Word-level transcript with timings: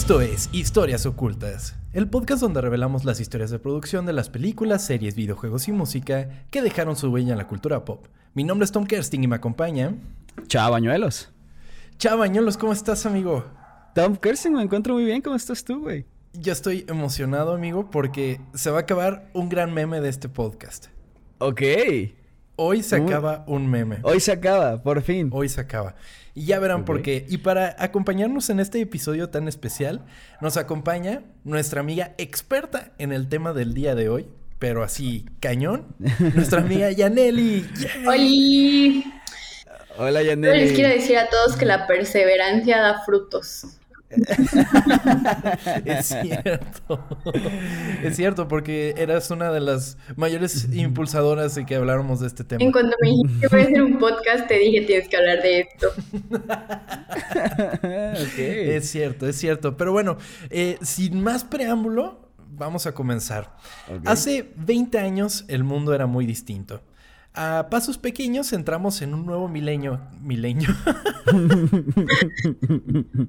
Esto 0.00 0.22
es 0.22 0.48
Historias 0.50 1.04
Ocultas, 1.04 1.76
el 1.92 2.08
podcast 2.08 2.40
donde 2.40 2.62
revelamos 2.62 3.04
las 3.04 3.20
historias 3.20 3.50
de 3.50 3.58
producción 3.58 4.06
de 4.06 4.14
las 4.14 4.30
películas, 4.30 4.82
series, 4.82 5.14
videojuegos 5.14 5.68
y 5.68 5.72
música 5.72 6.46
que 6.50 6.62
dejaron 6.62 6.96
su 6.96 7.10
huella 7.10 7.32
en 7.32 7.38
la 7.38 7.46
cultura 7.46 7.84
pop. 7.84 8.06
Mi 8.32 8.42
nombre 8.42 8.64
es 8.64 8.72
Tom 8.72 8.86
Kersting 8.86 9.22
y 9.22 9.28
me 9.28 9.36
acompaña. 9.36 9.94
Chao, 10.46 10.70
Bañuelos. 10.70 11.30
Chao, 11.98 12.16
Bañuelos, 12.16 12.56
¿cómo 12.56 12.72
estás, 12.72 13.04
amigo? 13.04 13.44
Tom 13.94 14.16
Kersting, 14.16 14.54
me 14.54 14.62
encuentro 14.62 14.94
muy 14.94 15.04
bien. 15.04 15.20
¿Cómo 15.20 15.36
estás 15.36 15.62
tú, 15.62 15.82
güey? 15.82 16.06
Yo 16.32 16.54
estoy 16.54 16.86
emocionado, 16.88 17.52
amigo, 17.52 17.90
porque 17.90 18.40
se 18.54 18.70
va 18.70 18.78
a 18.78 18.80
acabar 18.80 19.30
un 19.34 19.50
gran 19.50 19.74
meme 19.74 20.00
de 20.00 20.08
este 20.08 20.30
podcast. 20.30 20.86
Ok. 21.40 21.60
Hoy 22.62 22.82
se 22.82 22.96
acaba 22.96 23.42
un 23.46 23.70
meme. 23.70 24.00
Hoy 24.02 24.20
se 24.20 24.32
acaba, 24.32 24.82
por 24.82 25.00
fin. 25.00 25.30
Hoy 25.32 25.48
se 25.48 25.62
acaba. 25.62 25.94
Y 26.34 26.44
ya 26.44 26.58
verán 26.58 26.84
por 26.84 27.00
qué. 27.00 27.24
Y 27.30 27.38
para 27.38 27.74
acompañarnos 27.78 28.50
en 28.50 28.60
este 28.60 28.82
episodio 28.82 29.30
tan 29.30 29.48
especial, 29.48 30.04
nos 30.42 30.58
acompaña 30.58 31.22
nuestra 31.42 31.80
amiga 31.80 32.14
experta 32.18 32.92
en 32.98 33.12
el 33.12 33.30
tema 33.30 33.54
del 33.54 33.72
día 33.72 33.94
de 33.94 34.10
hoy, 34.10 34.28
pero 34.58 34.82
así 34.82 35.24
cañón, 35.40 35.86
nuestra 36.34 36.60
amiga 36.60 36.90
Yaneli. 36.90 37.66
¡Holi! 38.06 39.10
Hola, 39.96 40.22
Yaneli. 40.22 40.60
Les 40.60 40.72
quiero 40.74 40.90
decir 40.90 41.16
a 41.16 41.30
todos 41.30 41.56
que 41.56 41.64
la 41.64 41.86
perseverancia 41.86 42.78
da 42.78 43.02
frutos. 43.06 43.79
es 45.84 46.06
cierto. 46.06 47.06
Es 48.02 48.16
cierto, 48.16 48.48
porque 48.48 48.94
eras 48.96 49.30
una 49.30 49.52
de 49.52 49.60
las 49.60 49.98
mayores 50.16 50.68
impulsadoras 50.72 51.54
de 51.54 51.64
que 51.64 51.76
habláramos 51.76 52.18
de 52.20 52.26
este 52.26 52.42
tema. 52.42 52.64
En 52.64 52.72
cuanto 52.72 52.96
me 53.00 53.10
dijiste 53.10 53.40
que 53.40 53.48
voy 53.48 53.60
a 53.60 53.64
hacer 53.64 53.82
un 53.82 53.98
podcast, 53.98 54.48
te 54.48 54.58
dije 54.58 54.80
tienes 54.82 55.08
que 55.08 55.16
hablar 55.16 55.42
de 55.42 55.60
esto. 55.60 55.88
Es 58.42 58.90
cierto, 58.90 59.26
es 59.26 59.36
cierto. 59.36 59.76
Pero 59.76 59.92
bueno, 59.92 60.16
eh, 60.50 60.78
sin 60.82 61.22
más 61.22 61.44
preámbulo, 61.44 62.30
vamos 62.50 62.86
a 62.86 62.92
comenzar. 62.92 63.56
Hace 64.04 64.52
20 64.56 64.98
años 64.98 65.44
el 65.48 65.64
mundo 65.64 65.94
era 65.94 66.06
muy 66.06 66.26
distinto. 66.26 66.82
A 67.34 67.68
pasos 67.70 67.96
pequeños 67.96 68.52
entramos 68.52 69.02
en 69.02 69.14
un 69.14 69.24
nuevo 69.24 69.48
milenio. 69.48 70.00
Milenio. 70.20 70.70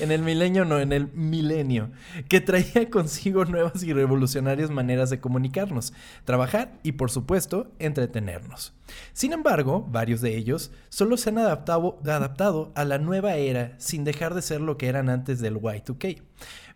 en 0.00 0.12
el 0.12 0.22
milenio, 0.22 0.64
no, 0.64 0.78
en 0.78 0.92
el 0.92 1.12
milenio, 1.12 1.90
que 2.28 2.40
traía 2.40 2.88
consigo 2.90 3.44
nuevas 3.46 3.82
y 3.82 3.94
revolucionarias 3.94 4.70
maneras 4.70 5.10
de 5.10 5.20
comunicarnos, 5.20 5.92
trabajar 6.24 6.78
y, 6.82 6.92
por 6.92 7.10
supuesto, 7.10 7.72
entretenernos. 7.78 8.74
Sin 9.12 9.32
embargo, 9.32 9.86
varios 9.88 10.20
de 10.20 10.36
ellos 10.36 10.70
solo 10.90 11.16
se 11.16 11.30
han 11.30 11.38
adaptado, 11.38 11.98
adaptado 12.04 12.72
a 12.74 12.84
la 12.84 12.98
nueva 12.98 13.36
era 13.36 13.74
sin 13.78 14.04
dejar 14.04 14.34
de 14.34 14.42
ser 14.42 14.60
lo 14.60 14.76
que 14.76 14.88
eran 14.88 15.08
antes 15.08 15.40
del 15.40 15.56
Y2K. 15.56 16.22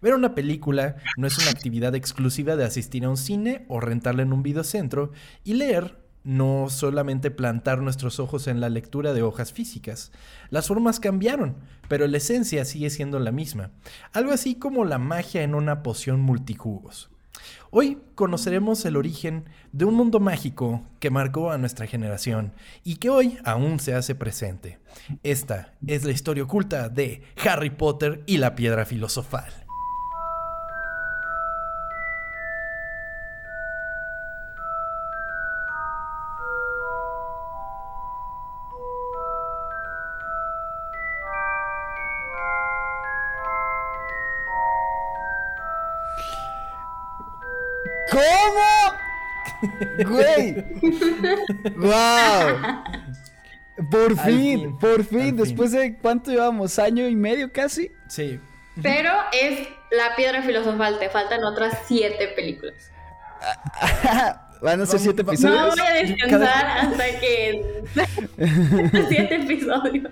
Ver 0.01 0.15
una 0.15 0.35
película 0.35 0.97
no 1.17 1.27
es 1.27 1.37
una 1.39 1.51
actividad 1.51 1.95
exclusiva 1.95 2.57
de 2.57 2.65
asistir 2.65 3.05
a 3.05 3.11
un 3.11 3.17
cine 3.17 3.65
o 3.69 3.81
rentarla 3.81 4.23
en 4.23 4.33
un 4.33 4.43
videocentro 4.43 5.13
y 5.45 5.55
leer 5.55 6.04
no 6.25 6.69
solamente 6.71 7.31
plantar 7.31 7.81
nuestros 7.81 8.19
ojos 8.19 8.49
en 8.49 8.61
la 8.61 8.71
lectura 8.71 9.13
de 9.13 9.23
hojas 9.23 9.53
físicas. 9.53 10.11
Las 10.51 10.67
formas 10.67 10.99
cambiaron, 10.99 11.57
pero 11.89 12.07
la 12.07 12.17
esencia 12.17 12.65
sigue 12.65 12.91
siendo 12.91 13.19
la 13.19 13.31
misma, 13.31 13.71
algo 14.13 14.33
así 14.33 14.57
como 14.57 14.85
la 14.85 14.99
magia 14.99 15.43
en 15.43 15.55
una 15.55 15.83
poción 15.83 16.21
multijugos. 16.21 17.11
Hoy 17.71 17.99
conoceremos 18.15 18.85
el 18.85 18.97
origen 18.97 19.49
de 19.73 19.85
un 19.85 19.95
mundo 19.95 20.21
mágico 20.21 20.83
que 21.01 21.11
marcó 21.11 21.51
a 21.51 21.59
nuestra 21.59 21.87
generación 21.87 22.53
y 22.85 22.97
que 22.97 23.11
hoy 23.11 23.39
aún 23.45 23.81
se 23.81 23.95
hace 23.95 24.15
presente. 24.15 24.79
Esta 25.23 25.75
es 25.87 26.05
la 26.05 26.13
historia 26.13 26.45
oculta 26.45 26.89
de 26.89 27.23
Harry 27.45 27.71
Potter 27.71 28.23
y 28.27 28.39
la 28.39 28.55
piedra 28.55 28.87
filosofal. 28.87 29.64
¡Wow! 51.77 52.85
Por 53.91 54.17
fin, 54.19 54.79
por 54.79 55.05
fin, 55.05 55.37
después 55.37 55.73
de 55.73 55.97
cuánto 55.97 56.31
llevamos, 56.31 56.79
año 56.79 57.09
y 57.09 57.17
medio 57.17 57.53
casi. 57.53 57.91
Sí. 58.09 58.39
Pero 58.83 59.11
es 59.33 59.69
la 59.91 60.15
piedra 60.17 60.43
filosofal, 60.43 60.99
te 60.99 61.09
faltan 61.09 61.43
otras 61.45 61.79
siete 61.87 62.29
películas. 62.29 62.75
¿Van 64.63 64.81
a 64.81 64.87
ser 64.87 65.01
siete 65.01 65.23
episodios? 65.23 65.77
No 65.77 65.83
voy 65.83 65.93
a 65.93 66.03
descansar 66.03 66.67
hasta 66.79 67.21
que. 67.21 67.85
siete 69.09 69.35
episodios. 69.35 70.11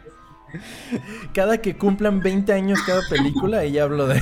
Cada 1.33 1.57
que 1.59 1.77
cumplan 1.79 2.21
20 2.21 2.53
años 2.53 2.79
cada 2.87 3.01
película, 3.09 3.63
ella 3.63 3.85
hablo 3.85 4.09
de. 4.09 4.21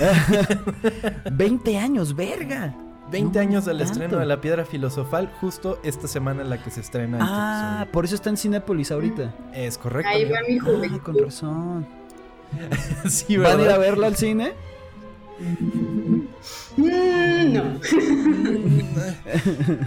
20 1.32 1.78
años, 1.78 2.14
verga. 2.14 2.72
20 3.10 3.38
años 3.38 3.64
del 3.64 3.80
estreno 3.80 4.18
de 4.18 4.26
La 4.26 4.40
Piedra 4.40 4.64
Filosofal, 4.64 5.32
justo 5.40 5.80
esta 5.82 6.06
semana 6.06 6.42
en 6.42 6.50
la 6.50 6.62
que 6.62 6.70
se 6.70 6.80
estrena. 6.80 7.18
Ah, 7.20 7.86
por 7.92 8.04
eso 8.04 8.14
está 8.14 8.30
en 8.30 8.36
Cinépolis 8.36 8.92
ahorita. 8.92 9.34
Es 9.52 9.78
correcto. 9.78 10.10
Ahí 10.10 10.24
va 10.24 10.38
mi 10.46 10.58
juventud. 10.58 10.98
Ah, 11.00 11.04
con 11.04 11.18
razón. 11.18 11.86
sí, 13.08 13.36
¿Van 13.36 13.58
a 13.60 13.62
ir 13.62 13.70
a 13.70 13.78
verlo 13.78 14.06
al 14.06 14.16
cine? 14.16 14.52
Mm, 15.40 16.22
no. 17.52 17.80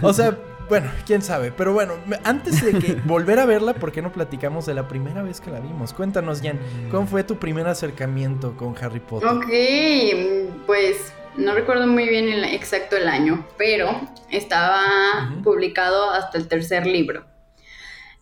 o 0.08 0.12
sea, 0.12 0.36
bueno, 0.68 0.90
quién 1.06 1.22
sabe. 1.22 1.52
Pero 1.52 1.72
bueno, 1.72 1.94
antes 2.24 2.64
de 2.64 2.78
que 2.78 2.94
volver 3.04 3.38
a 3.38 3.46
verla, 3.46 3.74
¿por 3.74 3.92
qué 3.92 4.02
no 4.02 4.12
platicamos 4.12 4.66
de 4.66 4.74
la 4.74 4.88
primera 4.88 5.22
vez 5.22 5.40
que 5.40 5.50
la 5.50 5.60
vimos? 5.60 5.92
Cuéntanos, 5.92 6.42
Jan, 6.42 6.58
¿cómo 6.90 7.06
fue 7.06 7.24
tu 7.24 7.36
primer 7.36 7.66
acercamiento 7.66 8.56
con 8.56 8.74
Harry 8.80 9.00
Potter? 9.00 9.28
Ok, 9.28 10.66
pues 10.66 11.12
no 11.36 11.54
recuerdo 11.54 11.86
muy 11.86 12.08
bien 12.08 12.28
el, 12.28 12.44
exacto 12.44 12.96
el 12.96 13.08
año, 13.08 13.46
pero 13.56 14.00
estaba 14.30 15.34
publicado 15.42 16.10
hasta 16.10 16.38
el 16.38 16.48
tercer 16.48 16.86
libro. 16.86 17.24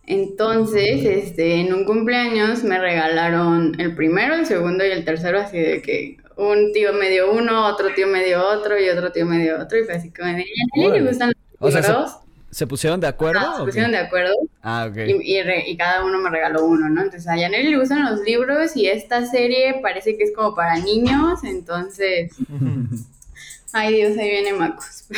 Entonces, 0.05 1.05
este, 1.05 1.61
en 1.61 1.73
un 1.73 1.85
cumpleaños 1.85 2.63
me 2.63 2.77
regalaron 2.77 3.79
el 3.79 3.95
primero, 3.95 4.35
el 4.35 4.45
segundo 4.45 4.85
y 4.85 4.91
el 4.91 5.05
tercero, 5.05 5.39
así 5.39 5.57
de 5.57 5.81
que 5.81 6.17
un 6.35 6.73
tío 6.73 6.93
me 6.93 7.09
dio 7.09 7.31
uno, 7.31 7.67
otro 7.67 7.93
tío 7.93 8.07
me 8.07 8.23
dio 8.25 8.45
otro 8.45 8.79
y 8.79 8.89
otro 8.89 9.11
tío 9.11 9.25
me 9.25 9.41
dio 9.41 9.61
otro, 9.61 9.79
y 9.79 9.85
fue 9.85 9.93
así 9.93 10.11
como 10.11 10.27
de, 10.27 10.43
¿a 10.43 10.89
le 10.89 11.01
gustan 11.01 11.31
los 11.59 11.73
libros? 11.73 12.22
¿Se 12.53 12.67
pusieron 12.67 12.99
de 12.99 13.07
acuerdo? 13.07 13.41
Ah, 13.41 13.55
se 13.57 13.63
pusieron 13.65 13.91
de 13.91 13.97
acuerdo. 13.97 14.33
Ah, 14.61 14.87
ok. 14.89 14.97
Y, 15.07 15.39
y, 15.39 15.77
cada 15.77 16.05
uno 16.05 16.19
me 16.19 16.29
regaló 16.29 16.65
uno, 16.65 16.87
¿no? 16.87 17.01
Entonces 17.01 17.27
a 17.27 17.35
Yaneli 17.35 17.71
le 17.71 17.79
gustan 17.79 18.03
los 18.03 18.21
libros 18.21 18.77
y 18.77 18.87
esta 18.87 19.25
serie 19.25 19.79
parece 19.81 20.15
que 20.17 20.23
es 20.23 20.33
como 20.35 20.55
para 20.55 20.77
niños, 20.77 21.43
entonces... 21.43 22.31
Ay 23.73 23.95
Dios, 23.95 24.17
ahí 24.19 24.29
viene 24.29 24.53
Macos. 24.53 25.05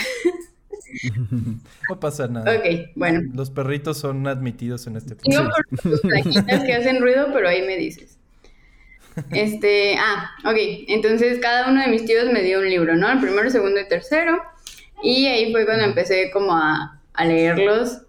No 1.90 2.00
pasa 2.00 2.28
nada. 2.28 2.56
Ok, 2.56 2.92
bueno. 2.96 3.20
Los 3.34 3.50
perritos 3.50 3.98
son 3.98 4.26
admitidos 4.28 4.88
en 4.88 4.96
este 4.96 5.16
podcast. 5.16 5.52
Tengo 5.82 6.00
por 6.00 6.02
plaquitas 6.02 6.64
que 6.64 6.74
hacen 6.74 7.02
ruido, 7.02 7.28
pero 7.34 7.50
ahí 7.50 7.62
me 7.64 7.76
dices. 7.76 8.18
Este, 9.32 9.98
ah, 9.98 10.32
ok. 10.46 10.58
Entonces 10.88 11.40
cada 11.40 11.70
uno 11.70 11.82
de 11.82 11.88
mis 11.88 12.06
tíos 12.06 12.32
me 12.32 12.44
dio 12.44 12.60
un 12.60 12.70
libro, 12.70 12.96
¿no? 12.96 13.12
El 13.12 13.20
primero, 13.20 13.50
segundo 13.50 13.80
y 13.80 13.88
tercero. 13.88 14.42
Y 15.04 15.26
ahí 15.28 15.52
fue 15.52 15.66
cuando 15.66 15.84
empecé 15.84 16.32
como 16.32 16.56
a, 16.56 17.02
a 17.16 17.26
leerlos. 17.26 18.02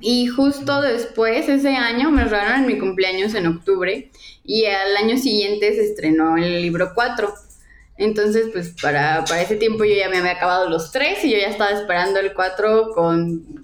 Y 0.00 0.28
justo 0.28 0.80
después, 0.80 1.48
ese 1.48 1.76
año, 1.76 2.10
me 2.10 2.24
regalaron 2.24 2.60
en 2.60 2.66
mi 2.66 2.78
cumpleaños 2.78 3.34
en 3.34 3.46
octubre 3.46 4.10
y 4.44 4.64
al 4.64 4.96
año 4.96 5.18
siguiente 5.18 5.74
se 5.74 5.84
estrenó 5.84 6.36
el 6.36 6.62
libro 6.62 6.92
4. 6.94 7.32
Entonces, 7.98 8.48
pues 8.52 8.74
para, 8.80 9.24
para 9.26 9.42
ese 9.42 9.56
tiempo 9.56 9.84
yo 9.84 9.94
ya 9.94 10.08
me 10.08 10.18
había 10.18 10.32
acabado 10.32 10.70
los 10.70 10.90
tres 10.90 11.22
y 11.22 11.30
yo 11.32 11.38
ya 11.38 11.48
estaba 11.48 11.72
esperando 11.72 12.18
el 12.18 12.32
4 12.32 12.92
con, 12.94 13.60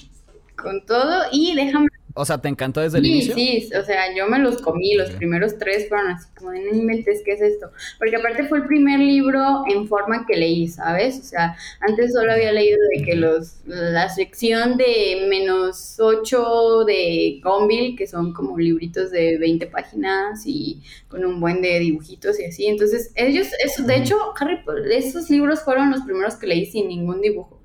con 0.56 0.84
todo. 0.84 1.24
Y 1.32 1.54
déjame 1.54 1.88
o 2.16 2.24
sea, 2.24 2.38
¿te 2.38 2.48
encantó 2.48 2.80
desde 2.80 2.98
el 2.98 3.06
inicio? 3.06 3.34
Sí, 3.34 3.66
sí, 3.68 3.74
o 3.74 3.84
sea, 3.84 4.14
yo 4.16 4.26
me 4.26 4.38
los 4.38 4.62
comí, 4.62 4.94
los 4.94 5.10
primeros 5.10 5.58
tres 5.58 5.88
fueron 5.88 6.08
así 6.08 6.26
como 6.34 6.50
de, 6.50 6.60
no 6.60 6.74
inventes, 6.74 7.22
¿qué 7.22 7.32
es 7.32 7.42
esto? 7.42 7.70
Porque 7.98 8.16
aparte 8.16 8.44
fue 8.48 8.58
el 8.58 8.66
primer 8.66 9.00
libro 9.00 9.64
en 9.68 9.86
forma 9.86 10.24
que 10.26 10.36
leí, 10.36 10.66
¿sabes? 10.66 11.18
O 11.18 11.22
sea, 11.22 11.56
antes 11.80 12.14
solo 12.14 12.32
había 12.32 12.52
leído 12.52 12.78
de 12.96 13.04
que 13.04 13.16
los, 13.16 13.56
la 13.66 14.08
sección 14.08 14.78
de 14.78 15.26
menos 15.28 16.00
ocho 16.00 16.84
de 16.86 17.38
Gonville, 17.44 17.96
que 17.96 18.06
son 18.06 18.32
como 18.32 18.58
libritos 18.58 19.10
de 19.10 19.36
20 19.38 19.66
páginas 19.66 20.42
y 20.46 20.80
con 21.08 21.22
un 21.24 21.38
buen 21.38 21.60
de 21.60 21.78
dibujitos 21.78 22.40
y 22.40 22.46
así. 22.46 22.66
Entonces, 22.66 23.12
ellos, 23.14 23.48
eso, 23.62 23.82
de 23.82 23.96
hecho, 23.96 24.16
Harry 24.40 24.64
Potter, 24.64 24.90
esos 24.90 25.28
libros 25.28 25.62
fueron 25.62 25.90
los 25.90 26.00
primeros 26.00 26.36
que 26.36 26.46
leí 26.46 26.64
sin 26.64 26.88
ningún 26.88 27.20
dibujo. 27.20 27.55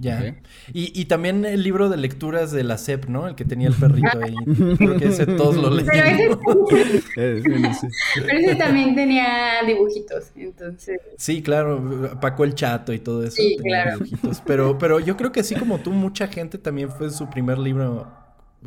Ya. 0.00 0.34
Y, 0.72 0.98
y, 0.98 1.04
también 1.04 1.44
el 1.44 1.62
libro 1.62 1.90
de 1.90 1.98
lecturas 1.98 2.52
de 2.52 2.64
la 2.64 2.78
CEP, 2.78 3.06
¿no? 3.06 3.28
El 3.28 3.34
que 3.34 3.44
tenía 3.44 3.68
el 3.68 3.74
perrito 3.74 4.18
ahí. 4.22 4.34
Creo 4.78 4.96
que 4.96 5.08
ese 5.08 5.26
todos 5.26 5.56
lo 5.56 5.70
leímos. 5.70 6.38
Pero 7.14 8.38
ese, 8.38 8.54
también 8.54 8.94
tenía 8.94 9.62
dibujitos, 9.66 10.30
entonces. 10.36 11.00
Sí, 11.18 11.42
claro. 11.42 12.18
Paco 12.20 12.44
el 12.44 12.54
Chato 12.54 12.92
y 12.94 12.98
todo 12.98 13.24
eso. 13.24 13.36
Sí, 13.36 13.58
claro. 13.62 13.98
Dibujitos. 13.98 14.42
Pero, 14.46 14.78
pero 14.78 15.00
yo 15.00 15.16
creo 15.16 15.32
que 15.32 15.40
así 15.40 15.54
como 15.54 15.78
tú, 15.78 15.90
mucha 15.90 16.28
gente 16.28 16.56
también 16.56 16.88
fue 16.90 17.10
su 17.10 17.28
primer 17.28 17.58
libro. 17.58 18.10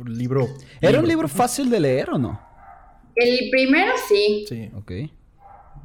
Libro. 0.06 0.48
¿Era 0.80 1.00
un 1.00 1.08
libro 1.08 1.28
fácil 1.28 1.68
de 1.70 1.80
leer 1.80 2.10
o 2.10 2.18
no? 2.18 2.40
El 3.16 3.50
primero 3.50 3.92
sí. 4.08 4.44
Sí. 4.48 4.70
Ok. 4.74 4.92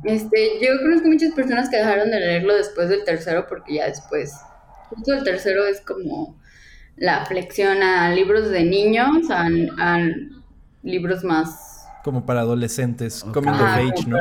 Este, 0.03 0.59
yo 0.61 0.79
conozco 0.81 1.07
muchas 1.07 1.33
personas 1.33 1.69
que 1.69 1.77
dejaron 1.77 2.09
de 2.09 2.19
leerlo 2.19 2.55
después 2.55 2.89
del 2.89 3.03
tercero 3.03 3.45
porque 3.47 3.75
ya 3.75 3.87
después 3.87 4.33
Justo 4.89 5.13
el 5.13 5.23
tercero 5.23 5.65
es 5.65 5.81
como 5.81 6.35
la 6.97 7.25
flexión 7.25 7.81
a 7.83 8.09
libros 8.11 8.49
de 8.49 8.63
niños, 8.63 9.29
a, 9.29 9.47
libros 10.83 11.23
más... 11.23 11.87
Como 12.03 12.25
para 12.25 12.41
adolescentes, 12.41 13.23
coming 13.33 13.49
of 13.49 13.61
age, 13.61 14.07
¿no? 14.07 14.17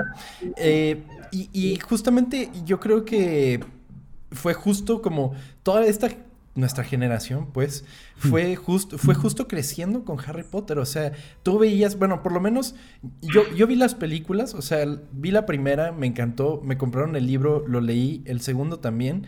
Eh, 0.57 1.03
y, 1.31 1.49
y 1.53 1.79
justamente 1.79 2.51
yo 2.65 2.81
creo 2.81 3.05
que 3.05 3.61
fue 4.33 4.53
justo 4.53 5.01
como 5.01 5.35
toda 5.63 5.87
esta 5.87 6.09
nuestra 6.59 6.83
generación, 6.83 7.47
pues, 7.53 7.85
fue 8.17 8.57
justo, 8.57 8.99
fue 8.99 9.15
justo 9.15 9.47
creciendo 9.47 10.05
con 10.05 10.19
Harry 10.19 10.43
Potter. 10.43 10.79
O 10.79 10.87
sea, 10.87 11.13
tú 11.45 11.59
veías, 11.59 11.97
bueno, 11.97 12.23
por 12.23 12.33
lo 12.33 12.41
menos 12.41 12.75
yo, 13.23 13.49
yo 13.55 13.69
vi 13.69 13.77
las 13.77 13.95
películas, 13.95 14.55
o 14.55 14.63
sea, 14.63 14.85
vi 15.13 15.31
la 15.31 15.47
primera, 15.47 15.93
me 15.93 16.09
encantó, 16.09 16.61
me 16.65 16.77
compraron 16.77 17.15
el 17.15 17.27
libro, 17.27 17.65
lo 17.69 17.81
leí, 17.81 18.23
el 18.27 18.41
segundo 18.41 18.81
también. 18.81 19.27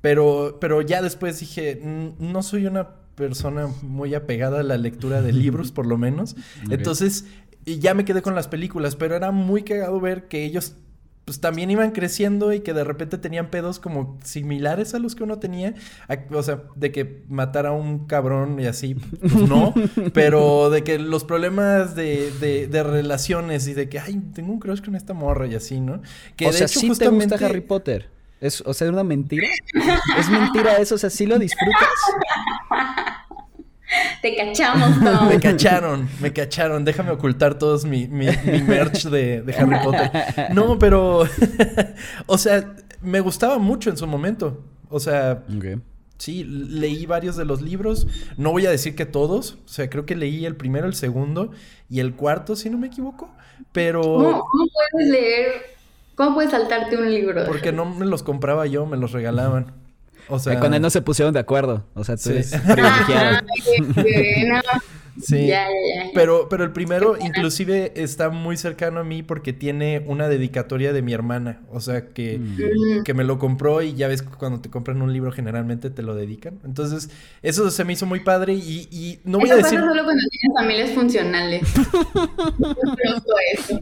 Pero, 0.00 0.58
pero 0.60 0.82
ya 0.82 1.02
después 1.02 1.40
dije, 1.40 1.80
no 2.18 2.42
soy 2.42 2.66
una 2.66 2.88
persona 3.14 3.68
muy 3.82 4.14
apegada 4.14 4.60
a 4.60 4.62
la 4.62 4.78
lectura 4.78 5.20
de 5.22 5.32
libros, 5.34 5.72
por 5.72 5.86
lo 5.86 5.98
menos. 5.98 6.36
Entonces, 6.70 7.26
ya 7.66 7.94
me 7.94 8.04
quedé 8.04 8.22
con 8.22 8.34
las 8.34 8.48
películas, 8.48 8.96
pero 8.96 9.14
era 9.14 9.30
muy 9.30 9.62
cagado 9.62 10.00
ver 10.00 10.28
que 10.28 10.44
ellos 10.44 10.76
pues 11.26 11.38
también 11.38 11.70
iban 11.70 11.92
creciendo 11.92 12.52
y 12.52 12.58
que 12.58 12.72
de 12.72 12.82
repente 12.82 13.16
tenían 13.16 13.50
pedos 13.50 13.78
como 13.78 14.18
similares 14.24 14.94
a 14.94 14.98
los 14.98 15.14
que 15.14 15.22
uno 15.22 15.38
tenía. 15.38 15.74
O 16.32 16.42
sea, 16.42 16.64
de 16.74 16.90
que 16.90 17.22
matar 17.28 17.66
a 17.66 17.72
un 17.72 18.06
cabrón 18.06 18.58
y 18.58 18.66
así, 18.66 18.94
pues 18.94 19.34
no. 19.34 19.72
pero 20.12 20.70
de 20.70 20.82
que 20.82 20.98
los 20.98 21.22
problemas 21.22 21.94
de, 21.94 22.32
de, 22.68 22.82
relaciones 22.82 23.68
y 23.68 23.74
de 23.74 23.88
que, 23.88 24.00
ay, 24.00 24.20
tengo 24.34 24.52
un 24.52 24.58
crush 24.58 24.82
con 24.82 24.96
esta 24.96 25.14
morra 25.14 25.46
y 25.46 25.54
así, 25.54 25.78
¿no? 25.80 26.02
Que 26.34 26.48
o 26.48 26.52
sea, 26.52 26.66
hecho, 26.66 26.80
¿sí 26.80 26.90
te 26.98 27.06
gusta 27.06 27.36
Harry 27.36 27.60
Potter? 27.60 28.08
¿Es, 28.40 28.62
o 28.62 28.72
sea, 28.72 28.88
una 28.88 29.04
mentira? 29.04 29.46
¿Es 30.18 30.30
mentira 30.30 30.76
eso? 30.76 30.94
O 30.94 30.98
sea, 30.98 31.10
¿sí 31.10 31.26
lo 31.26 31.38
disfrutas? 31.38 31.88
Te 34.22 34.36
cachamos, 34.36 35.02
Tom. 35.02 35.28
Me 35.28 35.40
cacharon, 35.40 36.08
me 36.20 36.32
cacharon. 36.32 36.84
Déjame 36.84 37.10
ocultar 37.10 37.58
todos 37.58 37.84
mi, 37.84 38.06
mi, 38.06 38.26
merch 38.66 39.04
de, 39.04 39.44
Harry 39.58 39.76
Potter. 39.84 40.10
No, 40.54 40.78
pero... 40.78 41.24
o 42.26 42.38
sea, 42.38 42.74
me 43.02 43.20
gustaba 43.20 43.58
mucho 43.58 43.90
en 43.90 43.96
su 43.96 44.06
momento. 44.06 44.64
O 44.88 45.00
sea... 45.00 45.44
Sí, 46.18 46.44
leí 46.44 47.06
varios 47.06 47.36
de 47.36 47.46
los 47.46 47.62
libros. 47.62 48.06
No 48.36 48.52
voy 48.52 48.66
a 48.66 48.70
decir 48.70 48.94
que 48.94 49.06
todos. 49.06 49.58
O 49.64 49.68
sea, 49.68 49.88
creo 49.88 50.04
que 50.04 50.14
leí 50.14 50.44
el 50.44 50.54
primero, 50.54 50.86
el 50.86 50.94
segundo 50.94 51.50
y 51.88 52.00
el 52.00 52.14
cuarto, 52.14 52.56
si 52.56 52.68
no 52.68 52.76
me 52.76 52.88
equivoco. 52.88 53.34
Pero... 53.72 54.02
¿Cómo, 54.02 54.44
puedes 54.92 55.08
leer 55.08 55.79
¿Cómo 56.20 56.34
puedes 56.34 56.50
saltarte 56.50 56.98
un 56.98 57.10
libro? 57.10 57.46
Porque 57.46 57.72
no 57.72 57.86
me 57.86 58.04
los 58.04 58.22
compraba 58.22 58.66
yo, 58.66 58.84
me 58.84 58.98
los 58.98 59.12
regalaban. 59.12 59.72
O 60.28 60.38
sea, 60.38 60.60
con 60.60 60.74
él 60.74 60.82
no 60.82 60.90
se 60.90 61.00
pusieron 61.00 61.32
de 61.32 61.40
acuerdo. 61.40 61.86
O 61.94 62.04
sea, 62.04 62.18
tú 62.18 62.28
eres 62.28 62.50
privilegiado. 62.50 63.38
Sí, 65.20 65.48
ya, 65.48 65.66
ya, 65.66 66.04
ya. 66.04 66.10
Pero, 66.14 66.48
pero 66.48 66.64
el 66.64 66.72
primero 66.72 67.16
inclusive 67.20 67.92
está 67.96 68.30
muy 68.30 68.56
cercano 68.56 69.00
a 69.00 69.04
mí 69.04 69.22
porque 69.22 69.52
tiene 69.52 70.02
una 70.06 70.28
dedicatoria 70.28 70.94
de 70.94 71.02
mi 71.02 71.12
hermana. 71.12 71.60
O 71.70 71.80
sea, 71.80 72.08
que, 72.08 72.38
mm. 72.38 73.02
que 73.02 73.12
me 73.12 73.24
lo 73.24 73.38
compró 73.38 73.82
y 73.82 73.92
ya 73.92 74.08
ves 74.08 74.22
cuando 74.22 74.60
te 74.60 74.70
compran 74.70 75.02
un 75.02 75.12
libro 75.12 75.30
generalmente 75.32 75.90
te 75.90 76.02
lo 76.02 76.14
dedican. 76.14 76.58
Entonces, 76.64 77.10
eso 77.42 77.70
se 77.70 77.84
me 77.84 77.92
hizo 77.92 78.06
muy 78.06 78.20
padre 78.20 78.54
y, 78.54 78.88
y 78.90 79.20
no 79.24 79.40
voy 79.40 79.50
a 79.50 79.56
decir... 79.56 79.80
Pasa 79.80 79.90
solo 79.90 80.04
cuando 80.04 80.22
tienes 80.30 80.58
familias 80.58 80.90
funcionales. 80.92 81.62
eso. 83.58 83.80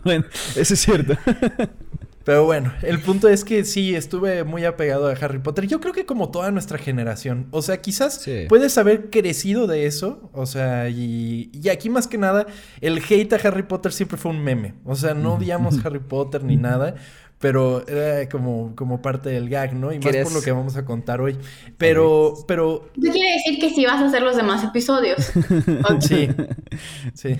Bueno, 0.04 0.24
eso 0.56 0.74
es 0.74 0.80
cierto. 0.80 1.16
Pero 2.24 2.44
bueno, 2.44 2.72
el 2.82 3.00
punto 3.00 3.28
es 3.28 3.44
que 3.44 3.64
sí, 3.64 3.94
estuve 3.94 4.44
muy 4.44 4.64
apegado 4.64 5.08
a 5.08 5.12
Harry 5.12 5.38
Potter. 5.38 5.66
Yo 5.66 5.80
creo 5.80 5.94
que 5.94 6.04
como 6.04 6.30
toda 6.30 6.50
nuestra 6.50 6.76
generación. 6.76 7.48
O 7.50 7.62
sea, 7.62 7.80
quizás 7.80 8.24
puedes 8.48 8.76
haber 8.76 9.08
crecido 9.10 9.66
de 9.66 9.86
eso. 9.86 10.30
O 10.32 10.44
sea, 10.44 10.90
y, 10.90 11.50
y, 11.52 11.70
aquí 11.70 11.88
más 11.88 12.06
que 12.06 12.18
nada, 12.18 12.46
el 12.82 12.98
hate 12.98 13.32
a 13.32 13.36
Harry 13.36 13.62
Potter 13.62 13.92
siempre 13.92 14.18
fue 14.18 14.32
un 14.32 14.44
meme. 14.44 14.74
O 14.84 14.94
sea, 14.96 15.14
no 15.14 15.34
odiamos 15.34 15.84
Harry 15.84 15.98
Potter 15.98 16.44
ni 16.44 16.56
nada 16.56 16.94
pero 17.40 17.86
era 17.88 18.28
como, 18.28 18.76
como 18.76 19.00
parte 19.00 19.30
del 19.30 19.48
gag, 19.48 19.74
¿no? 19.74 19.92
Y 19.92 19.98
más 19.98 20.14
por 20.14 20.32
lo 20.32 20.42
que 20.42 20.52
vamos 20.52 20.76
a 20.76 20.84
contar 20.84 21.22
hoy. 21.22 21.38
Pero, 21.78 22.34
pero... 22.46 22.90
¿Tú 22.94 23.00
quiere 23.00 23.32
decir 23.32 23.58
que 23.58 23.70
sí 23.70 23.86
vas 23.86 24.02
a 24.02 24.06
hacer 24.06 24.20
los 24.20 24.36
demás 24.36 24.62
episodios? 24.62 25.32
sí, 26.00 26.28
sí, 27.14 27.38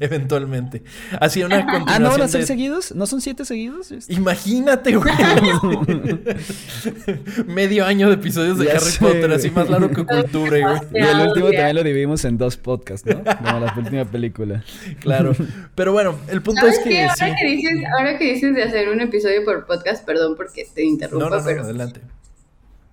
eventualmente. 0.00 0.82
Así 1.20 1.42
una 1.42 1.66
continuación 1.66 1.94
Ah, 1.94 1.98
¿no 1.98 2.10
van 2.10 2.22
a 2.22 2.28
ser 2.28 2.46
seguidos? 2.46 2.94
¿No 2.94 3.04
son 3.04 3.20
siete 3.20 3.44
seguidos? 3.44 3.92
Imagínate, 4.08 4.96
güey. 4.96 5.12
Medio 7.46 7.84
año 7.84 8.08
de 8.08 8.14
episodios 8.14 8.56
de 8.56 8.70
Harry 8.70 8.90
Potter, 8.98 9.30
así 9.32 9.50
más 9.50 9.68
largo 9.68 9.90
que 9.90 10.06
cultura, 10.06 10.58
güey. 10.60 10.80
Y 11.02 11.04
el 11.04 11.28
último 11.28 11.50
también 11.50 11.76
lo 11.76 11.82
dividimos 11.82 12.24
en 12.24 12.38
dos 12.38 12.56
podcasts, 12.56 13.06
¿no? 13.06 13.22
Como 13.22 13.60
la 13.60 13.74
última 13.76 14.04
película. 14.06 14.64
Claro. 15.00 15.34
Pero 15.74 15.92
bueno, 15.92 16.16
el 16.28 16.40
punto 16.40 16.66
es 16.66 16.78
que... 16.78 17.02
Ahora, 17.02 17.34
que 17.38 17.46
dices, 17.46 17.72
ahora 17.98 18.18
que 18.18 18.32
dices 18.32 18.54
de 18.54 18.62
hacer 18.62 18.88
un 18.88 19.00
episodio 19.00 19.41
por 19.42 19.66
podcast, 19.66 20.04
perdón 20.04 20.36
porque 20.36 20.66
te 20.72 20.84
interrumpo, 20.84 21.28
no, 21.28 21.36
no, 21.36 21.44
pero... 21.44 21.62
adelante. 21.62 22.00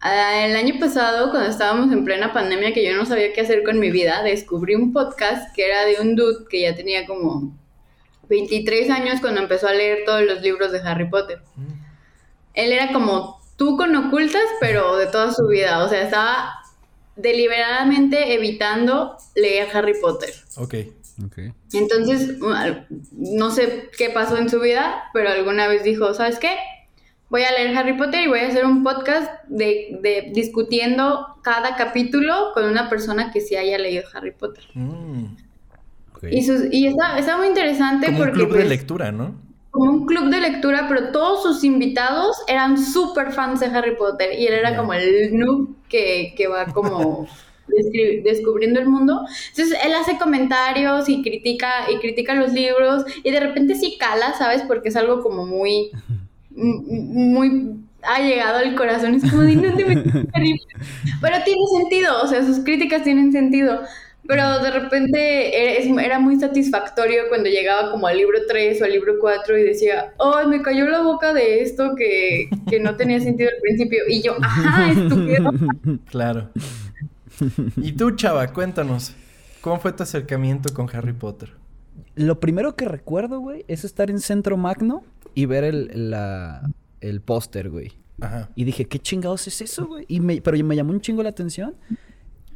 Ah, 0.02 0.46
el 0.46 0.56
año 0.56 0.80
pasado, 0.80 1.30
cuando 1.30 1.50
estábamos 1.50 1.92
en 1.92 2.06
plena 2.06 2.32
pandemia, 2.32 2.74
que 2.74 2.86
yo 2.86 2.96
no 2.96 3.06
sabía 3.06 3.34
qué 3.34 3.42
hacer 3.42 3.64
con 3.64 3.80
mi 3.80 3.92
vida, 3.92 4.24
descubrí 4.24 4.76
un 4.76 4.94
podcast 4.94 5.54
que 5.54 5.66
era 5.66 5.84
de 5.86 5.98
un 6.00 6.16
dude 6.16 6.46
que 6.50 6.62
ya 6.62 6.76
tenía 6.76 7.06
como 7.06 7.54
23 8.30 8.90
años 8.92 9.20
cuando 9.20 9.42
empezó 9.42 9.68
a 9.68 9.74
leer 9.74 10.00
todos 10.06 10.24
los 10.24 10.42
libros 10.42 10.72
de 10.72 10.80
Harry 10.80 11.10
Potter. 11.10 11.42
Mm. 11.56 11.74
Él 12.54 12.72
era 12.72 12.94
como 12.94 13.42
tú 13.58 13.76
con 13.76 13.94
ocultas, 13.96 14.44
pero 14.62 14.96
de 14.96 15.08
toda 15.08 15.34
su 15.34 15.48
vida. 15.48 15.84
O 15.84 15.90
sea, 15.90 16.02
estaba 16.04 16.54
deliberadamente 17.18 18.34
evitando 18.34 19.18
leer 19.36 19.68
Harry 19.74 20.00
Potter. 20.00 20.34
Ok. 20.56 20.76
Entonces, 21.74 22.38
no 23.12 23.52
sé 23.52 23.90
qué 23.98 24.10
pasó 24.10 24.38
en 24.38 24.50
su 24.50 24.60
vida, 24.60 25.04
pero 25.14 25.30
alguna 25.30 25.68
vez 25.68 25.84
dijo, 25.84 26.14
¿sabes 26.14 26.40
qué? 26.40 26.56
Voy 27.30 27.44
a 27.44 27.52
leer 27.52 27.78
Harry 27.78 27.96
Potter 27.96 28.24
y 28.24 28.28
voy 28.28 28.40
a 28.40 28.48
hacer 28.48 28.66
un 28.66 28.84
podcast 28.84 29.32
de, 29.48 30.32
discutiendo 30.34 31.38
cada 31.44 31.76
capítulo 31.76 32.52
con 32.54 32.66
una 32.66 32.90
persona 32.90 33.32
que 33.32 33.42
sí 33.42 33.56
haya 33.56 33.78
leído 33.78 34.04
Harry 34.14 34.32
Potter. 34.32 34.64
Mm. 34.74 35.26
Y, 36.24 36.88
está, 36.88 37.38
muy 37.38 37.48
interesante 37.48 38.08
como 38.08 38.18
porque... 38.20 38.32
Un 38.32 38.38
club 38.38 38.50
de 38.50 38.56
pues, 38.56 38.70
lectura, 38.70 39.12
¿no? 39.12 39.36
Como 39.72 39.92
un 39.92 40.06
club 40.06 40.30
de 40.30 40.42
lectura, 40.42 40.86
pero 40.90 41.12
todos 41.12 41.44
sus 41.44 41.64
invitados 41.64 42.38
eran 42.48 42.78
súper 42.78 43.32
fans 43.32 43.60
de 43.60 43.68
Harry 43.68 43.96
Potter 43.96 44.38
y 44.38 44.48
él 44.48 44.54
era 44.54 44.76
como 44.76 44.94
el 44.94 45.38
noob 45.38 45.76
que, 45.88 46.34
que 46.36 46.48
va 46.48 46.66
como... 46.66 47.28
descubriendo 48.24 48.80
el 48.80 48.88
mundo. 48.88 49.22
Entonces 49.50 49.78
él 49.84 49.94
hace 49.94 50.18
comentarios 50.18 51.08
y 51.10 51.22
critica 51.22 51.90
y 51.92 51.98
critica 52.00 52.34
los 52.34 52.54
libros 52.54 53.04
y 53.24 53.32
de 53.32 53.40
repente 53.40 53.76
sí 53.76 53.98
cala, 54.00 54.34
¿sabes? 54.38 54.64
Porque 54.68 54.90
es 54.90 54.96
algo 54.96 55.22
como 55.22 55.46
muy 55.46 55.92
muy 56.52 57.80
ha 58.02 58.22
llegado 58.22 58.60
al 58.60 58.76
corazón, 58.76 59.16
es 59.16 59.30
como 59.30 59.44
no 59.44 59.76
te 59.76 59.84
Pero 61.22 61.38
tiene 61.44 61.62
sentido, 61.80 62.22
o 62.24 62.28
sea, 62.28 62.46
sus 62.46 62.60
críticas 62.60 63.04
tienen 63.04 63.32
sentido. 63.32 63.82
Pero 64.28 64.60
de 64.60 64.70
repente 64.70 65.82
era 66.06 66.20
muy 66.20 66.40
satisfactorio 66.40 67.24
cuando 67.30 67.50
llegaba 67.50 67.90
como 67.90 68.06
al 68.06 68.16
libro 68.18 68.38
3 68.48 68.80
o 68.80 68.86
al 68.86 68.92
libro 68.92 69.16
4 69.20 69.58
y 69.58 69.64
decía, 69.64 70.14
oh, 70.18 70.48
me 70.48 70.62
cayó 70.62 70.88
la 70.88 71.02
boca 71.02 71.34
de 71.34 71.64
esto 71.64 71.96
que, 71.98 72.48
que 72.70 72.80
no 72.80 72.96
tenía 72.96 73.20
sentido 73.22 73.50
al 73.50 73.60
principio. 73.60 74.04
Y 74.08 74.22
yo, 74.22 74.36
ajá, 74.40 74.92
estúpido. 74.92 75.52
Claro. 76.12 76.52
Y 77.78 77.94
tú, 77.94 78.12
Chava, 78.12 78.48
cuéntanos, 78.54 79.14
¿cómo 79.62 79.80
fue 79.80 79.94
tu 79.94 80.04
acercamiento 80.04 80.74
con 80.74 80.90
Harry 80.94 81.14
Potter? 81.14 81.54
Lo 82.16 82.40
primero 82.40 82.76
que 82.76 82.86
recuerdo, 82.86 83.40
güey, 83.40 83.66
es 83.68 83.86
estar 83.86 84.10
en 84.10 84.20
Centro 84.20 84.58
Magno 84.58 85.04
y 85.36 85.46
ver 85.46 85.64
el, 85.64 86.14
el 87.02 87.22
póster, 87.22 87.70
güey. 87.70 87.94
Ajá. 88.22 88.50
Y 88.56 88.66
dije, 88.66 88.86
¿qué 88.86 89.00
chingados 89.00 89.48
es 89.48 89.62
eso, 89.62 89.88
güey? 89.88 90.06
Y 90.08 90.20
me, 90.20 90.42
pero 90.42 90.62
me 90.64 90.76
llamó 90.76 90.92
un 90.92 91.02
chingo 91.02 91.24
la 91.24 91.30
atención. 91.30 91.76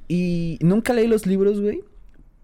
Y 0.08 0.58
nunca 0.62 0.94
leí 0.94 1.08
los 1.08 1.26
libros, 1.26 1.62
güey. 1.62 1.84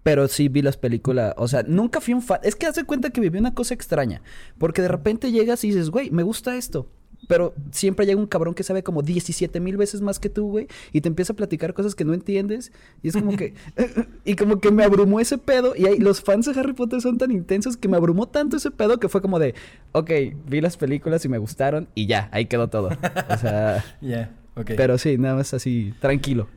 Pero 0.02 0.28
sí 0.28 0.48
vi 0.48 0.62
las 0.62 0.78
películas. 0.78 1.34
O 1.36 1.46
sea, 1.46 1.62
nunca 1.62 2.00
fui 2.00 2.14
un 2.14 2.22
fan. 2.22 2.40
Es 2.42 2.56
que 2.56 2.66
hace 2.66 2.84
cuenta 2.84 3.10
que 3.10 3.20
viví 3.20 3.38
una 3.38 3.54
cosa 3.54 3.74
extraña. 3.74 4.22
Porque 4.58 4.80
de 4.80 4.88
repente 4.88 5.30
llegas 5.30 5.62
y 5.64 5.68
dices, 5.68 5.90
güey, 5.90 6.10
me 6.10 6.22
gusta 6.22 6.56
esto. 6.56 6.88
Pero 7.26 7.54
siempre 7.70 8.06
llega 8.06 8.18
un 8.18 8.26
cabrón 8.26 8.54
que 8.54 8.62
sabe 8.62 8.82
como 8.82 9.02
17 9.02 9.60
mil 9.60 9.76
veces 9.76 10.00
más 10.00 10.18
que 10.18 10.28
tú, 10.28 10.48
güey, 10.48 10.66
y 10.92 11.00
te 11.00 11.08
empieza 11.08 11.32
a 11.32 11.36
platicar 11.36 11.74
cosas 11.74 11.94
que 11.94 12.04
no 12.04 12.14
entiendes, 12.14 12.72
y 13.02 13.08
es 13.08 13.14
como 13.14 13.36
que, 13.36 13.54
y 14.24 14.36
como 14.36 14.60
que 14.60 14.70
me 14.70 14.84
abrumó 14.84 15.20
ese 15.20 15.38
pedo, 15.38 15.74
y 15.76 15.98
los 15.98 16.20
fans 16.20 16.46
de 16.46 16.58
Harry 16.58 16.72
Potter 16.72 17.00
son 17.00 17.18
tan 17.18 17.30
intensos 17.30 17.76
que 17.76 17.88
me 17.88 17.96
abrumó 17.96 18.28
tanto 18.28 18.56
ese 18.56 18.70
pedo 18.70 18.98
que 18.98 19.08
fue 19.08 19.20
como 19.22 19.38
de, 19.38 19.54
ok, 19.92 20.10
vi 20.46 20.60
las 20.60 20.76
películas 20.76 21.24
y 21.24 21.28
me 21.28 21.38
gustaron, 21.38 21.88
y 21.94 22.06
ya, 22.06 22.28
ahí 22.32 22.46
quedó 22.46 22.68
todo. 22.68 22.90
O 23.28 23.36
sea, 23.36 23.84
ya, 24.00 24.30
ok. 24.56 24.72
Pero 24.76 24.98
sí, 24.98 25.18
nada 25.18 25.36
más 25.36 25.54
así, 25.54 25.94
tranquilo. 26.00 26.48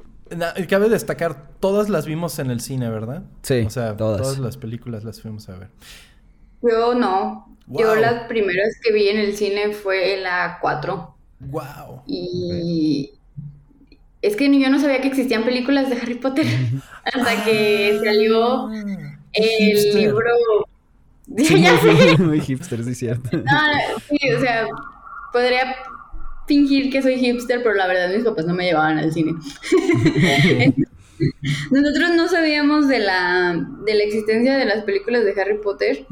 cabe 0.70 0.89
destacar, 0.89 1.50
todas 1.60 1.89
las 1.89 2.05
vimos 2.05 2.39
en 2.39 2.51
el 2.51 2.62
cine, 2.62 2.89
¿verdad? 2.89 3.24
Sí, 3.41 3.62
o 3.62 3.70
sea, 3.70 3.96
todas 3.96 4.39
las 4.39 4.58
películas 4.58 5.03
las 5.03 5.22
fuimos 5.22 5.50
a 5.50 5.58
ver. 5.58 5.70
Yo 6.62 6.96
no. 6.96 7.52
Yo 7.67 7.96
las 7.96 8.25
primeras 8.27 8.79
que 8.82 8.91
vi 8.91 9.10
en 9.10 9.20
el 9.20 9.36
cine 9.36 9.72
fue 9.72 10.15
en 10.15 10.24
la 10.24 10.58
4. 10.62 11.15
Wow. 11.39 12.03
Y 12.08 13.12
es 14.22 14.36
que 14.36 14.60
yo 14.60 14.70
no 14.70 14.79
sabía 14.79 15.01
que 15.01 15.08
existían 15.08 15.43
películas 15.43 15.89
de 15.89 15.98
Harry 15.98 16.15
Potter 16.15 16.46
hasta 17.03 17.43
que 17.43 18.00
salió 18.03 18.67
ah, 18.67 19.17
el 19.34 19.96
libro. 19.96 20.24
Sí, 21.38 21.65
muy 22.20 22.41
hipster, 22.46 22.84
sí, 22.84 22.93
cierto. 22.93 23.29
sí, 23.32 24.32
o 24.34 24.39
sea, 24.41 24.67
podría 25.32 25.74
fingir 26.46 26.91
que 26.91 27.01
soy 27.01 27.17
hipster, 27.17 27.63
pero 27.63 27.75
la 27.75 27.88
verdad 27.88 28.13
mis 28.13 28.25
papás 28.25 28.46
no 28.46 28.53
me 28.53 28.65
llevaban 28.65 29.00
al 29.00 29.13
cine. 29.13 29.32
Nosotros 31.72 32.12
no 32.17 32.27
sabíamos 32.27 32.89
de 32.89 33.00
la, 33.00 33.65
de 33.86 33.96
la 33.96 34.03
existencia 34.03 34.58
de 34.58 34.65
las 34.65 34.84
películas 34.84 35.24
de 35.24 35.41
Harry 35.41 35.60
Potter 35.60 36.05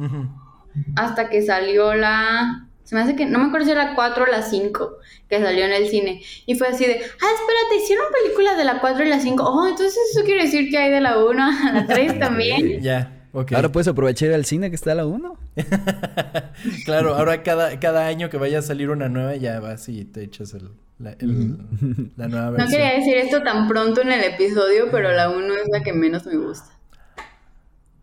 hasta 0.96 1.30
que 1.30 1.42
salió 1.42 1.94
la... 1.94 2.68
Se 2.84 2.96
me 2.96 3.02
hace 3.02 3.16
que, 3.16 3.26
no 3.26 3.40
me 3.40 3.46
acuerdo 3.46 3.68
si 3.68 3.72
era 3.72 3.86
la 3.86 3.96
4 3.96 4.24
o 4.24 4.28
la 4.28 4.42
5 4.42 4.98
que 5.30 5.40
salió 5.40 5.64
en 5.64 5.72
el 5.72 5.88
cine. 5.88 6.22
Y 6.46 6.56
fue 6.56 6.68
así 6.68 6.86
de, 6.86 6.94
ah, 6.94 7.00
espérate, 7.00 7.84
hicieron 7.84 8.06
películas 8.22 8.58
de 8.58 8.66
la 8.66 8.82
4 8.82 9.06
y 9.06 9.08
la 9.08 9.20
5. 9.20 9.44
Oh, 9.44 9.68
entonces 9.68 9.98
eso 10.12 10.26
quiere 10.26 10.44
decir 10.44 10.70
que 10.70 10.78
hay 10.78 10.92
de 10.92 11.00
la 11.00 11.24
1 11.24 11.44
a 11.44 11.72
la 11.72 11.86
3 11.88 12.20
también. 12.20 12.82
Ya. 12.82 13.18
Okay. 13.34 13.56
Ahora 13.56 13.72
puedes 13.72 13.88
aprovechar 13.88 14.32
el 14.32 14.44
cine 14.44 14.70
que 14.70 14.76
está 14.76 14.92
a 14.92 14.96
la 14.96 15.06
1. 15.06 15.40
claro, 16.86 17.16
ahora 17.16 17.44
cada, 17.44 17.80
cada 17.80 18.08
año 18.08 18.30
que 18.30 18.36
vaya 18.36 18.60
a 18.60 18.62
salir 18.62 18.90
una 18.90 19.08
nueva 19.08 19.38
ya 19.38 19.62
vas 19.62 19.88
y 19.88 20.04
te 20.04 20.24
echas 20.24 20.54
el, 20.54 20.72
la, 21.00 21.16
la 22.18 22.28
nueva 22.28 22.50
versión. 22.50 22.58
No 22.58 22.68
quería 22.68 22.94
decir 22.94 23.16
esto 23.16 23.42
tan 23.42 23.70
pronto 23.70 24.02
en 24.02 24.12
el 24.12 24.24
episodio, 24.26 24.90
pero 24.92 25.14
la 25.14 25.30
1 25.30 25.54
es 25.54 25.70
la 25.72 25.82
que 25.82 25.94
menos 25.94 26.26
me 26.26 26.36
gusta. 26.36 26.72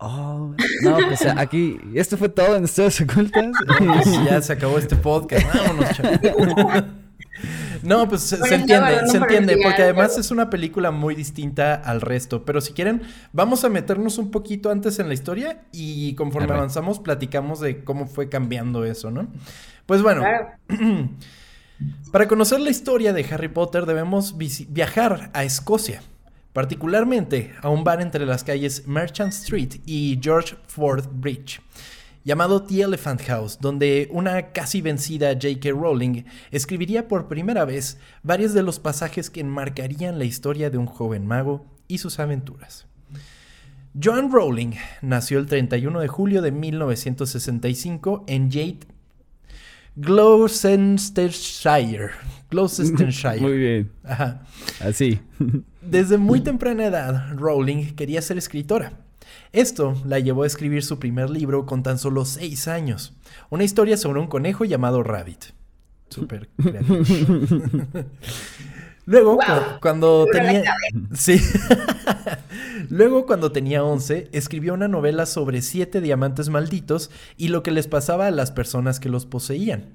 Oh, 0.01 0.55
no, 0.85 0.97
pues 1.09 1.27
aquí, 1.27 1.79
esto 1.95 2.17
fue 2.17 2.29
todo 2.29 2.55
en 2.55 2.65
Estudios 2.65 3.01
Ocultas. 3.01 3.47
ya 4.25 4.41
se 4.41 4.53
acabó 4.53 4.79
este 4.79 4.97
podcast. 4.97 5.47
Vámonos, 5.53 5.89
No, 7.83 8.09
pues 8.09 8.23
se, 8.23 8.37
entiende, 8.55 9.07
se 9.07 9.17
entiende, 9.17 9.59
porque 9.63 9.83
además 9.83 10.19
es 10.19 10.33
una 10.33 10.51
película 10.51 10.91
muy 10.91 11.15
distinta 11.15 11.75
al 11.75 12.01
resto. 12.01 12.45
Pero 12.45 12.61
si 12.61 12.73
quieren, 12.73 13.03
vamos 13.33 13.65
a 13.65 13.69
meternos 13.69 14.19
un 14.19 14.31
poquito 14.31 14.71
antes 14.71 14.99
en 14.99 15.09
la 15.09 15.15
historia 15.15 15.63
y 15.73 16.15
conforme 16.15 16.53
avanzamos 16.55 16.99
platicamos 16.99 17.61
de 17.61 17.85
cómo 17.85 18.07
fue 18.07 18.29
cambiando 18.29 18.85
eso, 18.85 19.11
¿no? 19.13 19.29
Pues 19.87 20.03
bueno, 20.03 20.25
para 22.13 22.27
conocer 22.27 22.61
la 22.61 22.71
historia 22.71 23.13
de 23.13 23.25
Harry 23.31 23.49
Potter 23.49 23.87
debemos 23.87 24.37
viajar 24.37 25.31
a 25.33 25.45
Escocia 25.45 26.03
particularmente 26.53 27.53
a 27.63 27.69
un 27.69 27.85
bar 27.85 28.01
entre 28.01 28.27
las 28.27 28.45
calles 28.45 28.87
Merchant 28.87 29.33
Street 29.33 29.81
y 29.87 30.19
George 30.23 30.57
Ford 30.67 31.07
Bridge, 31.13 31.61
llamado 32.25 32.63
The 32.63 32.83
Elephant 32.83 33.23
House, 33.23 33.59
donde 33.61 34.09
una 34.11 34.53
casi 34.53 34.83
vencida 34.83 35.33
J.K. 35.33 35.71
Rowling 35.71 36.25
escribiría 36.51 37.09
por 37.09 37.29
primera 37.29 37.65
vez 37.65 37.99
varios 38.23 38.55
de 38.55 38.63
los 38.63 38.79
pasajes 38.79 39.31
que 39.31 39.41
enmarcarían 39.41 40.19
la 40.19 40.25
historia 40.25 40.71
de 40.71 40.79
un 40.79 40.87
joven 40.87 41.27
mago 41.27 41.67
y 41.87 41.99
sus 41.99 42.19
aventuras. 42.19 42.87
Joan 44.01 44.31
Rowling 44.31 44.75
nació 45.03 45.39
el 45.39 45.47
31 45.47 46.01
de 46.01 46.09
julio 46.09 46.43
de 46.43 46.53
1965 46.53 48.25
en 48.29 48.51
Jade, 48.51 48.81
Gloucestershire. 49.97 52.11
Gloucestershire. 52.51 53.41
Muy 53.41 53.59
bien. 53.59 53.91
Ajá. 54.05 54.43
Así. 54.81 55.21
Desde 55.91 56.19
muy 56.19 56.41
temprana 56.41 56.87
edad, 56.87 57.35
Rowling 57.35 57.95
quería 57.95 58.21
ser 58.21 58.37
escritora. 58.37 58.93
Esto 59.53 59.95
la 60.05 60.19
llevó 60.19 60.43
a 60.43 60.47
escribir 60.47 60.83
su 60.83 60.99
primer 60.99 61.31
libro 61.31 61.65
con 61.65 61.83
tan 61.83 61.99
solo 61.99 62.27
seis 62.27 62.69
años. 62.69 63.15
Una 63.49 63.65
historia 63.65 63.97
sobre 63.97 64.21
un 64.21 64.27
conejo 64.27 64.67
llamado 64.67 65.03
Rabbit. 65.03 65.47
Súper 66.11 66.49
creativo. 66.57 66.99
Luego, 69.07 69.39
cuando 69.81 70.27
tenía... 70.31 70.75
Sí. 71.15 71.41
Luego, 72.91 73.25
cuando 73.25 73.53
tenía 73.53 73.83
11, 73.83 74.29
escribió 74.33 74.75
una 74.75 74.89
novela 74.89 75.25
sobre 75.25 75.63
siete 75.63 76.03
diamantes 76.03 76.51
malditos 76.51 77.11
y 77.39 77.49
lo 77.49 77.63
que 77.63 77.71
les 77.71 77.89
pasaba 77.89 78.27
a 78.27 78.31
las 78.31 78.51
personas 78.51 79.01
que 79.01 79.09
los 79.09 79.25
poseían. 79.25 79.95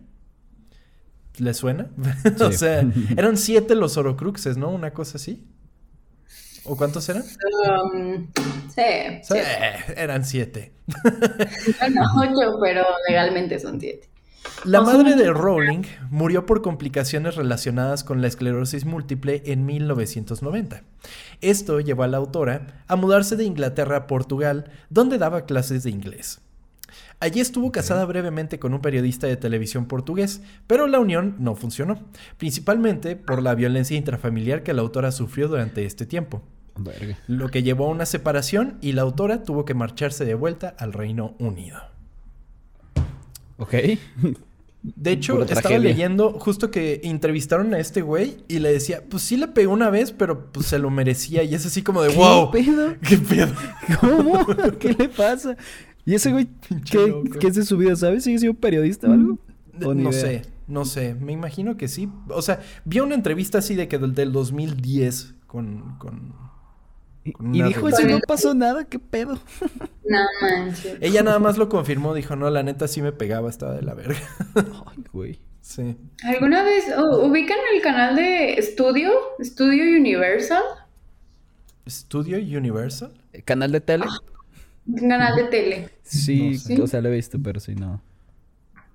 ¿Les 1.38 1.57
suena? 1.57 1.91
o 2.41 2.51
sea, 2.51 2.83
eran 3.15 3.38
siete 3.38 3.75
los 3.75 3.97
orocruxes, 3.97 4.57
¿no? 4.57 4.69
Una 4.69 4.93
cosa 4.93 5.17
así. 5.17 5.45
¿O 6.65 6.77
cuántos 6.77 7.08
eran? 7.10 7.24
Um, 7.24 8.27
sí, 8.74 9.36
Eran 9.96 10.24
siete. 10.24 10.72
Bueno, 11.79 12.01
ocho, 12.17 12.58
pero 12.62 12.86
legalmente 13.08 13.60
son 13.60 13.79
siete. 13.79 14.10
La 14.65 14.82
madre 14.82 15.15
de 15.15 15.32
Rowling 15.32 15.84
murió 16.10 16.46
por 16.46 16.62
complicaciones 16.62 17.36
relacionadas 17.36 18.03
con 18.03 18.22
la 18.22 18.27
esclerosis 18.27 18.86
múltiple 18.86 19.41
en 19.46 19.65
1990. 19.65 20.84
Esto 21.41 21.79
llevó 21.79 22.03
a 22.03 22.08
la 22.08 22.17
autora 22.17 22.84
a 22.88 22.96
mudarse 22.96 23.36
de 23.36 23.43
Inglaterra 23.43 23.98
a 23.98 24.08
Portugal, 24.08 24.72
donde 24.89 25.17
daba 25.17 25.46
clases 25.46 25.84
de 25.84 25.89
inglés. 25.89 26.39
Allí 27.20 27.39
estuvo 27.39 27.72
casada 27.72 28.05
brevemente 28.05 28.60
con 28.60 28.74
un 28.74 28.82
periodista 28.82 29.27
de 29.27 29.38
televisión 29.38 29.86
portugués, 29.86 30.41
pero 30.67 30.88
la 30.88 31.00
unión 31.00 31.36
no 31.39 31.55
funcionó, 31.55 32.00
principalmente 32.38 33.15
por 33.15 33.41
la 33.41 33.55
violencia 33.55 33.98
intrafamiliar 33.98 34.63
que 34.63 34.74
la 34.74 34.82
autora 34.82 35.12
sufrió 35.12 35.48
durante 35.48 35.86
este 35.86 36.05
tiempo. 36.05 36.41
Lo 37.27 37.50
que 37.50 37.63
llevó 37.63 37.88
a 37.88 37.89
una 37.89 38.06
separación 38.06 38.77
y 38.82 38.94
la 38.94 39.03
autora 39.03 39.44
tuvo 39.44 39.65
que 39.65 39.74
marcharse 39.74 40.25
de 40.25 40.34
vuelta 40.34 40.75
al 40.77 40.94
Reino 40.94 41.36
Unido. 41.39 41.80
Ok. 43.58 43.74
De 44.84 45.12
hecho, 45.12 45.42
estaba 45.44 45.77
leyendo 45.77 46.34
justo 46.34 46.70
que 46.70 47.00
entrevistaron 47.06 47.74
a 47.74 47.80
este 47.80 48.01
güey 48.01 48.44
y 48.50 48.60
le 48.60 48.74
decía, 48.74 49.01
pues 49.10 49.24
sí 49.24 49.38
le 49.38 49.48
pegó 49.48 49.72
una 49.72 49.89
vez, 49.89 50.12
pero 50.12 50.51
pues 50.51 50.65
se 50.65 50.77
lo 50.77 50.89
merecía. 50.89 51.44
Y 51.44 51.56
es 51.56 51.65
así 51.65 51.84
como 51.84 52.01
de, 52.01 52.10
wow. 52.10 52.51
¿Qué 52.51 52.63
pedo? 52.63 52.96
¿Qué 53.08 53.18
pedo? 53.18 53.53
¿Cómo? 54.01 54.46
¿Qué 54.80 54.94
le 54.94 55.08
pasa? 55.08 55.56
¿Y 56.06 56.15
ese 56.15 56.32
güey 56.32 56.50
qué, 56.92 57.15
qué, 57.39 57.48
es 57.48 57.56
de 57.56 57.63
su 57.63 57.77
vida? 57.77 57.96
¿Sabes 57.96 58.25
si 58.25 58.38
sido 58.38 58.56
periodista 58.56 59.08
o 59.08 59.13
algo? 59.13 59.39
no 59.80 60.12
sé, 60.12 60.42
no 60.68 60.84
sé. 60.84 61.15
Me 61.15 61.32
imagino 61.32 61.77
que 61.77 61.88
sí. 61.88 62.10
O 62.27 62.42
sea, 62.42 62.60
vi 62.84 63.00
una 63.00 63.15
entrevista 63.15 63.60
así 63.60 63.75
de 63.75 63.88
que 63.88 63.98
del, 63.98 64.13
del 64.13 64.34
2010 64.34 65.36
con, 65.48 65.96
con 65.98 66.34
y, 67.24 67.63
dijo, 67.63 67.88
eso 67.88 68.06
no 68.06 68.20
pasó 68.27 68.53
nada, 68.53 68.86
¿qué 68.86 69.00
pedo? 69.00 69.39
No 70.06 70.20
manches. 70.42 70.98
Ella 71.00 71.24
nada 71.24 71.39
más 71.39 71.58
lo 71.58 71.70
confirmó, 71.70 72.13
dijo, 72.13 72.36
no, 72.36 72.50
la 72.50 72.62
neta 72.62 72.89
sí 72.89 73.01
me 73.01 73.13
pegaba, 73.13 73.50
estaba 73.50 73.74
de 73.74 73.84
la 73.84 73.94
verga. 73.94 74.20
Ay, 74.56 75.03
güey. 75.13 75.39
Sí. 75.62 75.96
¿Alguna 76.25 76.62
vez 76.62 76.84
ubican 77.22 77.58
el 77.74 77.82
canal 77.82 78.18
de 78.18 78.62
Studio? 78.62 79.13
Studio 79.42 79.98
Universal. 79.98 80.62
¿Studio 81.88 82.38
Universal? 82.38 83.13
¿Canal 83.46 83.72
de 83.72 83.80
tele? 83.80 84.06
Un 84.86 85.10
canal 85.10 85.38
de 85.38 85.44
tele. 85.46 85.89
Sí, 86.01 86.60
o 86.82 86.86
sea, 86.86 87.00
lo 87.00 87.08
he 87.08 87.13
visto, 87.13 87.39
pero 87.42 87.62
sí, 87.62 87.75
no. 87.75 88.01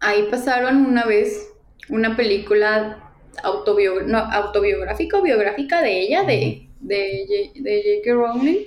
Ahí 0.00 0.28
pasaron 0.30 0.84
una 0.84 1.06
vez 1.06 1.48
una 1.88 2.16
película 2.16 3.12
autobiográfica 3.42 5.16
o 5.16 5.22
biográfica 5.22 5.80
de 5.80 6.00
ella, 6.00 6.22
de 6.24 6.67
de, 6.80 7.50
de 7.54 8.00
J.K. 8.02 8.14
Rowling 8.14 8.64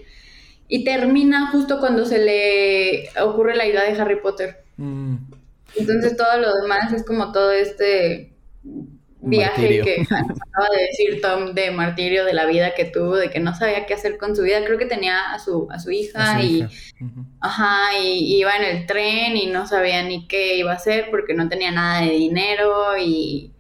y 0.68 0.86
termina 0.86 1.48
justo 1.48 1.80
cuando 1.80 2.06
se 2.06 2.20
le 2.20 3.10
ocurre 3.22 3.56
la 3.56 3.65
idea 3.65 3.84
de 3.84 4.01
Harry 4.01 4.22
Potter. 4.22 4.63
Mm. 4.77 5.15
Entonces 5.75 6.15
todo 6.15 6.38
lo 6.38 6.53
demás 6.62 6.94
es 6.94 7.06
como 7.06 7.32
todo 7.32 7.51
este 7.51 8.32
viaje 9.22 9.82
que 9.82 10.01
acaba 10.10 10.68
de 10.75 10.84
decir 10.84 11.22
Tom 11.22 11.53
de 11.53 11.72
martirio 11.72 12.25
de 12.25 12.34
la 12.34 12.46
vida 12.46 12.74
que 12.74 12.86
tuvo, 12.86 13.18
de 13.18 13.30
que 13.30 13.39
no 13.39 13.53
sabía 13.53 13.86
qué 13.86 13.94
hacer 13.94 14.18
con 14.18 14.36
su 14.36 14.44
vida. 14.44 14.63
Creo 14.63 14.77
que 14.77 14.86
tenía 14.86 15.34
a 15.34 15.39
su, 15.39 15.68
a 15.70 15.80
su 15.80 15.91
hija 15.91 16.41
y 16.41 16.65
ajá, 17.39 17.98
y 18.01 18.38
iba 18.38 18.56
en 18.56 18.63
el 18.63 18.86
tren 18.86 19.38
y 19.38 19.48
no 19.48 19.68
sabía 19.68 20.03
ni 20.03 20.27
qué 20.27 20.56
iba 20.56 20.72
a 20.72 20.75
hacer 20.75 21.08
porque 21.12 21.34
no 21.34 21.50
tenía 21.50 21.72
nada 21.72 22.01
de 22.06 22.12
dinero 22.12 22.98
y 22.98 23.51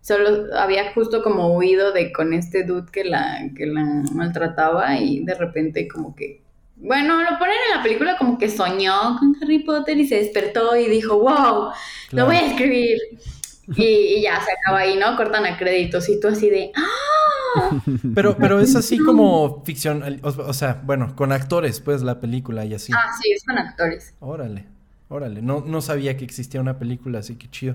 solo 0.00 0.54
había 0.56 0.92
justo 0.92 1.22
como 1.22 1.56
huido 1.56 1.92
de 1.92 2.12
con 2.12 2.32
este 2.32 2.64
dude 2.64 2.90
que 2.90 3.04
la, 3.04 3.48
que 3.56 3.66
la 3.66 3.84
maltrataba 4.12 4.98
y 4.98 5.24
de 5.24 5.34
repente 5.34 5.86
como 5.88 6.14
que, 6.14 6.42
bueno, 6.76 7.22
lo 7.22 7.38
ponen 7.38 7.56
en 7.70 7.76
la 7.76 7.82
película 7.82 8.16
como 8.16 8.38
que 8.38 8.48
soñó 8.48 9.18
con 9.18 9.36
Harry 9.40 9.60
Potter 9.60 9.98
y 9.98 10.06
se 10.06 10.16
despertó 10.16 10.76
y 10.76 10.88
dijo, 10.88 11.18
wow, 11.18 11.70
lo 12.12 12.26
voy 12.26 12.36
a 12.36 12.46
escribir. 12.46 12.98
Y, 13.76 14.20
ya 14.22 14.40
se 14.40 14.50
acaba 14.50 14.80
ahí, 14.80 14.96
¿no? 14.96 15.16
Cortan 15.16 15.46
a 15.46 15.56
créditos 15.56 16.08
y 16.08 16.18
tú 16.18 16.28
así 16.28 16.50
de 16.50 16.72
¡Ah! 16.74 17.10
Pero, 18.14 18.36
pero 18.36 18.60
es 18.60 18.76
así 18.76 18.96
como 18.98 19.64
ficción, 19.64 20.20
o, 20.22 20.52
sea, 20.52 20.80
bueno, 20.84 21.16
con 21.16 21.32
actores, 21.32 21.80
pues, 21.80 22.02
la 22.02 22.20
película 22.20 22.64
y 22.64 22.74
así. 22.74 22.92
Ah, 22.94 23.10
sí, 23.20 23.32
es 23.32 23.42
con 23.44 23.58
actores. 23.58 24.14
Órale, 24.20 24.66
órale. 25.08 25.42
No, 25.42 25.64
no 25.66 25.80
sabía 25.80 26.16
que 26.16 26.24
existía 26.24 26.60
una 26.60 26.78
película, 26.78 27.18
así 27.18 27.34
que 27.34 27.50
chido. 27.50 27.74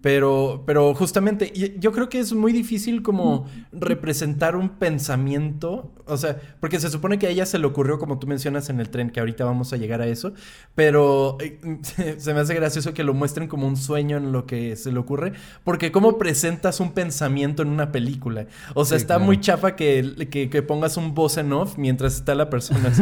Pero, 0.00 0.62
pero 0.64 0.94
justamente, 0.94 1.52
yo 1.76 1.90
creo 1.90 2.08
que 2.08 2.20
es 2.20 2.32
muy 2.32 2.52
difícil 2.52 3.02
como 3.02 3.46
representar 3.72 4.54
un 4.54 4.68
pensamiento, 4.68 5.92
o 6.06 6.16
sea, 6.16 6.40
porque 6.60 6.78
se 6.78 6.88
supone 6.88 7.18
que 7.18 7.26
a 7.26 7.30
ella 7.30 7.46
se 7.46 7.58
le 7.58 7.66
ocurrió, 7.66 7.98
como 7.98 8.20
tú 8.20 8.28
mencionas 8.28 8.70
en 8.70 8.78
el 8.78 8.90
tren, 8.90 9.10
que 9.10 9.18
ahorita 9.18 9.44
vamos 9.44 9.72
a 9.72 9.76
llegar 9.76 10.00
a 10.00 10.06
eso, 10.06 10.34
pero 10.76 11.36
eh, 11.40 11.58
se 12.18 12.32
me 12.32 12.38
hace 12.38 12.54
gracioso 12.54 12.94
que 12.94 13.02
lo 13.02 13.12
muestren 13.12 13.48
como 13.48 13.66
un 13.66 13.76
sueño 13.76 14.18
en 14.18 14.30
lo 14.30 14.46
que 14.46 14.76
se 14.76 14.92
le 14.92 15.00
ocurre, 15.00 15.32
porque 15.64 15.90
cómo 15.90 16.16
presentas 16.16 16.78
un 16.78 16.92
pensamiento 16.92 17.62
en 17.62 17.68
una 17.68 17.90
película. 17.90 18.46
O 18.74 18.84
sea, 18.84 18.96
está 18.96 19.18
muy 19.18 19.40
chafa 19.40 19.74
que, 19.74 20.28
que, 20.30 20.62
pongas 20.62 20.96
un 20.96 21.12
voz 21.14 21.38
en 21.38 21.52
off 21.52 21.76
mientras 21.76 22.14
está 22.14 22.36
la 22.36 22.48
persona 22.50 22.92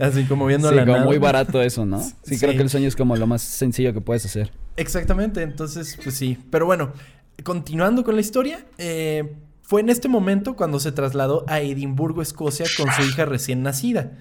así, 0.00 0.24
como 0.28 0.46
viendo 0.46 0.68
sí, 0.68 0.74
la 0.74 0.84
como 0.84 1.04
muy 1.04 1.18
barato 1.18 1.62
eso, 1.62 1.86
¿no? 1.86 2.00
sí, 2.22 2.38
creo 2.40 2.52
que 2.52 2.62
el 2.62 2.70
sueño 2.70 2.88
es 2.88 2.96
como 2.96 3.14
lo 3.14 3.28
más 3.28 3.42
sencillo 3.42 3.92
que 3.92 4.00
puedes 4.00 4.24
hacer. 4.24 4.50
Exactamente, 4.76 5.42
entonces, 5.42 5.98
pues 6.02 6.16
sí. 6.16 6.38
Pero 6.50 6.66
bueno, 6.66 6.92
continuando 7.44 8.04
con 8.04 8.14
la 8.14 8.20
historia, 8.20 8.64
eh, 8.78 9.36
fue 9.62 9.80
en 9.80 9.90
este 9.90 10.08
momento 10.08 10.54
cuando 10.56 10.80
se 10.80 10.92
trasladó 10.92 11.44
a 11.48 11.60
Edimburgo, 11.60 12.22
Escocia, 12.22 12.66
con 12.76 12.90
su 12.92 13.02
hija 13.02 13.24
recién 13.24 13.62
nacida. 13.62 14.18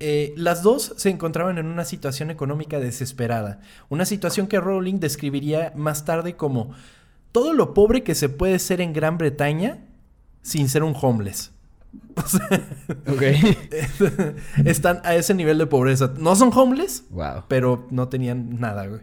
Eh, 0.00 0.34
las 0.36 0.62
dos 0.62 0.94
se 0.96 1.10
encontraban 1.10 1.58
en 1.58 1.66
una 1.66 1.84
situación 1.84 2.30
económica 2.30 2.80
desesperada, 2.80 3.60
una 3.88 4.04
situación 4.04 4.48
que 4.48 4.58
Rowling 4.58 4.98
describiría 4.98 5.72
más 5.76 6.04
tarde 6.04 6.34
como 6.36 6.72
todo 7.30 7.52
lo 7.52 7.74
pobre 7.74 8.02
que 8.02 8.16
se 8.16 8.28
puede 8.28 8.58
ser 8.58 8.80
en 8.80 8.92
Gran 8.92 9.18
Bretaña 9.18 9.78
sin 10.42 10.68
ser 10.68 10.82
un 10.82 10.94
homeless. 11.00 11.52
O 12.16 12.28
sea, 12.28 12.48
están 14.64 15.00
a 15.04 15.14
ese 15.16 15.34
nivel 15.34 15.58
de 15.58 15.66
pobreza. 15.66 16.12
No 16.16 16.36
son 16.36 16.50
homeless, 16.52 17.04
pero 17.48 17.88
no 17.90 18.08
tenían 18.08 18.60
nada, 18.60 18.86
güey. 18.86 19.00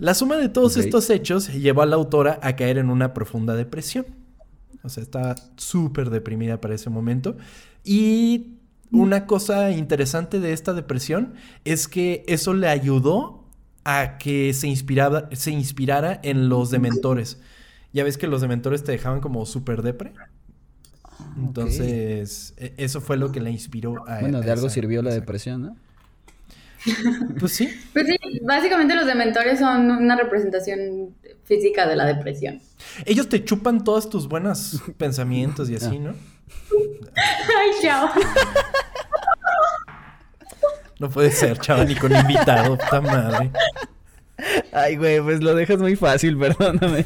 La 0.00 0.14
suma 0.14 0.36
de 0.36 0.48
todos 0.48 0.76
estos 0.78 1.10
hechos 1.10 1.52
llevó 1.52 1.82
a 1.82 1.86
la 1.86 1.96
autora 1.96 2.40
a 2.42 2.56
caer 2.56 2.78
en 2.78 2.88
una 2.88 3.12
profunda 3.12 3.54
depresión. 3.54 4.06
O 4.82 4.88
sea, 4.88 5.02
estaba 5.02 5.34
súper 5.56 6.10
deprimida 6.10 6.60
para 6.60 6.74
ese 6.74 6.88
momento. 6.90 7.36
Y 7.84 8.58
una 8.90 9.26
cosa 9.26 9.70
interesante 9.72 10.40
de 10.40 10.52
esta 10.52 10.72
depresión 10.72 11.34
es 11.64 11.86
que 11.88 12.24
eso 12.28 12.54
le 12.54 12.68
ayudó 12.68 13.44
a 13.84 14.16
que 14.18 14.54
se, 14.54 14.68
inspiraba, 14.68 15.28
se 15.32 15.50
inspirara 15.50 16.18
en 16.22 16.48
los 16.48 16.70
dementores. 16.70 17.38
Ya 17.92 18.04
ves 18.04 18.16
que 18.16 18.26
los 18.26 18.40
dementores 18.40 18.84
te 18.84 18.92
dejaban 18.92 19.20
como 19.20 19.44
súper 19.44 19.82
depre. 19.82 20.14
Entonces, 21.36 22.54
e, 22.56 22.74
eso 22.78 23.00
fue 23.00 23.16
lo 23.16 23.32
que 23.32 23.40
la 23.40 23.50
inspiró 23.50 24.08
a... 24.08 24.20
Bueno, 24.20 24.40
de 24.40 24.50
algo 24.50 24.70
sirvió 24.70 25.02
la 25.02 25.12
depresión, 25.12 25.62
¿no? 25.62 25.76
Pues 27.38 27.52
sí. 27.52 27.68
Pues 27.92 28.06
sí, 28.06 28.16
básicamente 28.42 28.94
los 28.94 29.06
dementores 29.06 29.58
son 29.58 29.90
una 29.90 30.16
representación 30.16 31.14
física 31.44 31.86
de 31.86 31.96
la 31.96 32.06
depresión. 32.06 32.60
Ellos 33.04 33.28
te 33.28 33.44
chupan 33.44 33.84
todos 33.84 34.10
tus 34.10 34.28
buenos 34.28 34.82
pensamientos 34.96 35.70
y 35.70 35.76
así, 35.76 35.98
¿no? 35.98 36.14
Ay, 37.16 37.70
chao. 37.82 38.10
No 41.00 41.10
puede 41.10 41.30
ser, 41.30 41.58
chao, 41.58 41.84
ni 41.84 41.94
con 41.94 42.14
invitado, 42.14 42.78
puta 42.78 43.00
madre. 43.00 43.50
Ay, 44.72 44.96
güey, 44.96 45.20
pues 45.20 45.42
lo 45.42 45.54
dejas 45.54 45.78
muy 45.78 45.96
fácil, 45.96 46.38
perdóname. 46.38 47.04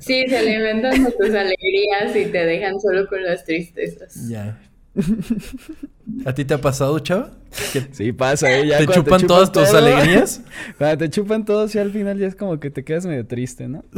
Sí, 0.00 0.26
se 0.28 0.38
alimentan 0.38 1.04
de 1.04 1.10
tus 1.12 1.34
alegrías 1.34 2.14
y 2.14 2.26
te 2.26 2.46
dejan 2.46 2.80
solo 2.80 3.06
con 3.08 3.22
las 3.22 3.44
tristezas. 3.44 4.28
Ya, 4.28 4.58
¿A 6.26 6.34
ti 6.34 6.44
te 6.44 6.54
ha 6.54 6.60
pasado, 6.60 6.98
chava? 6.98 7.30
Sí, 7.92 8.12
pasa, 8.12 8.52
¿eh? 8.52 8.68
¿Te, 8.78 8.86
chupan 8.86 9.26
todas 9.26 9.52
tus 9.52 9.72
alegrías? 9.72 10.42
Cuando 10.78 10.98
te 10.98 11.10
chupan 11.10 11.44
todos 11.44 11.74
y 11.74 11.78
al 11.78 11.92
final 11.92 12.18
ya 12.18 12.26
es 12.26 12.34
como 12.34 12.58
que 12.58 12.70
te 12.70 12.84
quedas 12.84 13.06
medio 13.06 13.26
triste, 13.26 13.68
¿no? 13.68 13.84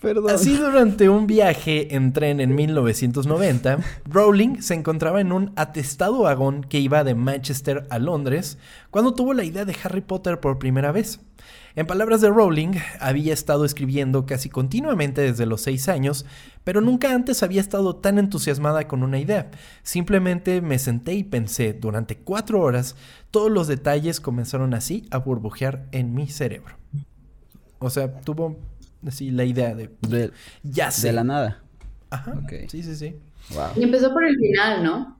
Perdón. 0.00 0.30
Así 0.30 0.56
durante 0.56 1.08
un 1.08 1.26
viaje 1.26 1.94
en 1.94 2.12
tren 2.12 2.38
en 2.40 2.54
1990, 2.54 3.78
Rowling 4.04 4.60
se 4.60 4.74
encontraba 4.74 5.22
en 5.22 5.32
un 5.32 5.52
atestado 5.56 6.20
vagón 6.20 6.62
que 6.62 6.78
iba 6.78 7.04
de 7.04 7.14
Manchester 7.14 7.86
a 7.88 7.98
Londres 7.98 8.58
cuando 8.90 9.14
tuvo 9.14 9.32
la 9.32 9.44
idea 9.44 9.64
de 9.64 9.74
Harry 9.82 10.02
Potter 10.02 10.40
por 10.40 10.58
primera 10.58 10.92
vez. 10.92 11.20
En 11.76 11.88
palabras 11.88 12.20
de 12.20 12.28
Rowling, 12.28 12.74
había 13.00 13.32
estado 13.32 13.64
escribiendo 13.64 14.26
casi 14.26 14.48
continuamente 14.48 15.22
desde 15.22 15.44
los 15.44 15.60
seis 15.60 15.88
años, 15.88 16.24
pero 16.62 16.80
nunca 16.80 17.12
antes 17.12 17.42
había 17.42 17.60
estado 17.60 17.96
tan 17.96 18.18
entusiasmada 18.20 18.86
con 18.86 19.02
una 19.02 19.18
idea. 19.18 19.50
Simplemente 19.82 20.60
me 20.60 20.78
senté 20.78 21.14
y 21.14 21.24
pensé 21.24 21.72
durante 21.72 22.16
cuatro 22.16 22.60
horas, 22.60 22.94
todos 23.32 23.50
los 23.50 23.66
detalles 23.66 24.20
comenzaron 24.20 24.72
así 24.72 25.04
a 25.10 25.18
burbujear 25.18 25.86
en 25.90 26.14
mi 26.14 26.28
cerebro. 26.28 26.76
O 27.80 27.90
sea, 27.90 28.20
tuvo 28.20 28.56
así 29.04 29.32
la 29.32 29.44
idea 29.44 29.74
de... 29.74 29.90
ya 30.62 30.92
sé. 30.92 31.08
De 31.08 31.12
la 31.12 31.24
nada. 31.24 31.64
Ajá. 32.10 32.40
Sí, 32.68 32.84
sí, 32.84 32.94
sí. 32.94 33.16
Y 33.74 33.82
empezó 33.82 34.12
por 34.12 34.24
el 34.24 34.36
final, 34.36 34.84
¿no? 34.84 35.18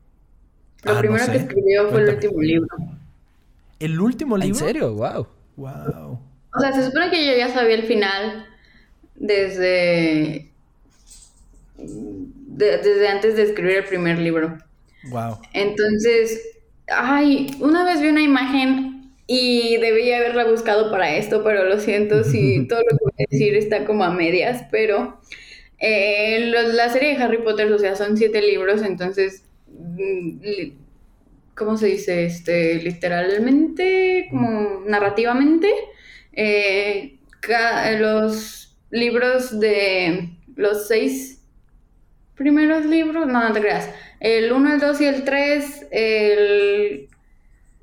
Lo 0.84 0.92
ah, 0.92 0.98
primero 1.00 1.26
que 1.26 1.36
escribió 1.36 1.90
fue 1.90 2.02
el 2.02 2.10
último 2.10 2.40
libro. 2.40 2.76
¿El 3.80 4.00
último 4.00 4.36
libro? 4.36 4.56
¿En 4.56 4.64
serio? 4.64 4.94
Wow. 4.94 5.26
Wow. 5.56 6.20
O 6.56 6.60
sea, 6.60 6.72
se 6.72 6.84
supone 6.84 7.10
que 7.10 7.26
yo 7.26 7.36
ya 7.36 7.48
sabía 7.48 7.74
el 7.74 7.84
final 7.84 8.46
desde. 9.14 10.50
desde 11.76 13.08
antes 13.08 13.36
de 13.36 13.42
escribir 13.42 13.78
el 13.78 13.84
primer 13.84 14.18
libro. 14.18 14.58
Wow. 15.10 15.38
Entonces, 15.52 16.40
ay, 16.88 17.48
una 17.60 17.84
vez 17.84 18.00
vi 18.00 18.08
una 18.08 18.22
imagen 18.22 19.12
y 19.26 19.78
debía 19.78 20.18
haberla 20.18 20.44
buscado 20.44 20.90
para 20.90 21.16
esto, 21.16 21.42
pero 21.42 21.64
lo 21.64 21.78
siento 21.80 22.24
si 22.24 22.66
todo 22.68 22.80
lo 22.80 22.98
que 22.98 23.04
voy 23.04 23.12
a 23.18 23.30
decir 23.30 23.54
está 23.56 23.84
como 23.84 24.04
a 24.04 24.10
medias, 24.10 24.64
pero 24.70 25.20
eh, 25.78 26.50
la 26.50 26.88
serie 26.90 27.10
de 27.10 27.22
Harry 27.22 27.42
Potter, 27.42 27.70
o 27.72 27.78
sea, 27.78 27.96
son 27.96 28.16
siete 28.16 28.42
libros, 28.42 28.82
entonces, 28.82 29.44
mm, 29.68 30.38
¿cómo 31.54 31.76
se 31.76 31.86
dice? 31.86 32.24
Este, 32.24 32.76
literalmente, 32.82 34.28
como 34.30 34.82
narrativamente, 34.86 35.70
eh, 36.36 37.18
los 37.98 38.76
libros 38.90 39.58
de 39.58 40.30
los 40.56 40.88
seis 40.88 41.42
primeros 42.36 42.84
libros, 42.84 43.26
no, 43.26 43.48
no 43.48 43.52
te 43.52 43.60
creas, 43.60 43.90
el 44.20 44.52
1, 44.52 44.74
el 44.74 44.80
2 44.80 45.00
y 45.00 45.06
el 45.06 45.24
3, 45.24 45.86
el 45.90 47.08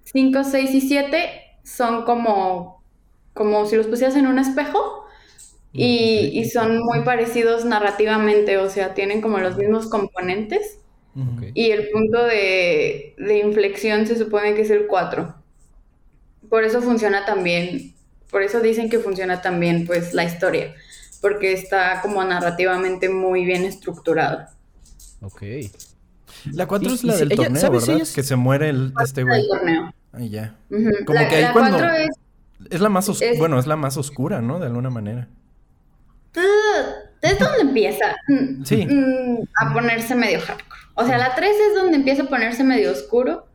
5, 0.04 0.44
6 0.44 0.72
y 0.74 0.82
7 0.82 1.30
son 1.64 2.04
como, 2.04 2.84
como 3.34 3.66
si 3.66 3.76
los 3.76 3.88
pusieras 3.88 4.16
en 4.16 4.28
un 4.28 4.40
espejo 4.40 5.06
y, 5.74 6.32
y, 6.34 6.46
son 6.50 6.80
muy 6.80 7.02
parecidos 7.06 7.64
narrativamente, 7.64 8.58
o 8.58 8.70
sea, 8.70 8.94
tienen 8.94 9.22
como 9.22 9.38
los 9.38 9.58
mismos 9.58 9.88
componentes. 9.88 10.80
Y 11.54 11.72
el 11.72 11.90
punto 11.90 12.24
de, 12.24 13.16
de 13.18 13.40
inflexión 13.40 14.08
se 14.08 14.18
supone 14.18 14.54
que 14.54 14.62
es 14.62 14.70
el 14.70 14.88
4. 14.88 15.36
Por 16.50 16.64
eso 16.64 16.82
funciona 16.82 17.26
también 17.26 17.94
por 18.32 18.42
eso 18.42 18.62
dicen 18.62 18.90
que 18.90 19.00
funciona 19.00 19.42
también 19.42 19.86
pues 19.86 20.14
la 20.14 20.24
historia, 20.24 20.74
porque 21.20 21.54
está 21.54 22.02
como 22.02 22.24
narrativamente 22.24 23.10
muy 23.10 23.46
bien 23.46 23.66
estructurado. 23.66 24.48
Ok. 25.22 25.44
La 26.52 26.66
4 26.66 26.94
es 26.94 27.04
la 27.04 27.18
del 27.18 27.30
torneo, 27.30 27.72
¿verdad? 27.72 28.08
Que 28.16 28.24
se 28.24 28.36
muere 28.36 28.70
el, 28.70 28.94
este 29.04 29.24
güey. 29.24 29.44
Ahí 30.14 30.30
ya. 30.30 30.56
Como 31.06 31.20
que 31.30 31.36
ahí 31.36 31.54
cuando... 31.54 31.78
Es... 31.86 32.10
es... 32.70 32.82
la 32.82 32.90
más 32.90 33.08
oscura, 33.10 33.32
bueno, 33.38 33.60
es 33.60 33.68
la 33.68 33.76
más 33.76 33.98
oscura, 33.98 34.42
¿no? 34.42 34.60
De 34.60 34.66
alguna 34.66 34.90
manera. 34.90 35.28
Es 37.22 37.38
donde 37.38 37.62
empieza 37.62 38.16
sí. 38.64 38.88
Mm, 38.90 39.44
a 39.58 39.74
ponerse 39.74 40.16
medio 40.16 40.40
hardcore. 40.40 40.82
O 40.96 41.06
sea, 41.06 41.18
la 41.18 41.36
3 41.36 41.52
es 41.52 41.76
donde 41.76 41.98
empieza 41.98 42.24
a 42.24 42.28
ponerse 42.28 42.64
medio 42.64 42.92
oscuro. 42.92 43.46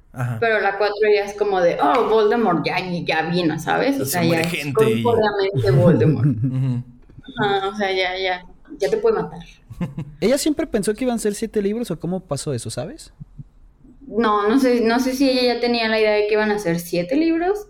Pero 0.41 0.61
la 0.61 0.79
4 0.79 0.95
ya 1.15 1.25
es 1.25 1.35
como 1.35 1.61
de, 1.61 1.79
oh, 1.81 2.09
Voldemort 2.09 2.65
ya, 2.65 2.77
ya 3.05 3.23
vino, 3.23 3.59
¿sabes? 3.59 4.01
O 4.01 4.05
sea, 4.05 4.25
ya 4.25 4.41
es 4.41 4.73
completamente 4.73 5.71
Voldemort. 5.73 6.29
o 7.73 7.77
sea, 7.77 7.93
ya, 7.93 8.19
ya, 8.19 8.47
ya 8.79 8.91
te 8.91 8.97
puede 8.97 9.17
matar. 9.17 9.41
¿Ella 10.21 10.39
siempre 10.39 10.67
pensó 10.67 10.95
que 10.95 11.05
iban 11.05 11.17
a 11.17 11.19
ser 11.19 11.35
siete 11.35 11.61
libros 11.61 11.91
o 11.91 12.01
cómo 12.01 12.21
pasó 12.21 12.55
eso, 12.55 12.71
sabes? 12.71 13.13
No, 14.07 14.49
no 14.49 14.59
sé, 14.59 14.81
no 14.81 15.01
sé 15.01 15.13
si 15.13 15.29
ella 15.29 15.55
ya 15.55 15.61
tenía 15.61 15.89
la 15.89 16.01
idea 16.01 16.13
de 16.13 16.27
que 16.29 16.35
iban 16.35 16.51
a 16.51 16.59
ser 16.59 16.79
siete 16.79 17.17
libros 17.17 17.67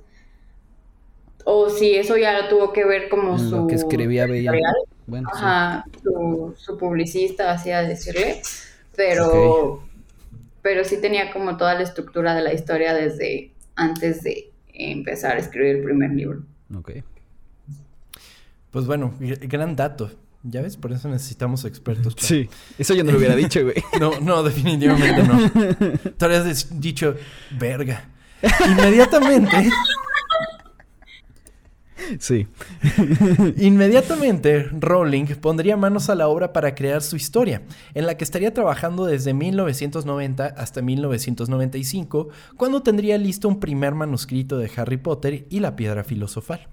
o 1.44 1.70
si 1.70 1.94
eso 1.94 2.16
ya 2.16 2.40
lo 2.40 2.48
tuvo 2.48 2.72
que 2.72 2.84
ver 2.84 3.08
como 3.08 3.38
su... 3.38 3.50
Lo 3.50 3.66
que 3.66 3.76
escribía 3.76 4.26
Bella. 4.26 4.52
Bueno, 5.06 5.28
Ajá, 5.32 5.84
su, 6.02 6.54
su, 6.58 6.76
publicista 6.76 7.52
hacía 7.52 7.82
decirle, 7.82 8.42
pero 8.96 9.85
pero 10.66 10.82
sí 10.82 11.00
tenía 11.00 11.30
como 11.30 11.56
toda 11.56 11.74
la 11.74 11.82
estructura 11.82 12.34
de 12.34 12.42
la 12.42 12.52
historia 12.52 12.92
desde 12.92 13.52
antes 13.76 14.24
de 14.24 14.50
empezar 14.74 15.36
a 15.36 15.38
escribir 15.38 15.76
el 15.76 15.84
primer 15.84 16.10
libro. 16.10 16.42
Ok. 16.74 16.90
Pues 18.72 18.84
bueno, 18.84 19.14
gran 19.20 19.76
dato. 19.76 20.10
Ya 20.42 20.62
ves, 20.62 20.76
por 20.76 20.90
eso 20.90 21.08
necesitamos 21.08 21.64
expertos. 21.64 22.16
Sí, 22.18 22.50
eso 22.78 22.94
yo 22.94 23.04
no 23.04 23.12
lo 23.12 23.18
hubiera 23.18 23.36
dicho, 23.36 23.62
güey. 23.62 23.76
No, 24.00 24.18
no, 24.18 24.42
definitivamente 24.42 25.22
no. 25.22 25.50
Tú 26.18 26.24
habrías 26.24 26.80
dicho, 26.80 27.14
verga. 27.52 28.08
Inmediatamente. 28.68 29.70
Sí. 32.18 32.46
Inmediatamente, 33.56 34.68
Rowling 34.72 35.26
pondría 35.40 35.76
manos 35.76 36.10
a 36.10 36.14
la 36.14 36.28
obra 36.28 36.52
para 36.52 36.74
crear 36.74 37.02
su 37.02 37.16
historia, 37.16 37.62
en 37.94 38.06
la 38.06 38.16
que 38.16 38.24
estaría 38.24 38.52
trabajando 38.52 39.06
desde 39.06 39.34
1990 39.34 40.46
hasta 40.46 40.82
1995, 40.82 42.28
cuando 42.56 42.82
tendría 42.82 43.18
listo 43.18 43.48
un 43.48 43.60
primer 43.60 43.94
manuscrito 43.94 44.58
de 44.58 44.70
Harry 44.76 44.98
Potter 44.98 45.46
y 45.50 45.60
la 45.60 45.76
piedra 45.76 46.04
filosofal. 46.04 46.68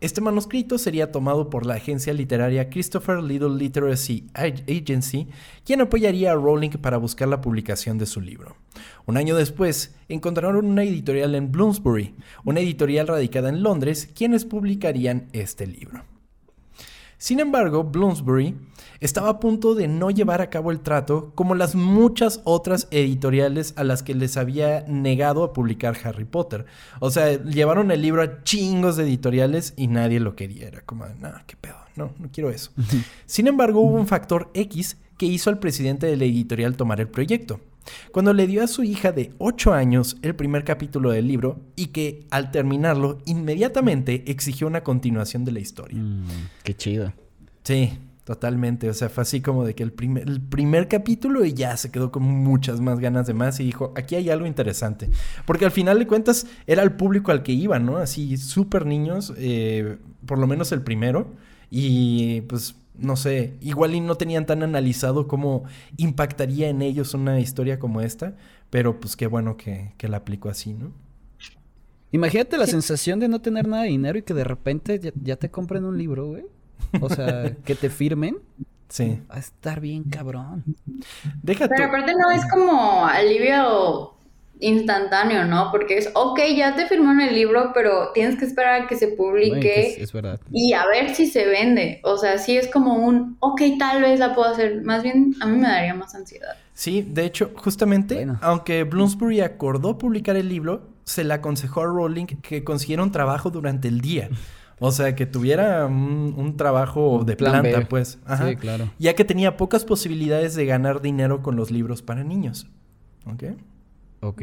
Este 0.00 0.20
manuscrito 0.20 0.76
sería 0.76 1.12
tomado 1.12 1.48
por 1.48 1.64
la 1.64 1.74
agencia 1.74 2.12
literaria 2.12 2.68
Christopher 2.68 3.22
Little 3.22 3.56
Literacy 3.56 4.26
Agency, 4.34 5.28
quien 5.64 5.80
apoyaría 5.80 6.32
a 6.32 6.34
Rowling 6.34 6.70
para 6.70 6.98
buscar 6.98 7.28
la 7.28 7.40
publicación 7.40 7.96
de 7.96 8.06
su 8.06 8.20
libro. 8.20 8.56
Un 9.06 9.16
año 9.16 9.36
después, 9.36 9.94
encontraron 10.08 10.66
una 10.66 10.82
editorial 10.82 11.34
en 11.34 11.50
Bloomsbury, 11.50 12.14
una 12.44 12.60
editorial 12.60 13.06
radicada 13.06 13.48
en 13.48 13.62
Londres, 13.62 14.10
quienes 14.14 14.44
publicarían 14.44 15.28
este 15.32 15.66
libro. 15.66 16.04
Sin 17.16 17.40
embargo, 17.40 17.84
Bloomsbury 17.84 18.54
estaba 19.00 19.30
a 19.30 19.40
punto 19.40 19.74
de 19.74 19.88
no 19.88 20.10
llevar 20.10 20.40
a 20.40 20.50
cabo 20.50 20.70
el 20.70 20.80
trato 20.80 21.32
como 21.34 21.54
las 21.54 21.74
muchas 21.74 22.40
otras 22.44 22.88
editoriales 22.90 23.74
a 23.76 23.84
las 23.84 24.02
que 24.02 24.14
les 24.14 24.36
había 24.36 24.84
negado 24.88 25.44
a 25.44 25.52
publicar 25.52 25.96
Harry 26.04 26.24
Potter. 26.24 26.66
O 27.00 27.10
sea, 27.10 27.42
llevaron 27.42 27.90
el 27.90 28.02
libro 28.02 28.22
a 28.22 28.42
chingos 28.42 28.96
de 28.96 29.04
editoriales 29.04 29.74
y 29.76 29.88
nadie 29.88 30.20
lo 30.20 30.36
quería. 30.36 30.68
Era 30.68 30.80
como, 30.82 31.06
no, 31.20 31.30
qué 31.46 31.56
pedo, 31.56 31.76
no, 31.96 32.12
no 32.18 32.28
quiero 32.32 32.50
eso. 32.50 32.70
Sin 33.26 33.46
embargo, 33.46 33.80
hubo 33.80 33.96
un 33.96 34.06
factor 34.06 34.50
X 34.54 34.96
que 35.18 35.26
hizo 35.26 35.50
al 35.50 35.58
presidente 35.58 36.06
de 36.06 36.16
la 36.16 36.24
editorial 36.24 36.76
tomar 36.76 37.00
el 37.00 37.08
proyecto. 37.08 37.60
Cuando 38.12 38.32
le 38.32 38.46
dio 38.46 38.64
a 38.64 38.66
su 38.66 38.82
hija 38.82 39.12
de 39.12 39.32
8 39.38 39.74
años 39.74 40.16
el 40.22 40.34
primer 40.34 40.64
capítulo 40.64 41.10
del 41.10 41.28
libro 41.28 41.60
y 41.76 41.88
que 41.88 42.26
al 42.30 42.50
terminarlo 42.50 43.18
inmediatamente 43.26 44.24
exigió 44.26 44.66
una 44.66 44.82
continuación 44.82 45.44
de 45.44 45.52
la 45.52 45.60
historia. 45.60 45.98
Mm, 45.98 46.24
qué 46.62 46.74
chido. 46.74 47.12
Sí, 47.62 47.98
totalmente. 48.24 48.88
O 48.88 48.94
sea, 48.94 49.08
fue 49.08 49.22
así 49.22 49.40
como 49.40 49.64
de 49.64 49.74
que 49.74 49.82
el 49.82 49.92
primer, 49.92 50.28
el 50.28 50.40
primer 50.40 50.88
capítulo 50.88 51.44
y 51.44 51.54
ya 51.54 51.76
se 51.76 51.90
quedó 51.90 52.10
con 52.10 52.22
muchas 52.22 52.80
más 52.80 52.98
ganas 52.98 53.26
de 53.26 53.34
más 53.34 53.60
y 53.60 53.64
dijo, 53.64 53.92
aquí 53.96 54.16
hay 54.16 54.30
algo 54.30 54.46
interesante. 54.46 55.10
Porque 55.46 55.64
al 55.64 55.70
final 55.70 55.98
de 55.98 56.06
cuentas 56.06 56.46
era 56.66 56.82
el 56.82 56.92
público 56.92 57.30
al 57.30 57.42
que 57.42 57.52
iban, 57.52 57.86
¿no? 57.86 57.98
Así 57.98 58.36
súper 58.36 58.86
niños, 58.86 59.32
eh, 59.36 59.98
por 60.26 60.38
lo 60.38 60.46
menos 60.46 60.72
el 60.72 60.82
primero. 60.82 61.32
Y 61.70 62.42
pues 62.42 62.74
no 62.96 63.16
sé, 63.16 63.54
igual 63.60 63.94
y 63.94 64.00
no 64.00 64.14
tenían 64.14 64.46
tan 64.46 64.62
analizado 64.62 65.26
cómo 65.26 65.64
impactaría 65.96 66.68
en 66.68 66.82
ellos 66.82 67.14
una 67.14 67.40
historia 67.40 67.78
como 67.78 68.00
esta, 68.00 68.36
pero 68.70 69.00
pues 69.00 69.16
qué 69.16 69.26
bueno 69.26 69.56
que, 69.56 69.92
la 70.00 70.18
aplicó 70.18 70.48
así, 70.48 70.74
¿no? 70.74 70.92
Imagínate 72.12 72.56
la 72.56 72.68
sensación 72.68 73.18
de 73.18 73.26
no 73.26 73.40
tener 73.40 73.66
nada 73.66 73.82
de 73.82 73.88
dinero 73.88 74.18
y 74.18 74.22
que 74.22 74.34
de 74.34 74.44
repente 74.44 75.00
ya, 75.20 75.36
te 75.36 75.50
compren 75.50 75.84
un 75.84 75.98
libro, 75.98 76.28
güey. 76.28 76.44
O 77.00 77.08
sea, 77.08 77.52
que 77.64 77.74
te 77.74 77.90
firmen. 77.90 78.36
Sí. 78.88 79.18
Va 79.30 79.36
a 79.36 79.38
estar 79.38 79.80
bien 79.80 80.04
cabrón. 80.04 80.62
Déjate. 81.42 81.74
Pero 81.76 81.88
aparte 81.88 82.12
no 82.12 82.30
es 82.30 82.48
como 82.48 83.04
alivio 83.06 84.14
instantáneo, 84.60 85.44
¿no? 85.46 85.70
Porque 85.70 85.98
es, 85.98 86.10
ok, 86.14 86.40
ya 86.56 86.74
te 86.74 86.86
firmó 86.86 87.12
en 87.12 87.20
el 87.20 87.34
libro, 87.34 87.72
pero 87.74 88.10
tienes 88.12 88.36
que 88.36 88.44
esperar 88.44 88.82
a 88.82 88.86
que 88.86 88.96
se 88.96 89.08
publique. 89.08 90.00
es, 90.00 90.12
verdad. 90.12 90.40
Y 90.52 90.72
a 90.72 90.86
ver 90.86 91.14
si 91.14 91.26
se 91.26 91.46
vende. 91.46 92.00
O 92.02 92.16
sea, 92.16 92.38
sí 92.38 92.56
es 92.56 92.68
como 92.68 92.94
un, 92.94 93.36
ok, 93.40 93.62
tal 93.78 94.02
vez 94.02 94.18
la 94.20 94.34
puedo 94.34 94.48
hacer. 94.48 94.82
Más 94.82 95.02
bien, 95.02 95.34
a 95.40 95.46
mí 95.46 95.56
me 95.56 95.68
daría 95.68 95.94
más 95.94 96.14
ansiedad. 96.14 96.56
Sí, 96.72 97.02
de 97.02 97.24
hecho, 97.24 97.52
justamente, 97.56 98.26
aunque 98.40 98.84
Bloomsbury 98.84 99.40
acordó 99.40 99.98
publicar 99.98 100.36
el 100.36 100.48
libro, 100.48 100.88
se 101.04 101.24
le 101.24 101.34
aconsejó 101.34 101.82
a 101.82 101.84
Rowling 101.84 102.26
que 102.26 102.64
consiguiera 102.64 103.02
un 103.02 103.12
trabajo 103.12 103.50
durante 103.50 103.88
el 103.88 104.00
día. 104.00 104.28
O 104.78 104.92
sea, 104.92 105.14
que 105.14 105.26
tuviera 105.26 105.86
un, 105.86 106.54
trabajo 106.56 107.24
de 107.24 107.36
planta, 107.36 107.88
pues. 107.88 108.18
Sí, 108.44 108.56
claro. 108.56 108.90
Ya 108.98 109.14
que 109.14 109.24
tenía 109.24 109.56
pocas 109.56 109.84
posibilidades 109.84 110.54
de 110.54 110.66
ganar 110.66 111.00
dinero 111.00 111.42
con 111.42 111.56
los 111.56 111.70
libros 111.70 112.02
para 112.02 112.24
niños. 112.24 112.66
¿Ok? 113.26 113.44
Ok. 114.20 114.42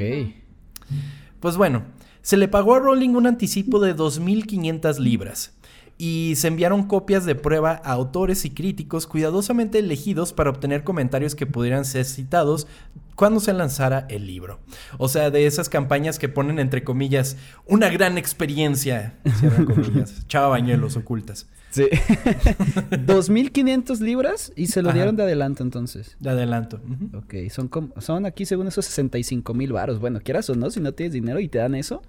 Pues 1.40 1.58
bueno, 1.58 1.84
se 2.22 2.38
le 2.38 2.48
pagó 2.48 2.76
a 2.76 2.80
Rowling 2.80 3.16
un 3.16 3.28
anticipo 3.28 3.80
de 3.80 3.96
2.500 3.96 4.98
libras 5.00 5.54
y 6.02 6.36
se 6.36 6.48
enviaron 6.48 6.88
copias 6.88 7.26
de 7.26 7.36
prueba 7.36 7.80
a 7.84 7.92
autores 7.92 8.44
y 8.44 8.50
críticos 8.50 9.06
cuidadosamente 9.06 9.78
elegidos 9.78 10.34
para 10.34 10.50
obtener 10.50 10.84
comentarios 10.84 11.36
que 11.36 11.46
pudieran 11.46 11.86
ser 11.86 12.06
citados 12.06 12.66
cuando 13.14 13.40
se 13.40 13.54
lanzara 13.54 14.08
el 14.10 14.26
libro. 14.26 14.60
O 14.98 15.10
sea, 15.10 15.30
de 15.30 15.46
esas 15.46 15.70
campañas 15.70 16.18
que 16.18 16.28
ponen 16.28 16.58
entre 16.58 16.84
comillas 16.84 17.38
una 17.68 17.90
gran 17.90 18.18
experiencia, 18.18 19.14
cierran 19.38 19.66
comillas, 19.66 20.28
chava 20.28 20.48
bañuelos 20.48 20.98
ocultas. 20.98 21.46
Sí. 21.70 21.84
2.500 21.92 24.00
libras 24.00 24.54
y 24.56 24.68
se 24.68 24.82
lo 24.82 24.92
dieron 24.94 25.16
de 25.16 25.22
adelanto 25.22 25.62
entonces. 25.62 26.18
De 26.20 26.32
adelanto. 26.32 26.82
Ok, 27.14 27.36
son, 27.52 27.68
como, 27.68 27.94
son 28.02 28.26
aquí 28.26 28.48
según 28.48 28.68
esos 28.68 28.86
65 28.86 29.54
mil 29.54 29.72
varos. 29.72 30.00
Bueno, 30.00 30.20
quieras 30.20 30.50
o 30.50 30.56
no, 30.56 30.72
si 30.72 30.80
no 30.80 30.94
tienes 30.94 31.14
dinero 31.14 31.40
y 31.40 31.48
te 31.48 31.60
dan 31.60 31.76
eso, 31.76 32.02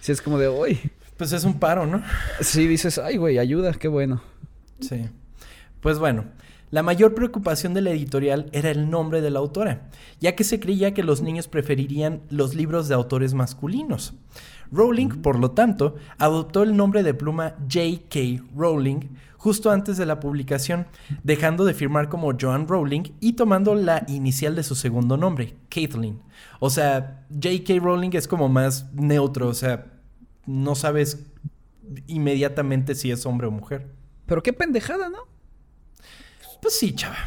si 0.00 0.12
es 0.12 0.20
como 0.20 0.38
de, 0.38 0.48
hoy. 0.48 0.78
Pues 1.20 1.34
es 1.34 1.44
un 1.44 1.58
paro, 1.60 1.84
¿no? 1.84 2.02
Sí, 2.40 2.66
dices, 2.66 2.96
ay, 2.96 3.18
güey, 3.18 3.38
ayuda, 3.38 3.74
qué 3.74 3.88
bueno. 3.88 4.22
Sí. 4.80 5.04
Pues 5.82 5.98
bueno, 5.98 6.24
la 6.70 6.82
mayor 6.82 7.14
preocupación 7.14 7.74
de 7.74 7.82
la 7.82 7.90
editorial 7.90 8.46
era 8.52 8.70
el 8.70 8.88
nombre 8.88 9.20
de 9.20 9.28
la 9.28 9.40
autora, 9.40 9.90
ya 10.18 10.34
que 10.34 10.44
se 10.44 10.60
creía 10.60 10.94
que 10.94 11.02
los 11.02 11.20
niños 11.20 11.46
preferirían 11.46 12.22
los 12.30 12.54
libros 12.54 12.88
de 12.88 12.94
autores 12.94 13.34
masculinos. 13.34 14.14
Rowling, 14.72 15.20
por 15.20 15.38
lo 15.38 15.50
tanto, 15.50 15.96
adoptó 16.16 16.62
el 16.62 16.74
nombre 16.74 17.02
de 17.02 17.12
pluma 17.12 17.54
J.K. 17.70 18.42
Rowling 18.56 19.00
justo 19.36 19.70
antes 19.70 19.98
de 19.98 20.06
la 20.06 20.20
publicación, 20.20 20.86
dejando 21.22 21.66
de 21.66 21.74
firmar 21.74 22.08
como 22.08 22.32
Joan 22.40 22.66
Rowling 22.66 23.12
y 23.20 23.34
tomando 23.34 23.74
la 23.74 24.06
inicial 24.08 24.56
de 24.56 24.62
su 24.62 24.74
segundo 24.74 25.18
nombre, 25.18 25.54
Kathleen. 25.68 26.22
O 26.60 26.70
sea, 26.70 27.26
J.K. 27.28 27.74
Rowling 27.78 28.10
es 28.14 28.26
como 28.26 28.48
más 28.48 28.90
neutro, 28.94 29.48
o 29.48 29.54
sea, 29.54 29.99
no 30.46 30.74
sabes 30.74 31.26
inmediatamente 32.06 32.94
si 32.94 33.10
es 33.10 33.26
hombre 33.26 33.46
o 33.46 33.50
mujer. 33.50 33.86
Pero 34.26 34.42
qué 34.42 34.52
pendejada, 34.52 35.08
¿no? 35.08 35.18
Pues 36.62 36.78
sí, 36.78 36.94
chava. 36.94 37.18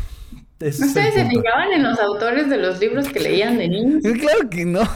¿Ustedes 0.59 1.13
se 1.13 1.29
fijaban 1.29 1.73
en 1.73 1.83
los 1.83 1.99
autores 1.99 2.49
de 2.49 2.57
los 2.57 2.79
libros 2.79 3.09
que 3.09 3.19
leían 3.19 3.57
de 3.57 3.67
niños? 3.67 4.03
Claro 4.19 4.49
que 4.49 4.65
no. 4.65 4.81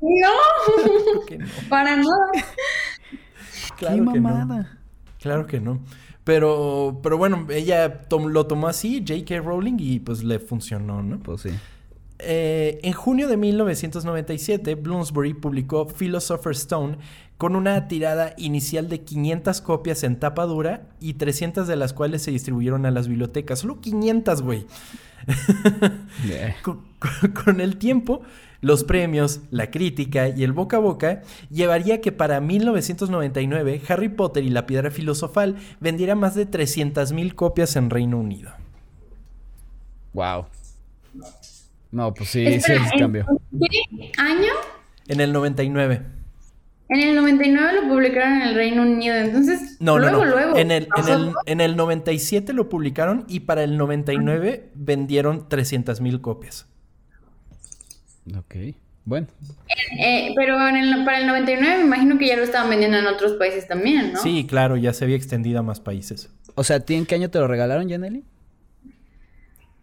No, 0.00 1.28
para 1.68 1.96
nada. 1.96 2.30
Claro 3.76 4.12
Qué 4.12 4.20
mamada. 4.20 4.78
Claro 5.20 5.46
que 5.46 5.60
no. 5.60 5.80
Pero, 6.22 7.00
pero 7.02 7.18
bueno, 7.18 7.46
ella 7.50 8.02
lo 8.10 8.46
tomó 8.46 8.68
así, 8.68 9.04
J.K. 9.06 9.40
Rowling, 9.40 9.76
y 9.78 9.98
pues 9.98 10.22
le 10.22 10.38
funcionó, 10.38 11.02
¿no? 11.02 11.18
Pues 11.18 11.42
sí. 11.42 11.50
Eh, 12.24 12.80
en 12.82 12.92
junio 12.92 13.28
de 13.28 13.36
1997, 13.36 14.74
Bloomsbury 14.76 15.34
publicó 15.34 15.86
Philosopher's 15.86 16.60
Stone 16.60 16.98
con 17.36 17.56
una 17.56 17.88
tirada 17.88 18.34
inicial 18.36 18.88
de 18.88 19.00
500 19.00 19.60
copias 19.62 20.04
en 20.04 20.20
tapa 20.20 20.46
dura 20.46 20.82
y 21.00 21.14
300 21.14 21.66
de 21.66 21.74
las 21.74 21.92
cuales 21.92 22.22
se 22.22 22.30
distribuyeron 22.30 22.86
a 22.86 22.92
las 22.92 23.08
bibliotecas. 23.08 23.58
Solo 23.60 23.80
500, 23.80 24.42
güey. 24.42 24.66
con, 27.44 27.60
el 27.60 27.78
tiempo, 27.78 28.22
los 28.60 28.84
premios, 28.84 29.40
la 29.50 29.70
crítica 29.70 30.28
y 30.28 30.44
el 30.44 30.52
boca 30.52 30.76
a 30.76 30.80
boca 30.80 31.22
llevaría 31.50 32.00
que 32.00 32.12
para 32.12 32.40
1999 32.40 33.82
Harry 33.88 34.08
Potter 34.08 34.44
y 34.44 34.50
la 34.50 34.66
piedra 34.66 34.90
filosofal 34.90 35.56
vendiera 35.80 36.14
más 36.14 36.34
de 36.34 36.48
300.000 36.48 37.34
copias 37.34 37.74
en 37.76 37.90
Reino 37.90 38.18
Unido. 38.18 38.52
Wow. 40.12 40.46
No, 41.92 42.12
pues 42.14 42.30
sí, 42.30 42.60
sí 42.60 42.72
es 42.72 42.92
cambio. 42.98 43.26
¿Qué 43.60 44.10
año? 44.18 44.52
En 45.08 45.20
el 45.20 45.32
99. 45.32 46.02
En 46.88 47.00
el 47.00 47.14
99 47.14 47.72
lo 47.82 47.88
publicaron 47.88 48.34
en 48.34 48.42
el 48.48 48.54
Reino 48.54 48.82
Unido, 48.82 49.14
entonces 49.14 49.76
no, 49.80 49.98
luego, 49.98 50.24
luego. 50.24 50.56
En 50.56 50.70
el, 50.70 50.88
en, 50.96 51.08
el, 51.08 51.32
en 51.46 51.60
el 51.60 51.76
97 51.76 52.52
lo 52.52 52.68
publicaron 52.68 53.24
y 53.28 53.40
para 53.40 53.62
el 53.62 53.78
99 53.78 54.70
vendieron 54.74 55.48
300 55.48 56.00
mil 56.02 56.20
copias. 56.20 56.66
Ok, 58.36 58.74
bueno. 59.04 59.26
Eh, 59.98 60.32
pero 60.36 60.56
para 60.56 61.18
el 61.18 61.26
99 61.26 61.78
me 61.78 61.84
imagino 61.84 62.18
que 62.18 62.26
ya 62.26 62.36
lo 62.36 62.42
estaban 62.42 62.68
vendiendo 62.68 62.98
en 62.98 63.06
otros 63.06 63.32
países 63.32 63.66
también, 63.66 64.12
¿no? 64.12 64.20
Sí, 64.20 64.46
claro, 64.46 64.76
ya 64.76 64.92
se 64.92 65.04
había 65.04 65.16
extendido 65.16 65.60
a 65.60 65.62
más 65.62 65.80
países. 65.80 66.30
O 66.54 66.64
sea, 66.64 66.82
¿en 66.86 67.06
qué 67.06 67.14
año 67.14 67.30
te 67.30 67.38
lo 67.38 67.48
regalaron, 67.48 67.88
Janely? 67.88 68.24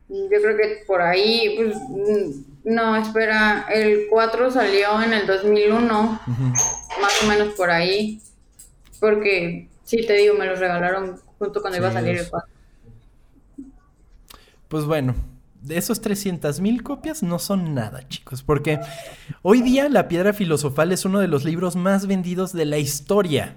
Yo 0.10 0.42
creo 0.42 0.58
que 0.58 0.84
por 0.88 1.02
ahí, 1.02 1.54
pues, 1.56 1.76
mm, 1.78 2.74
no, 2.74 2.96
espera, 2.96 3.68
el 3.72 4.08
4 4.10 4.52
salió 4.52 5.02
en 5.02 5.14
el 5.14 5.28
2001. 5.28 6.20
más 7.02 7.24
o 7.24 7.28
menos 7.28 7.54
por 7.54 7.70
ahí. 7.70 8.22
Porque, 9.00 9.70
sí, 9.84 10.06
te 10.06 10.14
digo, 10.14 10.36
me 10.36 10.46
los 10.46 10.60
regalaron 10.60 11.20
justo 11.38 11.62
cuando 11.62 11.78
iba 11.78 11.90
a 11.90 11.94
salir 11.94 12.18
el 12.18 12.30
cuadro. 12.30 12.50
Pues 14.68 14.86
bueno, 14.86 15.16
de 15.62 15.78
esos 15.78 16.02
300 16.02 16.60
mil 16.62 16.84
copias 16.84 17.24
no 17.24 17.40
son 17.40 17.74
nada, 17.74 18.08
chicos, 18.08 18.44
porque 18.44 18.80
hoy 19.42 19.62
día 19.62 19.90
La 19.90 20.08
Piedra 20.08 20.34
Filosofal 20.34 20.92
es 20.92 21.06
uno 21.06 21.20
de 21.20 21.28
los 21.28 21.44
libros 21.44 21.76
más 21.76 22.08
vendidos 22.08 22.54
de 22.54 22.66
la 22.66 22.78
historia, 22.78 23.56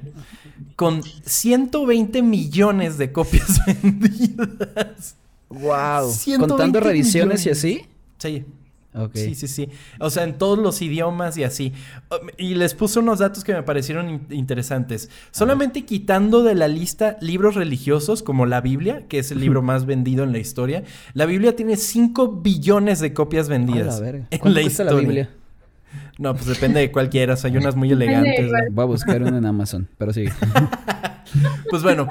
con 0.77 1.03
120 1.03 2.23
millones 2.23 2.99
de 2.99 3.13
copias 3.13 3.61
vendidas. 3.83 5.17
¡Wow! 5.61 6.13
¿Contando 6.39 6.81
revisiones 6.81 7.47
y 7.47 7.51
así? 7.51 7.87
Sí. 8.19 8.45
Sí, 9.15 9.35
sí, 9.35 9.49
sí. 9.49 9.69
O 10.01 10.11
sea, 10.11 10.25
en 10.25 10.35
todos 10.35 10.59
los 10.59 10.83
idiomas 10.83 11.39
y 11.39 11.45
así. 11.45 11.73
Y 12.37 12.55
les 12.55 12.75
puse 12.75 12.99
unos 12.99 13.21
datos 13.21 13.43
que 13.43 13.55
me 13.55 13.63
parecieron 13.63 14.27
interesantes. 14.31 15.09
Solamente 15.31 15.85
quitando 15.87 16.43
de 16.43 16.55
la 16.55 16.69
lista 16.69 17.17
libros 17.21 17.55
religiosos 17.55 18.23
como 18.23 18.45
la 18.45 18.61
Biblia, 18.61 19.07
que 19.09 19.19
es 19.19 19.31
el 19.31 19.41
libro 19.41 19.63
más 19.63 19.87
vendido 19.87 20.25
en 20.25 20.33
la 20.33 20.39
historia, 20.39 20.85
la 21.15 21.25
Biblia 21.25 21.57
tiene 21.57 21.77
5 21.77 22.43
billones 22.43 23.01
de 23.01 23.15
copias 23.15 23.49
vendidas. 23.49 24.03
en 24.03 24.55
la 24.55 24.61
historia. 24.61 24.93
la 24.93 24.99
Biblia? 24.99 25.31
No, 26.19 26.35
pues 26.35 26.47
depende 26.47 26.81
de 26.81 26.93
cualquiera. 26.93 27.35
Hay 27.43 27.57
unas 27.57 27.75
muy 27.75 27.91
elegantes. 27.91 28.51
Voy 28.71 28.83
a 28.83 28.87
buscar 28.87 29.23
una 29.23 29.39
en 29.39 29.47
Amazon, 29.47 29.89
pero 29.97 30.13
sí. 30.13 30.27
pues 31.71 31.83
bueno, 31.83 32.09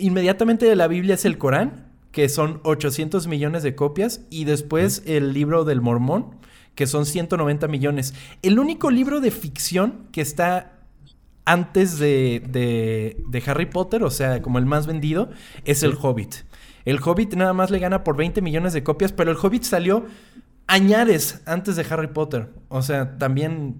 inmediatamente 0.00 0.66
de 0.66 0.74
la 0.74 0.88
Biblia 0.88 1.14
es 1.14 1.24
el 1.24 1.38
Corán 1.38 1.85
que 2.16 2.30
son 2.30 2.60
800 2.62 3.26
millones 3.26 3.62
de 3.62 3.74
copias, 3.74 4.22
y 4.30 4.44
después 4.44 5.02
el 5.04 5.34
libro 5.34 5.66
del 5.66 5.82
Mormón, 5.82 6.36
que 6.74 6.86
son 6.86 7.04
190 7.04 7.68
millones. 7.68 8.14
El 8.40 8.58
único 8.58 8.90
libro 8.90 9.20
de 9.20 9.30
ficción 9.30 10.08
que 10.12 10.22
está 10.22 10.78
antes 11.44 11.98
de, 11.98 12.42
de, 12.48 13.42
Harry 13.44 13.66
Potter, 13.66 14.02
o 14.02 14.10
sea, 14.10 14.40
como 14.40 14.58
el 14.58 14.64
más 14.64 14.86
vendido, 14.86 15.28
es 15.66 15.82
El 15.82 15.92
Hobbit. 15.92 16.36
El 16.86 17.00
Hobbit 17.04 17.34
nada 17.34 17.52
más 17.52 17.70
le 17.70 17.80
gana 17.80 18.02
por 18.02 18.16
20 18.16 18.40
millones 18.40 18.72
de 18.72 18.82
copias, 18.82 19.12
pero 19.12 19.30
el 19.30 19.36
Hobbit 19.36 19.64
salió 19.64 20.06
añares 20.66 21.42
antes 21.44 21.76
de 21.76 21.84
Harry 21.90 22.08
Potter. 22.08 22.48
O 22.68 22.80
sea, 22.80 23.18
también 23.18 23.78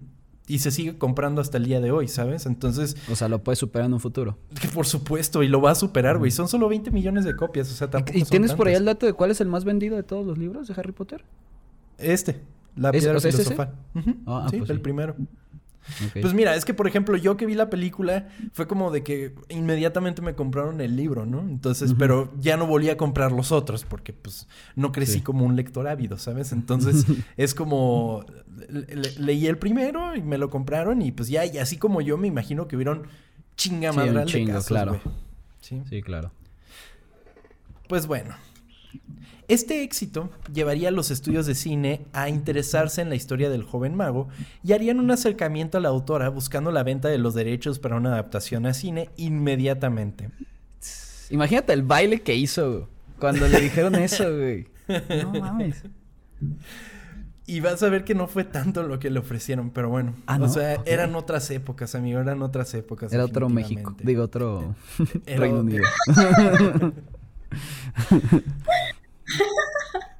y 0.48 0.60
se 0.60 0.70
sigue 0.70 0.96
comprando 0.96 1.40
hasta 1.40 1.58
el 1.58 1.64
día 1.64 1.80
de 1.80 1.90
hoy, 1.90 2.08
¿sabes? 2.08 2.46
Entonces... 2.46 2.96
O 3.10 3.16
sea, 3.16 3.28
lo 3.28 3.42
puede 3.42 3.56
superar 3.56 3.86
en 3.86 3.94
un 3.94 4.00
futuro. 4.00 4.38
Por 4.74 4.86
supuesto, 4.86 5.42
y 5.42 5.48
lo 5.48 5.60
va 5.60 5.72
a 5.72 5.74
superar, 5.74 6.18
güey. 6.18 6.30
Son 6.30 6.48
solo 6.48 6.68
20 6.68 6.90
millones 6.90 7.24
de 7.24 7.34
copias, 7.34 7.70
o 7.70 7.74
sea, 7.74 7.90
tampoco 7.90 8.16
¿Y, 8.16 8.22
tienes 8.22 8.54
por 8.54 8.68
ahí 8.68 8.74
el 8.74 8.84
dato 8.84 9.06
de 9.06 9.12
cuál 9.12 9.30
es 9.30 9.40
el 9.40 9.48
más 9.48 9.64
vendido 9.64 9.96
de 9.96 10.02
todos 10.02 10.26
los 10.26 10.38
libros 10.38 10.68
de 10.68 10.74
Harry 10.76 10.92
Potter? 10.92 11.24
Este, 11.98 12.40
La 12.76 12.92
Piedra 12.92 13.20
Filosofal. 13.20 13.74
Ah, 14.26 14.46
sí, 14.50 14.58
pues 14.58 14.70
el 14.70 14.80
primero. 14.80 15.16
Pues 16.20 16.34
mira, 16.34 16.54
es 16.54 16.64
que 16.64 16.74
por 16.74 16.86
ejemplo, 16.86 17.16
yo 17.16 17.36
que 17.36 17.46
vi 17.46 17.54
la 17.54 17.70
película, 17.70 18.28
fue 18.52 18.66
como 18.66 18.90
de 18.90 19.02
que 19.02 19.34
inmediatamente 19.48 20.22
me 20.22 20.34
compraron 20.34 20.80
el 20.80 20.96
libro, 20.96 21.26
¿no? 21.26 21.40
Entonces, 21.40 21.94
pero 21.98 22.32
ya 22.40 22.56
no 22.56 22.66
volví 22.66 22.90
a 22.90 22.96
comprar 22.96 23.32
los 23.32 23.52
otros 23.52 23.84
porque 23.84 24.12
pues 24.12 24.48
no 24.74 24.92
crecí 24.92 25.20
como 25.20 25.44
un 25.44 25.56
lector 25.56 25.86
ávido, 25.88 26.18
¿sabes? 26.18 26.52
Entonces, 26.52 27.04
es 27.36 27.54
como 27.54 28.24
leí 29.18 29.46
el 29.46 29.58
primero 29.58 30.14
y 30.14 30.22
me 30.22 30.38
lo 30.38 30.50
compraron 30.50 31.02
y 31.02 31.12
pues 31.12 31.28
ya, 31.28 31.44
y 31.44 31.58
así 31.58 31.76
como 31.76 32.00
yo 32.00 32.16
me 32.16 32.28
imagino 32.28 32.66
que 32.68 32.76
hubieron 32.76 33.06
chinga 33.56 33.92
sí, 33.92 34.66
claro. 34.66 35.00
¿Sí? 35.60 35.82
sí, 35.88 36.02
claro. 36.02 36.30
Pues 37.88 38.06
bueno, 38.06 38.34
este 39.48 39.82
éxito 39.82 40.30
llevaría 40.52 40.88
a 40.88 40.92
los 40.92 41.10
estudios 41.10 41.46
de 41.46 41.54
cine 41.54 42.06
a 42.12 42.28
interesarse 42.28 43.00
en 43.00 43.08
la 43.08 43.14
historia 43.14 43.48
del 43.48 43.62
joven 43.62 43.94
mago 43.94 44.28
y 44.64 44.72
harían 44.72 44.98
un 44.98 45.10
acercamiento 45.10 45.78
a 45.78 45.80
la 45.80 45.88
autora 45.88 46.28
buscando 46.30 46.72
la 46.72 46.82
venta 46.82 47.08
de 47.08 47.18
los 47.18 47.34
derechos 47.34 47.78
para 47.78 47.96
una 47.96 48.10
adaptación 48.10 48.66
a 48.66 48.74
cine 48.74 49.10
inmediatamente. 49.16 50.30
Imagínate 51.30 51.72
el 51.72 51.82
baile 51.82 52.20
que 52.22 52.34
hizo 52.34 52.88
cuando 53.18 53.46
le 53.48 53.60
dijeron 53.60 53.94
eso, 53.94 54.24
güey. 54.36 54.68
No 55.22 55.32
mames. 55.40 55.82
Y 57.48 57.60
vas 57.60 57.82
a 57.82 57.88
ver 57.88 58.04
que 58.04 58.14
no 58.14 58.26
fue 58.26 58.42
tanto 58.42 58.82
lo 58.82 58.98
que 58.98 59.08
le 59.08 59.20
ofrecieron, 59.20 59.70
pero 59.70 59.88
bueno. 59.88 60.14
Ah, 60.26 60.38
o 60.40 60.48
sea, 60.48 60.82
eran 60.84 61.14
otras 61.14 61.48
épocas, 61.50 61.94
amigo, 61.94 62.18
eran 62.20 62.42
otras 62.42 62.74
épocas. 62.74 63.12
Era 63.12 63.24
otro 63.24 63.48
México, 63.48 63.94
digo, 64.02 64.24
otro 64.24 64.74
Reino 65.26 65.60
Unido. 65.60 65.84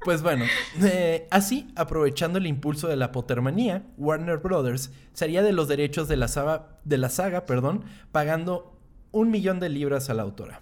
Pues 0.03 0.21
bueno, 0.21 0.45
eh, 0.83 1.27
así, 1.31 1.67
aprovechando 1.75 2.39
el 2.39 2.47
impulso 2.47 2.87
de 2.87 2.95
la 2.95 3.11
Pottermanía, 3.11 3.83
Warner 3.97 4.37
Brothers 4.37 4.89
sería 5.11 5.43
de 5.43 5.51
los 5.51 5.67
derechos 5.67 6.07
de 6.07 6.15
la 6.15 6.29
saga, 6.29 6.79
de 6.85 6.97
la 6.97 7.09
saga 7.09 7.45
perdón, 7.45 7.83
pagando 8.13 8.79
un 9.11 9.31
millón 9.31 9.59
de 9.59 9.67
libras 9.67 10.09
a 10.09 10.13
la 10.13 10.23
autora. 10.23 10.61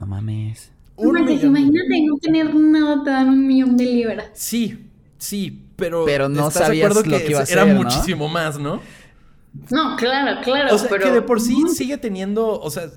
No 0.00 0.06
mames. 0.06 0.72
Un 0.96 1.16
imagínate 1.16 2.02
no 2.06 2.16
tener 2.20 2.54
nada, 2.54 3.04
te 3.04 3.10
dan 3.10 3.28
un 3.28 3.46
millón 3.46 3.76
de 3.76 3.84
libras. 3.84 4.26
Sí, 4.34 4.90
sí, 5.18 5.66
pero. 5.76 6.04
Pero 6.04 6.28
no 6.28 6.50
sabías 6.50 6.94
lo 6.94 7.02
que, 7.02 7.30
iba 7.30 7.40
a 7.40 7.46
ser, 7.46 7.58
Era 7.58 7.66
muchísimo 7.66 8.28
más, 8.28 8.58
¿no? 8.58 8.80
No, 9.70 9.96
claro, 9.96 10.40
claro. 10.42 10.74
O 10.74 10.78
sea, 10.78 10.98
que 10.98 11.10
de 11.10 11.22
por 11.22 11.40
sí 11.40 11.56
sigue 11.72 11.96
teniendo. 11.98 12.60
O 12.60 12.70
sea, 12.70 12.90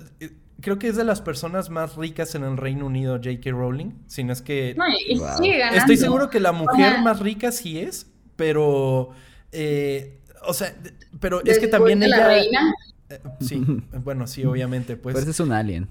creo 0.64 0.78
que 0.78 0.88
es 0.88 0.96
de 0.96 1.04
las 1.04 1.20
personas 1.20 1.68
más 1.68 1.94
ricas 1.96 2.34
en 2.34 2.42
el 2.42 2.56
Reino 2.56 2.86
Unido, 2.86 3.16
J.K. 3.16 3.50
Rowling. 3.50 3.90
Si 4.06 4.24
no 4.24 4.32
es 4.32 4.40
que. 4.40 4.74
No, 4.76 4.84
y 4.88 5.20
sigue 5.36 5.58
ganando. 5.58 5.78
Estoy 5.78 5.98
seguro 5.98 6.30
que 6.30 6.40
la 6.40 6.52
mujer 6.52 7.00
más 7.02 7.20
rica 7.20 7.52
sí 7.52 7.78
es, 7.78 8.10
pero. 8.34 9.10
Eh, 9.52 10.20
o 10.46 10.54
sea, 10.54 10.74
pero 11.20 11.44
es 11.44 11.58
que 11.58 11.68
también 11.68 12.02
ella. 12.02 12.16
La 12.16 12.26
reina? 12.28 12.72
Eh, 13.10 13.20
sí, 13.40 13.62
bueno, 14.02 14.26
sí, 14.26 14.44
obviamente. 14.44 14.96
Pues, 14.96 15.12
pues 15.12 15.28
es 15.28 15.38
un 15.38 15.52
alien. 15.52 15.86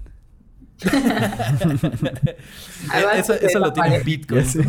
eso, 3.14 3.34
eso 3.34 3.60
lo 3.60 3.72
tiene 3.72 4.00
Bitcoin. 4.00 4.44
sí. 4.50 4.60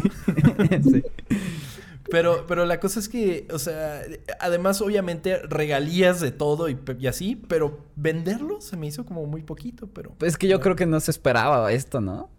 Pero, 2.09 2.45
pero 2.47 2.65
la 2.65 2.79
cosa 2.79 2.99
es 2.99 3.09
que, 3.09 3.47
o 3.51 3.59
sea, 3.59 4.01
además, 4.39 4.81
obviamente, 4.81 5.39
regalías 5.39 6.19
de 6.19 6.31
todo 6.31 6.69
y, 6.69 6.77
así, 7.07 7.35
pero 7.35 7.85
venderlo 7.95 8.61
se 8.61 8.77
me 8.77 8.87
hizo 8.87 9.05
como 9.05 9.25
muy 9.25 9.41
poquito, 9.41 9.87
pero. 9.87 10.11
Pues 10.17 10.33
es 10.33 10.37
que 10.37 10.47
yo 10.47 10.59
creo 10.59 10.75
que 10.75 10.85
no 10.85 10.99
se 10.99 11.11
esperaba 11.11 11.71
esto, 11.71 12.01
¿no? 12.01 12.29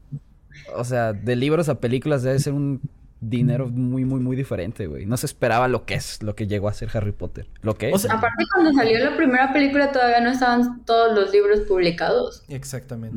O 0.74 0.84
sea, 0.84 1.12
de 1.12 1.36
libros 1.36 1.68
a 1.68 1.80
películas 1.80 2.22
debe 2.22 2.38
ser 2.38 2.52
un 2.52 2.80
dinero 3.20 3.68
muy, 3.68 4.04
muy, 4.04 4.20
muy 4.20 4.36
diferente, 4.36 4.86
güey. 4.86 5.06
No 5.06 5.16
se 5.16 5.26
esperaba 5.26 5.68
lo 5.68 5.84
que 5.84 5.94
es, 5.94 6.22
lo 6.22 6.34
que 6.34 6.46
llegó 6.46 6.68
a 6.68 6.72
ser 6.72 6.90
Harry 6.94 7.12
Potter. 7.12 7.48
Lo 7.62 7.74
que 7.74 7.90
es. 7.90 8.04
aparte, 8.08 8.44
cuando 8.54 8.72
salió 8.72 8.98
la 8.98 9.16
primera 9.16 9.52
película 9.52 9.90
todavía 9.92 10.20
no 10.20 10.30
estaban 10.30 10.84
todos 10.84 11.18
los 11.18 11.32
libros 11.32 11.60
publicados. 11.60 12.44
Exactamente. 12.48 13.16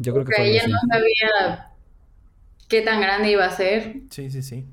yo 0.00 0.12
creo 0.12 0.24
que 0.24 0.32
Porque 0.36 0.50
ella 0.50 0.66
no 0.68 0.78
sabía 0.88 1.72
qué 2.68 2.82
tan 2.82 3.00
grande 3.00 3.32
iba 3.32 3.44
a 3.44 3.50
ser. 3.50 4.02
Sí, 4.10 4.30
sí, 4.30 4.42
sí. 4.42 4.66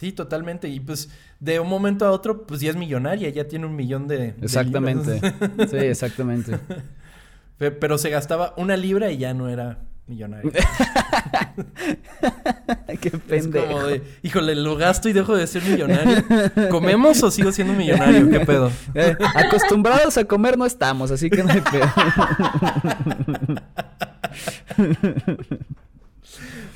Sí, 0.00 0.12
totalmente. 0.12 0.66
Y 0.66 0.80
pues 0.80 1.10
de 1.40 1.60
un 1.60 1.68
momento 1.68 2.06
a 2.06 2.10
otro, 2.10 2.46
pues 2.46 2.62
ya 2.62 2.70
es 2.70 2.76
millonaria, 2.76 3.28
ya 3.28 3.46
tiene 3.46 3.66
un 3.66 3.76
millón 3.76 4.08
de. 4.08 4.34
Exactamente. 4.40 5.20
sí, 5.70 5.76
exactamente. 5.76 6.58
Pero 7.58 7.98
se 7.98 8.08
gastaba 8.08 8.54
una 8.56 8.78
libra 8.78 9.10
y 9.10 9.18
ya 9.18 9.34
no 9.34 9.50
era 9.50 9.80
millonaria. 10.06 10.52
Qué 12.98 13.10
pendejo. 13.10 13.58
Es 13.58 13.66
como 13.66 13.82
de, 13.82 14.02
híjole, 14.22 14.54
lo 14.54 14.76
gasto 14.76 15.10
y 15.10 15.12
dejo 15.12 15.36
de 15.36 15.46
ser 15.46 15.64
millonario. 15.64 16.24
¿Comemos 16.70 17.22
o 17.22 17.30
sigo 17.30 17.52
siendo 17.52 17.74
millonario? 17.74 18.30
¿Qué 18.30 18.40
pedo? 18.40 18.72
Eh, 18.94 19.14
acostumbrados 19.34 20.16
a 20.16 20.24
comer 20.24 20.56
no 20.56 20.64
estamos, 20.64 21.10
así 21.10 21.28
que 21.28 21.44
no 21.44 21.52
hay 21.52 21.60
pedo. 21.60 21.92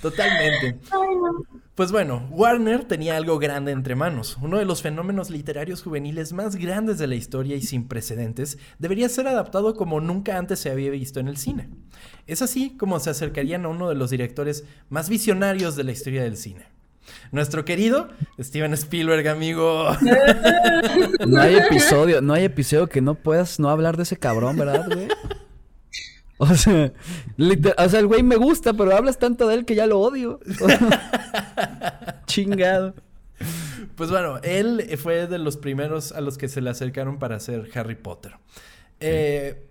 Totalmente. 0.03 0.77
Pues 1.75 1.91
bueno, 1.91 2.29
Warner 2.31 2.85
tenía 2.85 3.17
algo 3.17 3.41
grande 3.41 3.73
entre 3.73 3.97
manos. 3.97 4.39
Uno 4.41 4.59
de 4.59 4.65
los 4.65 4.81
fenómenos 4.81 5.29
literarios 5.29 5.83
juveniles 5.83 6.33
más 6.33 6.55
grandes 6.55 6.99
de 6.99 7.09
la 7.09 7.17
historia 7.17 7.57
y 7.57 7.63
sin 7.63 7.89
precedentes 7.89 8.59
debería 8.79 9.09
ser 9.09 9.27
adaptado 9.27 9.75
como 9.75 10.01
nunca 10.01 10.39
antes 10.39 10.61
se 10.61 10.71
había 10.71 10.93
visto 10.93 11.19
en 11.19 11.27
el 11.27 11.37
cine. 11.37 11.69
Es 12.29 12.43
así 12.43 12.77
como 12.77 13.01
se 13.01 13.11
acercarían 13.11 13.65
a 13.65 13.71
uno 13.71 13.89
de 13.89 13.97
los 13.97 14.11
directores 14.11 14.63
más 14.89 15.09
visionarios 15.09 15.75
de 15.75 15.83
la 15.83 15.91
historia 15.91 16.23
del 16.23 16.37
cine. 16.37 16.67
Nuestro 17.33 17.65
querido 17.65 18.09
Steven 18.41 18.73
Spielberg, 18.75 19.27
amigo. 19.27 19.89
No 21.27 21.41
hay 21.41 21.57
episodio, 21.57 22.21
no 22.21 22.35
hay 22.35 22.45
episodio 22.45 22.87
que 22.87 23.01
no 23.01 23.17
puedas 23.17 23.59
no 23.59 23.69
hablar 23.69 23.97
de 23.97 24.05
ese 24.05 24.17
cabrón, 24.17 24.57
¿verdad, 24.57 24.87
güey? 24.87 25.09
O 26.39 26.47
sea, 26.55 26.93
o 27.79 27.89
sea, 27.89 28.01
el 28.01 28.07
güey 28.07 28.23
me 28.23 28.37
gusta, 28.37 28.73
pero 28.73 28.97
hablas 28.97 29.19
tanto 29.19 29.47
de 29.49 29.55
él 29.55 29.65
que 29.65 29.75
ya 29.75 29.87
lo 29.87 30.01
odio. 30.01 30.41
Chingado. 32.27 32.95
Pues 33.95 34.11
bueno, 34.11 34.41
él 34.43 34.99
fue 34.99 35.27
de 35.27 35.39
los 35.39 35.57
primeros 35.57 36.13
a 36.13 36.21
los 36.21 36.37
que 36.37 36.49
se 36.49 36.61
le 36.61 36.71
acercaron 36.71 37.19
para 37.19 37.37
hacer 37.37 37.71
Harry 37.75 37.95
Potter. 37.95 38.33
Eh, 38.99 39.63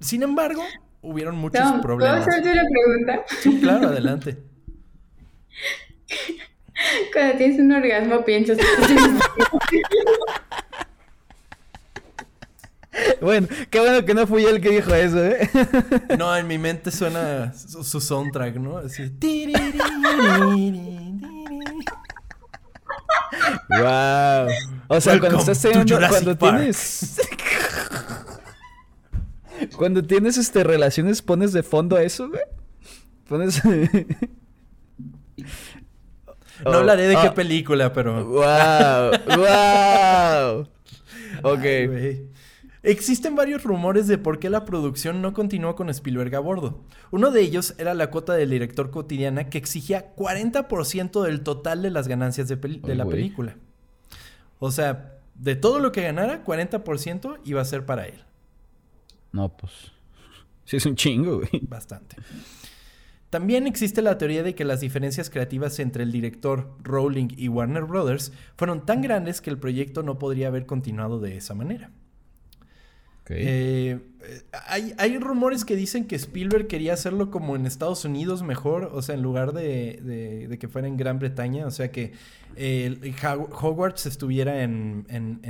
sin 0.00 0.22
embargo, 0.22 0.62
hubieron 1.02 1.36
muchos 1.36 1.62
problemas. 1.82 2.24
¿Puedo 2.24 2.38
hacerte 2.38 2.52
una 2.52 2.62
pregunta? 2.70 3.24
Sí, 3.40 3.60
claro, 3.60 3.88
adelante. 3.88 4.38
Cuando 7.12 7.36
tienes 7.38 7.58
un 7.58 7.72
orgasmo 7.72 8.24
piensas... 8.24 8.58
Bueno, 13.20 13.48
qué 13.70 13.80
bueno 13.80 14.04
que 14.04 14.14
no 14.14 14.26
fui 14.26 14.42
yo 14.42 14.50
el 14.50 14.60
que 14.60 14.70
dijo 14.70 14.94
eso, 14.94 15.24
¿eh? 15.24 15.48
No, 16.18 16.36
en 16.36 16.46
mi 16.46 16.58
mente 16.58 16.90
suena 16.90 17.52
su, 17.54 18.00
soundtrack, 18.00 18.56
¿no? 18.56 18.78
Así. 18.78 19.12
wow. 23.68 24.48
O 24.88 25.00
sea, 25.00 25.18
cuando 25.18 25.38
estás 25.38 25.60
teniendo, 25.60 25.98
cuando 26.08 26.36
tienes 26.36 27.20
cuando 29.76 30.02
tienes 30.04 30.36
este 30.36 30.64
relaciones 30.64 31.22
pones 31.22 31.52
de 31.52 31.62
fondo 31.62 31.96
a 31.96 32.02
eso, 32.02 32.28
güey. 32.28 32.42
Pones 33.28 33.62
No 36.64 36.72
hablaré 36.72 37.08
de 37.08 37.16
qué 37.16 37.28
oh. 37.28 37.34
película, 37.34 37.92
pero 37.92 38.24
wow. 38.24 39.10
Wow. 39.36 40.68
Ok. 41.42 41.64
Existen 42.86 43.34
varios 43.34 43.64
rumores 43.64 44.06
de 44.06 44.16
por 44.16 44.38
qué 44.38 44.48
la 44.48 44.64
producción 44.64 45.20
no 45.20 45.32
continuó 45.32 45.74
con 45.74 45.90
Spielberg 45.90 46.32
a 46.36 46.38
bordo. 46.38 46.84
Uno 47.10 47.32
de 47.32 47.40
ellos 47.40 47.74
era 47.78 47.94
la 47.94 48.12
cuota 48.12 48.34
del 48.34 48.50
director 48.50 48.92
cotidiana 48.92 49.50
que 49.50 49.58
exigía 49.58 50.14
40% 50.14 51.24
del 51.24 51.40
total 51.42 51.82
de 51.82 51.90
las 51.90 52.06
ganancias 52.06 52.46
de, 52.46 52.56
la 52.94 53.04
película. 53.04 53.56
O 54.60 54.70
sea, 54.70 55.18
de 55.34 55.56
todo 55.56 55.80
lo 55.80 55.90
que 55.90 56.02
ganara, 56.02 56.44
40% 56.44 57.40
iba 57.44 57.60
a 57.60 57.64
ser 57.64 57.84
para 57.86 58.06
él. 58.06 58.22
No, 59.32 59.56
pues. 59.56 59.72
Sí, 60.64 60.76
es 60.76 60.86
un 60.86 60.94
chingo, 60.94 61.38
güey. 61.38 61.62
Bastante. 61.62 62.14
También 63.30 63.66
existe 63.66 64.00
la 64.00 64.16
teoría 64.16 64.44
de 64.44 64.54
que 64.54 64.64
las 64.64 64.78
diferencias 64.80 65.28
creativas 65.28 65.80
entre 65.80 66.04
el 66.04 66.12
director 66.12 66.76
Rowling 66.84 67.30
y 67.36 67.48
Warner 67.48 67.82
Brothers 67.82 68.32
fueron 68.56 68.86
tan 68.86 69.02
grandes 69.02 69.40
que 69.40 69.50
el 69.50 69.58
proyecto 69.58 70.04
no 70.04 70.20
podría 70.20 70.46
haber 70.46 70.66
continuado 70.66 71.18
de 71.18 71.36
esa 71.36 71.52
manera. 71.52 71.90
Eh, 73.28 73.98
hay, 74.68 74.94
hay, 74.98 75.18
rumores 75.18 75.64
que 75.64 75.74
dicen 75.76 76.04
que 76.06 76.16
Spielberg 76.16 76.66
quería 76.66 76.92
hacerlo 76.92 77.30
como 77.30 77.56
en 77.56 77.66
Estados 77.66 78.04
Unidos 78.04 78.42
mejor, 78.42 78.90
o 78.92 79.02
sea, 79.02 79.14
en 79.14 79.22
lugar 79.22 79.52
de, 79.52 80.46
de, 80.48 80.58
que 80.58 80.68
fuera 80.68 80.86
en 80.86 80.96
Gran 80.96 81.18
Bretaña, 81.18 81.66
o 81.66 81.70
sea, 81.70 81.90
que 81.90 82.12
eh, 82.56 83.14
Hogwarts 83.24 84.06
estuviera 84.06 84.62
en, 84.62 85.06
en, 85.08 85.40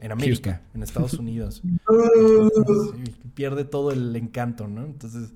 en, 0.00 0.12
América, 0.12 0.62
en 0.74 0.82
Estados 0.82 1.14
Unidos. 1.14 1.62
pierde 3.34 3.64
todo 3.64 3.90
el 3.90 4.14
encanto, 4.16 4.66
¿no? 4.66 4.84
Entonces, 4.84 5.32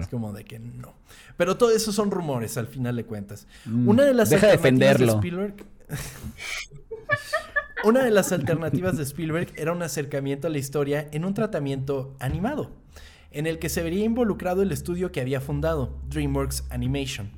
es 0.00 0.08
como 0.08 0.32
de 0.32 0.44
que 0.44 0.58
no. 0.58 0.94
Pero 1.36 1.56
todo 1.56 1.70
eso 1.70 1.92
son 1.92 2.10
rumores, 2.10 2.56
al 2.56 2.66
final 2.66 2.96
de 2.96 3.04
cuentas. 3.04 3.46
Mm, 3.64 3.88
Una 3.88 4.04
de 4.04 4.14
las 4.14 4.30
Deja 4.30 4.48
defenderlo. 4.48 5.06
de 5.06 5.12
Spielberg... 5.12 5.54
Una 7.84 8.04
de 8.04 8.12
las 8.12 8.30
alternativas 8.30 8.96
de 8.96 9.02
Spielberg 9.02 9.52
era 9.56 9.72
un 9.72 9.82
acercamiento 9.82 10.46
a 10.46 10.50
la 10.50 10.58
historia 10.58 11.08
en 11.10 11.24
un 11.24 11.34
tratamiento 11.34 12.14
animado, 12.20 12.70
en 13.32 13.48
el 13.48 13.58
que 13.58 13.68
se 13.68 13.82
vería 13.82 14.04
involucrado 14.04 14.62
el 14.62 14.70
estudio 14.70 15.10
que 15.10 15.20
había 15.20 15.40
fundado, 15.40 15.98
DreamWorks 16.08 16.64
Animation. 16.70 17.32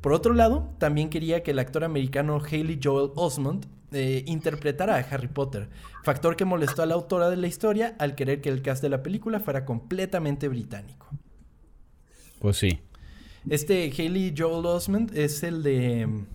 Por 0.00 0.14
otro 0.14 0.32
lado, 0.32 0.74
también 0.78 1.10
quería 1.10 1.42
que 1.42 1.50
el 1.50 1.58
actor 1.58 1.84
americano 1.84 2.40
Haley 2.40 2.80
Joel 2.82 3.10
Osmond 3.14 3.66
eh, 3.92 4.24
interpretara 4.26 4.96
a 4.96 5.00
Harry 5.00 5.28
Potter, 5.28 5.68
factor 6.02 6.34
que 6.34 6.46
molestó 6.46 6.82
a 6.82 6.86
la 6.86 6.94
autora 6.94 7.28
de 7.28 7.36
la 7.36 7.46
historia 7.46 7.94
al 7.98 8.14
querer 8.14 8.40
que 8.40 8.48
el 8.48 8.62
cast 8.62 8.82
de 8.82 8.88
la 8.88 9.02
película 9.02 9.38
fuera 9.38 9.66
completamente 9.66 10.48
británico. 10.48 11.08
Pues 12.38 12.56
sí. 12.56 12.80
Este 13.50 13.92
Haley 13.96 14.34
Joel 14.36 14.64
Osmond 14.64 15.14
es 15.14 15.42
el 15.42 15.62
de 15.62 16.06
mm, 16.06 16.26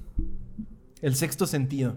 El 1.01 1.15
sexto 1.15 1.47
sentido. 1.47 1.95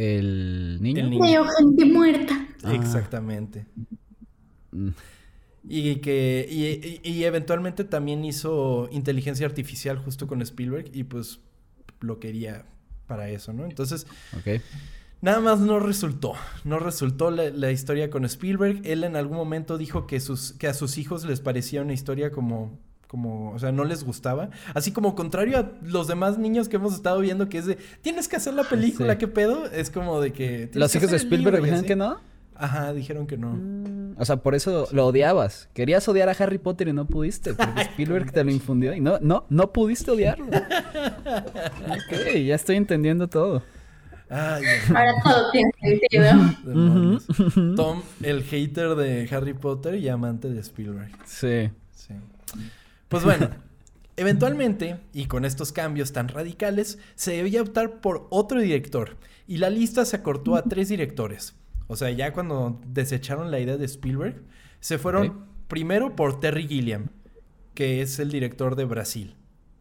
El 0.00 0.78
niño. 0.80 1.00
El 1.00 1.10
niño. 1.10 1.44
gente 1.44 1.84
muerta. 1.84 2.48
Ah. 2.62 2.74
Exactamente. 2.74 3.66
Mm. 4.72 4.88
Y 5.68 5.96
que. 5.96 7.00
Y, 7.02 7.24
eventualmente 7.24 7.84
también 7.84 8.24
hizo 8.24 8.88
inteligencia 8.92 9.46
artificial 9.46 9.98
justo 9.98 10.26
con 10.26 10.40
Spielberg. 10.40 10.90
Y 10.94 11.04
pues 11.04 11.40
lo 12.00 12.18
quería 12.18 12.64
para 13.06 13.28
eso, 13.28 13.52
¿no? 13.52 13.66
Entonces. 13.66 14.06
Ok. 14.38 14.62
Nada 15.20 15.40
más 15.40 15.60
no 15.60 15.80
resultó. 15.80 16.32
No 16.64 16.78
resultó 16.78 17.30
la, 17.30 17.50
la, 17.50 17.70
historia 17.70 18.08
con 18.08 18.24
Spielberg. 18.24 18.80
Él 18.84 19.04
en 19.04 19.16
algún 19.16 19.36
momento 19.36 19.76
dijo 19.76 20.06
que, 20.06 20.18
sus, 20.18 20.52
que 20.52 20.66
a 20.66 20.72
sus 20.72 20.96
hijos 20.96 21.26
les 21.26 21.40
parecía 21.40 21.82
una 21.82 21.92
historia 21.92 22.30
como 22.30 22.78
como, 23.10 23.50
o 23.50 23.58
sea, 23.58 23.72
no 23.72 23.82
les 23.82 24.04
gustaba. 24.04 24.50
Así 24.72 24.92
como 24.92 25.16
contrario 25.16 25.58
a 25.58 25.72
los 25.82 26.06
demás 26.06 26.38
niños 26.38 26.68
que 26.68 26.76
hemos 26.76 26.94
estado 26.94 27.18
viendo 27.18 27.48
que 27.48 27.58
es 27.58 27.66
de, 27.66 27.76
tienes 28.02 28.28
que 28.28 28.36
hacer 28.36 28.54
la 28.54 28.62
película, 28.70 29.18
¿qué 29.18 29.26
pedo? 29.26 29.66
Es 29.66 29.90
como 29.90 30.20
de 30.20 30.32
que... 30.32 30.70
¿Los 30.74 30.94
hijos 30.94 31.10
de 31.10 31.16
Spielberg 31.16 31.60
dijeron 31.60 31.84
que 31.84 31.96
no? 31.96 32.18
Ajá, 32.54 32.92
dijeron 32.92 33.26
que 33.26 33.36
no. 33.36 33.48
Mm, 33.48 34.14
o 34.16 34.24
sea, 34.24 34.36
por 34.36 34.54
eso 34.54 34.86
lo 34.92 35.08
odiabas. 35.08 35.68
Querías 35.74 36.06
odiar 36.08 36.28
a 36.28 36.32
Harry 36.32 36.58
Potter 36.58 36.86
y 36.86 36.92
no 36.92 37.04
pudiste, 37.06 37.52
porque 37.52 37.80
Spielberg 37.90 38.30
te 38.30 38.44
lo 38.44 38.52
infundió 38.52 38.94
y 38.94 39.00
no, 39.00 39.18
no, 39.20 39.44
no 39.48 39.72
pudiste 39.72 40.12
odiarlo. 40.12 40.46
ok, 40.46 42.36
ya 42.46 42.54
estoy 42.54 42.76
entendiendo 42.76 43.26
todo. 43.26 43.60
Ahora 44.28 45.14
todo 45.24 45.50
tiene 45.50 45.72
sentido. 45.80 47.74
Tom, 47.74 48.02
el 48.22 48.44
hater 48.44 48.94
de 48.94 49.28
Harry 49.34 49.54
Potter 49.54 49.96
y 49.96 50.08
amante 50.08 50.48
de 50.48 50.60
Spielberg. 50.60 51.10
Sí. 51.26 51.70
Sí. 51.92 52.14
Pues 53.10 53.24
bueno, 53.24 53.50
eventualmente, 54.16 55.00
y 55.12 55.24
con 55.24 55.44
estos 55.44 55.72
cambios 55.72 56.12
tan 56.12 56.28
radicales, 56.28 57.00
se 57.16 57.32
debía 57.32 57.60
optar 57.60 58.00
por 58.00 58.28
otro 58.30 58.60
director, 58.60 59.16
y 59.48 59.56
la 59.56 59.68
lista 59.68 60.04
se 60.04 60.14
acortó 60.14 60.54
a 60.54 60.62
tres 60.62 60.90
directores. 60.90 61.56
O 61.88 61.96
sea, 61.96 62.10
ya 62.12 62.32
cuando 62.32 62.80
desecharon 62.86 63.50
la 63.50 63.58
idea 63.58 63.76
de 63.76 63.84
Spielberg, 63.84 64.40
se 64.78 64.96
fueron 64.96 65.44
primero 65.66 66.14
por 66.14 66.38
Terry 66.38 66.68
Gilliam, 66.68 67.08
que 67.74 68.00
es 68.00 68.20
el 68.20 68.30
director 68.30 68.76
de 68.76 68.84
Brasil. 68.84 69.34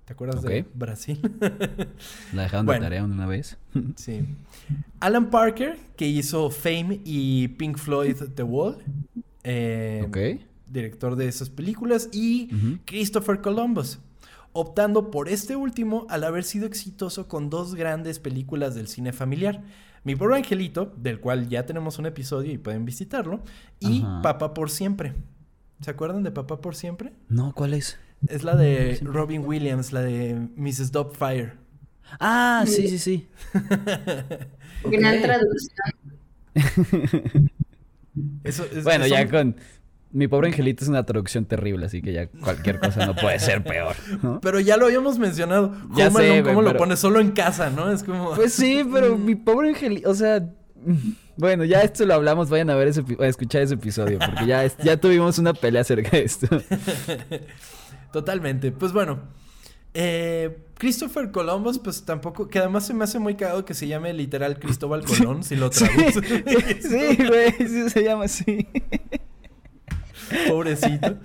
¿Te 0.06 0.14
acuerdas 0.14 0.42
de 0.42 0.66
Brasil? 0.74 1.22
la 2.34 2.42
dejaron 2.42 2.66
de 2.66 2.80
tarea 2.80 3.04
una 3.04 3.28
vez. 3.28 3.60
sí. 3.96 4.26
Alan 5.02 5.30
Parker, 5.30 5.78
que 5.96 6.08
hizo 6.08 6.50
Fame 6.50 7.00
y 7.06 7.50
Pink 7.50 7.78
Floyd 7.78 8.16
The 8.34 8.42
Wall. 8.42 8.80
Eh, 9.44 10.04
ok 10.08 10.49
director 10.70 11.16
de 11.16 11.28
esas 11.28 11.50
películas, 11.50 12.10
y 12.12 12.50
Christopher 12.86 13.42
Columbus, 13.42 14.00
optando 14.54 15.12
por 15.12 15.30
este 15.30 15.56
último 15.56 16.08
al 16.10 16.24
haber 16.24 16.44
sido 16.44 16.66
exitoso 16.66 17.28
con 17.28 17.50
dos 17.50 17.76
grandes 17.76 18.20
películas 18.20 18.76
del 18.76 18.88
cine 18.88 19.14
familiar. 19.14 19.64
Mi 20.04 20.16
pobre 20.16 20.38
angelito, 20.38 20.94
del 20.98 21.20
cual 21.20 21.50
ya 21.50 21.66
tenemos 21.66 22.00
un 22.00 22.06
episodio 22.06 22.52
y 22.52 22.58
pueden 22.58 22.86
visitarlo, 22.86 23.42
y 23.80 24.04
Papá 24.24 24.54
por 24.54 24.70
siempre. 24.70 25.14
¿Se 25.82 25.92
acuerdan 25.92 26.24
de 26.24 26.32
Papá 26.32 26.62
por 26.62 26.76
siempre? 26.76 27.14
No, 27.28 27.54
¿cuál 27.54 27.74
es? 27.74 27.98
Es 28.28 28.44
la 28.44 28.56
de 28.56 29.00
Robin 29.02 29.46
Williams, 29.46 29.94
la 29.94 30.02
de 30.02 30.50
Mrs. 30.56 30.92
Fire 31.14 31.58
Ah, 32.20 32.64
sí, 32.66 32.88
sí, 32.88 32.98
sí. 33.00 33.28
Gran 34.84 35.22
traducción. 35.22 35.94
bueno, 38.84 39.08
ya 39.08 39.30
con 39.30 39.56
mi 40.12 40.28
pobre 40.28 40.48
angelito 40.48 40.84
es 40.84 40.90
una 40.90 41.06
traducción 41.06 41.46
terrible, 41.46 41.86
así 41.86 42.02
que 42.02 42.14
ya 42.14 42.28
cualquier 42.28 42.80
cosa 42.80 43.06
no 43.06 43.16
puede 43.16 43.38
ser 43.40 43.64
peor. 43.64 43.96
Pero 44.42 44.60
ya 44.60 44.76
lo 44.76 44.88
habíamos 44.88 45.20
mencionado. 45.20 45.76
Ya 45.96 46.10
sé, 46.10 46.42
¿Cómo 46.44 46.62
lo 46.62 46.76
pones 46.76 47.00
solo 47.00 47.20
en 47.20 47.32
casa, 47.32 47.70
no? 47.70 47.92
Es 47.92 48.04
como. 48.04 48.34
Pues 48.36 48.54
sí, 48.54 48.84
pero 48.92 49.18
mi 49.18 49.36
pobre 49.36 49.70
angelito. 49.70 50.10
O 50.10 50.16
sea. 50.16 50.48
Bueno, 51.36 51.64
ya 51.66 51.82
esto 51.82 52.06
lo 52.06 52.14
hablamos. 52.14 52.50
Vayan 52.50 52.70
a 52.70 52.76
ver 52.76 52.88
ese, 52.88 53.04
a 53.20 53.28
escuchar 53.28 53.62
ese 53.62 53.76
episodio, 53.76 54.18
porque 54.20 54.46
ya, 54.46 54.66
ya 54.84 54.98
tuvimos 54.98 55.38
una 55.38 55.54
pelea 55.54 55.82
acerca 55.82 56.12
de 56.12 56.24
esto. 56.24 56.48
Totalmente. 58.12 58.72
Pues 58.72 58.92
bueno. 58.92 59.20
Eh, 59.94 60.66
Christopher 60.76 61.32
Columbus, 61.32 61.80
pues 61.80 62.04
tampoco, 62.06 62.48
que 62.48 62.60
además 62.60 62.86
se 62.86 62.94
me 62.94 63.04
hace 63.04 63.18
muy 63.18 63.36
cagado 63.36 63.66
que 63.66 63.74
se 63.74 63.88
llame 63.88 64.14
literal 64.14 64.60
Cristóbal 64.60 65.04
Colón, 65.04 65.44
si 65.44 65.56
lo 65.56 65.70
traduces. 65.72 66.24
Sí, 66.82 67.18
güey, 67.28 67.54
sí 67.58 67.90
se 67.90 68.04
llama 68.04 68.26
así. 68.26 68.68
Pobrecito. 70.48 71.18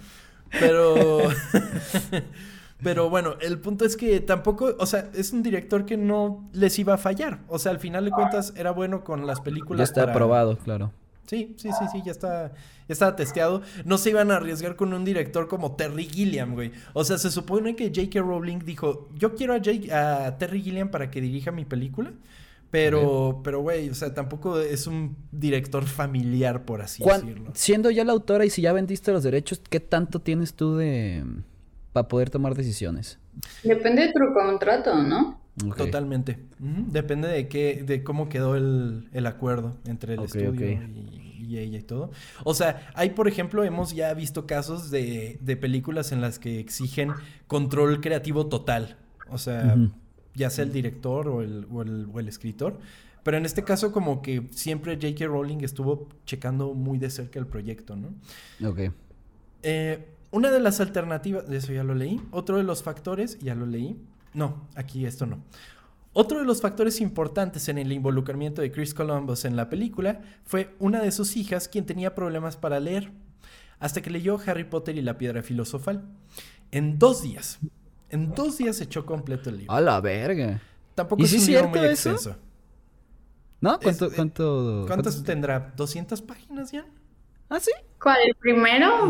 Pero. 0.50 1.18
Pero 2.82 3.08
bueno, 3.08 3.36
el 3.40 3.58
punto 3.58 3.86
es 3.86 3.96
que 3.96 4.20
tampoco, 4.20 4.76
o 4.78 4.84
sea, 4.84 5.08
es 5.14 5.32
un 5.32 5.42
director 5.42 5.86
que 5.86 5.96
no 5.96 6.48
les 6.52 6.78
iba 6.78 6.94
a 6.94 6.98
fallar. 6.98 7.38
O 7.48 7.58
sea, 7.58 7.72
al 7.72 7.78
final 7.78 8.04
de 8.04 8.10
cuentas 8.10 8.52
era 8.56 8.72
bueno 8.72 9.04
con 9.04 9.26
las 9.26 9.40
películas. 9.40 9.78
Ya 9.78 9.84
está 9.84 10.10
aprobado, 10.10 10.58
claro. 10.58 10.92
Sí, 11.26 11.54
sí, 11.56 11.70
sí, 11.78 11.84
sí, 11.90 12.02
ya 12.04 12.12
está, 12.12 12.48
ya 12.50 12.92
está 12.92 13.16
testeado. 13.16 13.62
No 13.86 13.96
se 13.96 14.10
iban 14.10 14.30
a 14.30 14.36
arriesgar 14.36 14.76
con 14.76 14.92
un 14.92 15.04
director 15.06 15.48
como 15.48 15.74
Terry 15.76 16.04
Gilliam, 16.04 16.52
güey. 16.52 16.72
O 16.92 17.04
sea, 17.04 17.16
se 17.16 17.30
supone 17.30 17.74
que 17.74 17.86
J.K. 17.86 18.20
Rowling 18.20 18.58
dijo, 18.58 19.08
yo 19.14 19.34
quiero 19.34 19.54
a, 19.54 20.26
a 20.26 20.38
Terry 20.38 20.62
Gilliam 20.62 20.90
para 20.90 21.10
que 21.10 21.22
dirija 21.22 21.50
mi 21.50 21.64
película. 21.64 22.12
Pero, 22.74 23.40
pero, 23.44 23.60
güey, 23.60 23.88
o 23.88 23.94
sea, 23.94 24.12
tampoco 24.14 24.58
es 24.58 24.88
un 24.88 25.16
director 25.30 25.84
familiar, 25.84 26.64
por 26.64 26.82
así 26.82 27.04
decirlo. 27.04 27.52
Siendo 27.54 27.88
ya 27.88 28.04
la 28.04 28.10
autora 28.10 28.44
y 28.44 28.50
si 28.50 28.62
ya 28.62 28.72
vendiste 28.72 29.12
los 29.12 29.22
derechos, 29.22 29.62
¿qué 29.70 29.78
tanto 29.78 30.20
tienes 30.20 30.54
tú 30.54 30.74
de 30.74 31.24
para 31.92 32.08
poder 32.08 32.30
tomar 32.30 32.56
decisiones? 32.56 33.20
Depende 33.62 34.02
de 34.02 34.08
tu 34.08 34.34
contrato, 34.34 35.00
¿no? 35.04 35.40
Totalmente. 35.76 36.40
Depende 36.58 37.28
de 37.28 37.46
qué, 37.46 37.84
de 37.86 38.02
cómo 38.02 38.28
quedó 38.28 38.56
el, 38.56 39.24
acuerdo 39.24 39.76
entre 39.86 40.14
el 40.14 40.24
estudio 40.24 40.68
y, 40.68 41.46
y, 41.46 41.58
ella 41.58 41.78
y 41.78 41.82
todo. 41.82 42.10
O 42.42 42.54
sea, 42.54 42.90
hay, 42.94 43.10
por 43.10 43.28
ejemplo, 43.28 43.62
hemos 43.62 43.94
ya 43.94 44.12
visto 44.14 44.48
casos 44.48 44.90
de, 44.90 45.38
de 45.40 45.56
películas 45.56 46.10
en 46.10 46.20
las 46.20 46.40
que 46.40 46.58
exigen 46.58 47.12
control 47.46 48.00
creativo 48.00 48.48
total. 48.48 48.96
O 49.30 49.38
sea, 49.38 49.76
ya 50.34 50.50
sea 50.50 50.64
el 50.64 50.72
director 50.72 51.28
o 51.28 51.42
el, 51.42 51.66
o 51.70 51.82
el, 51.82 52.08
o 52.12 52.20
el 52.20 52.28
escritor. 52.28 52.78
Pero 53.22 53.38
en 53.38 53.46
este 53.46 53.64
caso 53.64 53.90
como 53.90 54.20
que 54.22 54.48
siempre 54.50 54.96
J.K. 54.96 55.26
Rowling 55.26 55.58
estuvo 55.62 56.08
checando 56.26 56.74
muy 56.74 56.98
de 56.98 57.10
cerca 57.10 57.38
el 57.38 57.46
proyecto, 57.46 57.96
¿no? 57.96 58.14
Ok. 58.68 58.92
Eh, 59.62 60.08
una 60.30 60.50
de 60.50 60.60
las 60.60 60.80
alternativas, 60.80 61.48
de 61.48 61.56
eso 61.56 61.72
ya 61.72 61.84
lo 61.84 61.94
leí. 61.94 62.20
Otro 62.30 62.58
de 62.58 62.64
los 62.64 62.82
factores, 62.82 63.38
ya 63.38 63.54
lo 63.54 63.66
leí. 63.66 63.96
No, 64.34 64.68
aquí 64.74 65.06
esto 65.06 65.26
no. 65.26 65.38
Otro 66.12 66.38
de 66.38 66.44
los 66.44 66.60
factores 66.60 67.00
importantes 67.00 67.68
en 67.68 67.78
el 67.78 67.90
involucramiento 67.90 68.60
de 68.60 68.70
Chris 68.70 68.94
Columbus 68.94 69.44
en 69.44 69.56
la 69.56 69.68
película 69.70 70.20
fue 70.44 70.74
una 70.78 71.00
de 71.00 71.10
sus 71.10 71.36
hijas 71.36 71.66
quien 71.66 71.86
tenía 71.86 72.14
problemas 72.14 72.56
para 72.56 72.78
leer, 72.78 73.10
hasta 73.80 74.02
que 74.02 74.10
leyó 74.10 74.38
Harry 74.46 74.64
Potter 74.64 74.96
y 74.96 75.02
la 75.02 75.18
piedra 75.18 75.42
filosofal. 75.42 76.04
En 76.70 76.98
dos 76.98 77.22
días. 77.22 77.58
En 78.14 78.32
dos 78.34 78.58
días 78.58 78.76
se 78.76 78.84
echó 78.84 79.04
completo 79.04 79.50
el 79.50 79.58
libro. 79.58 79.72
A 79.74 79.80
la 79.80 80.00
verga. 80.00 80.60
Tampoco 80.94 81.22
¿Y 81.22 81.24
es 81.24 81.30
sí 81.32 81.38
un 81.38 81.46
libro 81.46 81.68
muy 81.68 81.78
cierto 81.80 81.92
eso? 81.92 82.10
extenso. 82.10 82.38
¿No? 83.60 83.78
¿Cuánto, 83.80 84.06
Es- 84.06 84.14
cuánto, 84.14 84.84
¿Cuántas 84.86 85.14
cuántos- 85.16 85.24
tendrá? 85.24 85.74
¿200 85.76 86.22
páginas 86.22 86.70
ya? 86.70 86.84
Ah, 87.48 87.58
sí. 87.60 87.72
¿Cuál? 88.00 88.18
¿El 88.26 88.34
primero? 88.36 89.06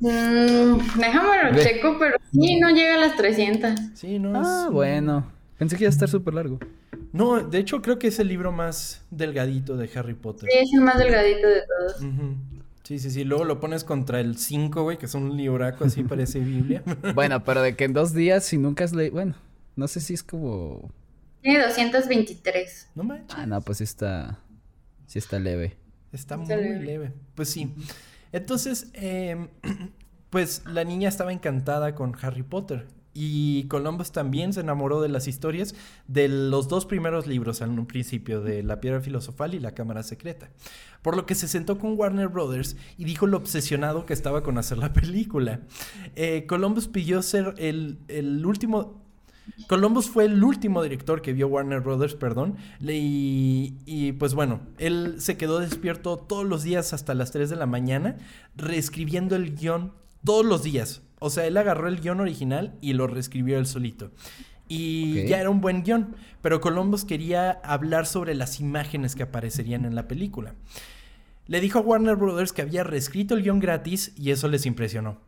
Mm, 0.00 0.78
déjame 0.98 1.44
lo 1.50 1.56
Ve. 1.56 1.62
checo, 1.64 1.96
pero 1.98 2.16
sí, 2.32 2.58
no 2.60 2.70
llega 2.70 2.94
a 2.94 2.98
las 2.98 3.16
300. 3.16 3.72
Sí, 3.94 4.18
no 4.18 4.32
Ah, 4.36 4.64
es- 4.66 4.72
bueno. 4.72 5.30
Pensé 5.58 5.76
que 5.76 5.84
iba 5.84 5.88
a 5.88 5.92
estar 5.92 6.08
súper 6.08 6.34
largo. 6.34 6.58
No, 7.12 7.40
de 7.40 7.58
hecho 7.58 7.82
creo 7.82 7.98
que 7.98 8.08
es 8.08 8.18
el 8.18 8.28
libro 8.28 8.52
más 8.52 9.04
delgadito 9.10 9.76
de 9.76 9.90
Harry 9.94 10.14
Potter. 10.14 10.48
Sí, 10.50 10.58
es 10.58 10.70
el 10.72 10.80
más 10.80 10.98
delgadito 10.98 11.46
de 11.46 11.62
todos. 11.62 12.00
Ujú. 12.02 12.36
Sí, 12.84 12.98
sí, 12.98 13.10
sí. 13.10 13.24
Luego 13.24 13.44
lo 13.44 13.60
pones 13.60 13.84
contra 13.84 14.20
el 14.20 14.36
5, 14.36 14.82
güey, 14.82 14.98
que 14.98 15.06
es 15.06 15.14
un 15.14 15.36
libraco 15.36 15.84
así, 15.84 16.02
parece 16.02 16.40
Biblia. 16.40 16.82
Bueno, 17.14 17.44
pero 17.44 17.62
de 17.62 17.76
que 17.76 17.84
en 17.84 17.92
dos 17.92 18.12
días, 18.12 18.44
si 18.44 18.58
nunca 18.58 18.84
has 18.84 18.92
leído. 18.92 19.12
Bueno, 19.14 19.34
no 19.76 19.88
sé 19.88 20.00
si 20.00 20.14
es 20.14 20.22
como. 20.22 20.90
Tiene 21.42 21.64
223. 21.64 22.90
No 22.94 23.04
manches. 23.04 23.38
Ah, 23.38 23.46
no, 23.46 23.60
pues 23.60 23.78
sí 23.78 23.84
está. 23.84 24.40
Sí 25.06 25.18
está 25.18 25.38
leve. 25.38 25.76
Está 26.12 26.36
muy 26.36 26.48
leve. 26.48 26.80
leve. 26.80 27.12
Pues 27.34 27.48
sí. 27.48 27.72
Entonces, 28.32 28.90
em, 28.94 29.48
pues 30.30 30.62
la 30.66 30.84
niña 30.84 31.08
estaba 31.08 31.32
encantada 31.32 31.94
con 31.94 32.16
Harry 32.20 32.42
Potter. 32.42 32.86
Y 33.14 33.64
Columbus 33.64 34.10
también 34.10 34.54
se 34.54 34.60
enamoró 34.60 35.02
de 35.02 35.10
las 35.10 35.28
historias 35.28 35.74
de 36.06 36.28
los 36.28 36.68
dos 36.68 36.86
primeros 36.86 37.26
libros 37.26 37.60
en 37.60 37.78
un 37.78 37.86
principio, 37.86 38.40
de 38.40 38.62
La 38.62 38.80
Piedra 38.80 39.02
Filosofal 39.02 39.54
y 39.54 39.60
La 39.60 39.72
Cámara 39.72 40.02
Secreta. 40.02 40.50
Por 41.02 41.16
lo 41.16 41.26
que 41.26 41.34
se 41.34 41.48
sentó 41.48 41.78
con 41.78 41.98
Warner 41.98 42.28
Brothers 42.28 42.76
y 42.96 43.04
dijo 43.04 43.26
lo 43.26 43.36
obsesionado 43.36 44.06
que 44.06 44.12
estaba 44.12 44.42
con 44.42 44.56
hacer 44.56 44.78
la 44.78 44.92
película. 44.92 45.60
Eh, 46.14 46.46
Columbus 46.46 46.88
pidió 46.88 47.22
ser 47.22 47.54
el, 47.58 47.98
el 48.08 48.46
último 48.46 49.02
Columbus 49.68 50.08
fue 50.08 50.24
el 50.24 50.42
último 50.42 50.82
director 50.82 51.22
que 51.22 51.32
vio 51.32 51.48
Warner 51.48 51.80
Brothers, 51.80 52.14
perdón. 52.14 52.56
Y, 52.80 53.74
y, 53.86 54.12
pues 54.12 54.34
bueno, 54.34 54.60
él 54.78 55.16
se 55.18 55.36
quedó 55.36 55.58
despierto 55.58 56.16
todos 56.16 56.46
los 56.46 56.62
días 56.62 56.92
hasta 56.92 57.14
las 57.14 57.32
3 57.32 57.50
de 57.50 57.56
la 57.56 57.66
mañana, 57.66 58.16
reescribiendo 58.56 59.36
el 59.36 59.54
guion 59.54 59.92
todos 60.24 60.44
los 60.44 60.62
días. 60.62 61.02
O 61.18 61.30
sea, 61.30 61.46
él 61.46 61.56
agarró 61.56 61.88
el 61.88 62.00
guion 62.00 62.20
original 62.20 62.76
y 62.80 62.92
lo 62.94 63.06
reescribió 63.06 63.58
él 63.58 63.66
solito. 63.66 64.10
Y 64.68 65.26
ya 65.26 65.38
era 65.38 65.50
un 65.50 65.60
buen 65.60 65.82
guion, 65.82 66.16
pero 66.40 66.60
Columbus 66.60 67.04
quería 67.04 67.50
hablar 67.50 68.06
sobre 68.06 68.34
las 68.34 68.58
imágenes 68.58 69.14
que 69.14 69.22
aparecerían 69.22 69.84
en 69.84 69.94
la 69.94 70.08
película. 70.08 70.54
Le 71.46 71.60
dijo 71.60 71.78
a 71.78 71.82
Warner 71.82 72.16
Brothers 72.16 72.52
que 72.52 72.62
había 72.62 72.84
reescrito 72.84 73.34
el 73.34 73.42
guion 73.42 73.58
gratis 73.60 74.12
y 74.16 74.30
eso 74.30 74.48
les 74.48 74.64
impresionó. 74.66 75.18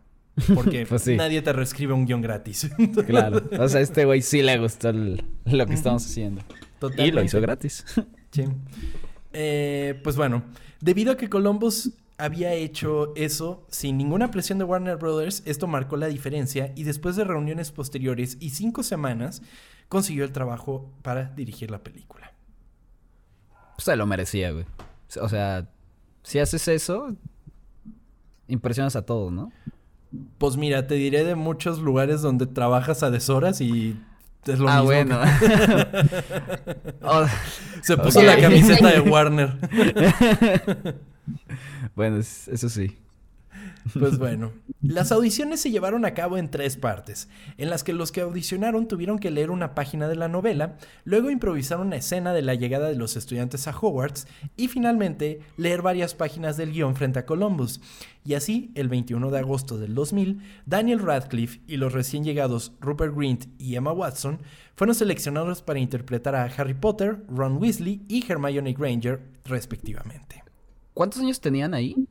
Porque 0.54 0.86
Pues 0.88 1.02
sí. 1.02 1.16
nadie 1.16 1.42
te 1.42 1.52
reescribe 1.52 1.92
un 1.92 2.06
guion 2.06 2.20
gratis. 2.22 2.70
Claro. 3.06 3.42
O 3.58 3.68
sea, 3.68 3.80
a 3.80 3.82
este 3.82 4.04
güey 4.04 4.22
sí 4.22 4.42
le 4.42 4.58
gustó 4.58 4.88
el- 4.90 5.24
lo 5.44 5.66
que 5.66 5.74
estamos 5.74 6.04
haciendo. 6.04 6.42
Y 6.98 7.10
lo 7.10 7.22
hizo 7.22 7.40
gratis. 7.40 7.84
Sí. 8.32 8.44
Eh, 9.32 10.00
pues 10.02 10.16
bueno, 10.16 10.42
debido 10.80 11.12
a 11.12 11.16
que 11.16 11.28
Columbus 11.28 11.92
había 12.18 12.52
hecho 12.54 13.12
eso 13.14 13.64
sin 13.70 13.96
ninguna 13.96 14.30
presión 14.32 14.58
de 14.58 14.64
Warner 14.64 14.96
Brothers, 14.96 15.42
esto 15.46 15.68
marcó 15.68 15.96
la 15.96 16.08
diferencia 16.08 16.72
y 16.74 16.82
después 16.82 17.14
de 17.14 17.22
reuniones 17.22 17.70
posteriores 17.70 18.36
y 18.40 18.50
cinco 18.50 18.82
semanas, 18.82 19.40
consiguió 19.88 20.24
el 20.24 20.32
trabajo 20.32 20.92
para 21.02 21.26
dirigir 21.36 21.70
la 21.70 21.78
película. 21.84 22.32
Pues 23.76 23.84
se 23.84 23.94
lo 23.94 24.04
merecía, 24.06 24.50
güey. 24.50 24.64
O 25.20 25.28
sea, 25.28 25.68
si 26.24 26.40
haces 26.40 26.66
eso, 26.66 27.14
impresionas 28.48 28.96
a 28.96 29.02
todos, 29.06 29.30
¿no? 29.32 29.52
Pues 30.38 30.56
mira, 30.56 30.86
te 30.86 30.94
diré 30.96 31.22
de 31.24 31.34
muchos 31.36 31.78
lugares 31.78 32.20
donde 32.22 32.46
trabajas 32.46 33.02
a 33.02 33.10
deshoras 33.10 33.60
y 33.60 33.96
es 34.46 34.58
lo 34.58 34.68
ah, 34.68 34.74
mismo. 34.82 34.86
bueno. 34.86 35.20
que- 35.40 36.94
Oh, 37.02 37.24
Se 37.82 37.96
puso 37.96 38.22
la 38.22 38.36
camiseta 38.38 38.90
de 38.92 39.00
Warner. 39.10 39.52
bueno, 41.94 42.18
es- 42.18 42.48
eso 42.48 42.68
sí. 42.68 42.96
Pues 43.92 44.18
bueno, 44.18 44.52
las 44.80 45.12
audiciones 45.12 45.60
se 45.60 45.70
llevaron 45.70 46.04
a 46.04 46.14
cabo 46.14 46.38
en 46.38 46.50
tres 46.50 46.76
partes, 46.76 47.28
en 47.58 47.68
las 47.68 47.84
que 47.84 47.92
los 47.92 48.12
que 48.12 48.22
audicionaron 48.22 48.88
tuvieron 48.88 49.18
que 49.18 49.30
leer 49.30 49.50
una 49.50 49.74
página 49.74 50.08
de 50.08 50.16
la 50.16 50.28
novela, 50.28 50.78
luego 51.04 51.30
improvisar 51.30 51.80
una 51.80 51.96
escena 51.96 52.32
de 52.32 52.42
la 52.42 52.54
llegada 52.54 52.88
de 52.88 52.96
los 52.96 53.16
estudiantes 53.16 53.68
a 53.68 53.76
Hogwarts 53.78 54.26
y 54.56 54.68
finalmente 54.68 55.40
leer 55.56 55.82
varias 55.82 56.14
páginas 56.14 56.56
del 56.56 56.72
guion 56.72 56.96
frente 56.96 57.18
a 57.18 57.26
Columbus. 57.26 57.80
Y 58.24 58.34
así, 58.34 58.72
el 58.74 58.88
21 58.88 59.30
de 59.30 59.38
agosto 59.38 59.76
del 59.76 59.94
2000, 59.94 60.40
Daniel 60.64 61.00
Radcliffe 61.00 61.60
y 61.66 61.76
los 61.76 61.92
recién 61.92 62.24
llegados 62.24 62.72
Rupert 62.80 63.14
Grint 63.14 63.46
y 63.58 63.76
Emma 63.76 63.92
Watson 63.92 64.40
fueron 64.76 64.94
seleccionados 64.94 65.60
para 65.60 65.78
interpretar 65.78 66.34
a 66.34 66.44
Harry 66.44 66.74
Potter, 66.74 67.22
Ron 67.28 67.58
Weasley 67.58 68.02
y 68.08 68.24
Hermione 68.26 68.72
Granger, 68.72 69.20
respectivamente. 69.44 70.42
¿Cuántos 70.94 71.20
años 71.20 71.40
tenían 71.40 71.74
ahí? 71.74 72.08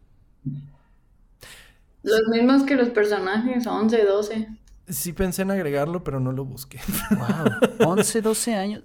Los 2.04 2.22
mismos 2.30 2.64
que 2.64 2.76
los 2.76 2.90
personajes, 2.90 3.66
11, 3.66 4.04
12. 4.04 4.48
Sí 4.90 5.14
pensé 5.14 5.44
en 5.44 5.52
agregarlo, 5.52 6.04
pero 6.04 6.20
no 6.20 6.32
lo 6.32 6.46
busqué. 6.46 6.80
Wow, 7.80 7.90
11, 7.92 8.22
12 8.22 8.56
años. 8.56 8.84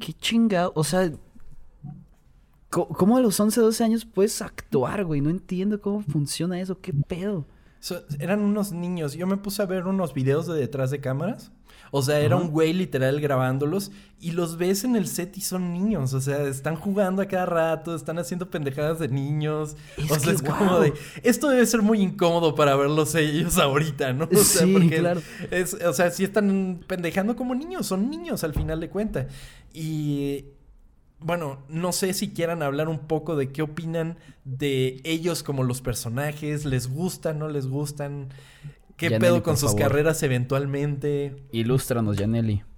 Qué 0.00 0.12
chingado. 0.12 0.72
O 0.74 0.84
sea, 0.84 1.10
¿cómo 2.68 3.16
a 3.16 3.20
los 3.20 3.38
11, 3.38 3.60
12 3.60 3.84
años 3.84 4.04
puedes 4.04 4.42
actuar, 4.42 5.04
güey? 5.04 5.20
No 5.20 5.30
entiendo 5.30 5.80
cómo 5.80 6.02
funciona 6.02 6.60
eso. 6.60 6.80
¿Qué 6.80 6.92
pedo? 6.92 7.46
So- 7.80 8.02
eran 8.18 8.40
unos 8.40 8.72
niños. 8.72 9.14
Yo 9.14 9.26
me 9.26 9.36
puse 9.36 9.62
a 9.62 9.66
ver 9.66 9.86
unos 9.86 10.14
videos 10.14 10.46
de 10.46 10.54
detrás 10.54 10.90
de 10.90 11.00
cámaras. 11.00 11.50
O 11.92 12.02
sea, 12.02 12.20
era 12.20 12.36
un 12.36 12.50
güey 12.50 12.72
literal 12.72 13.20
grabándolos 13.20 13.90
y 14.20 14.30
los 14.30 14.58
ves 14.58 14.84
en 14.84 14.94
el 14.94 15.08
set 15.08 15.36
y 15.36 15.40
son 15.40 15.72
niños. 15.72 16.14
O 16.14 16.20
sea, 16.20 16.42
están 16.44 16.76
jugando 16.76 17.20
a 17.20 17.26
cada 17.26 17.46
rato, 17.46 17.96
están 17.96 18.18
haciendo 18.20 18.48
pendejadas 18.48 19.00
de 19.00 19.08
niños. 19.08 19.76
Es 19.96 20.08
o 20.10 20.14
sea, 20.14 20.30
que, 20.30 20.36
es 20.36 20.42
como 20.42 20.78
de. 20.78 20.92
Esto 21.24 21.48
debe 21.48 21.66
ser 21.66 21.82
muy 21.82 22.00
incómodo 22.00 22.54
para 22.54 22.76
verlos 22.76 23.14
ellos 23.16 23.58
ahorita, 23.58 24.12
¿no? 24.12 24.28
O 24.32 24.36
sea, 24.36 24.66
Sí, 24.66 24.72
porque 24.72 24.98
claro. 24.98 25.20
Es, 25.50 25.74
o 25.74 25.92
sea, 25.92 26.10
sí 26.12 26.22
están 26.22 26.80
pendejando 26.86 27.34
como 27.34 27.56
niños, 27.56 27.86
son 27.86 28.08
niños 28.08 28.44
al 28.44 28.54
final 28.54 28.78
de 28.78 28.88
cuentas. 28.88 29.26
Y 29.72 30.44
bueno, 31.20 31.64
no 31.68 31.92
sé 31.92 32.12
si 32.14 32.30
quieran 32.30 32.62
hablar 32.62 32.88
un 32.88 32.98
poco 33.00 33.36
de 33.36 33.50
qué 33.52 33.62
opinan 33.62 34.16
de 34.44 35.00
ellos 35.04 35.42
como 35.42 35.62
los 35.64 35.80
personajes, 35.82 36.64
les 36.64 36.88
gustan, 36.88 37.38
no 37.38 37.48
les 37.48 37.66
gustan, 37.66 38.28
qué 38.96 39.10
pedo 39.12 39.42
con 39.42 39.56
sus 39.56 39.70
favor. 39.70 39.82
carreras 39.82 40.22
eventualmente. 40.22 41.36
Ilústranos, 41.52 42.16
Yaneli. 42.16 42.62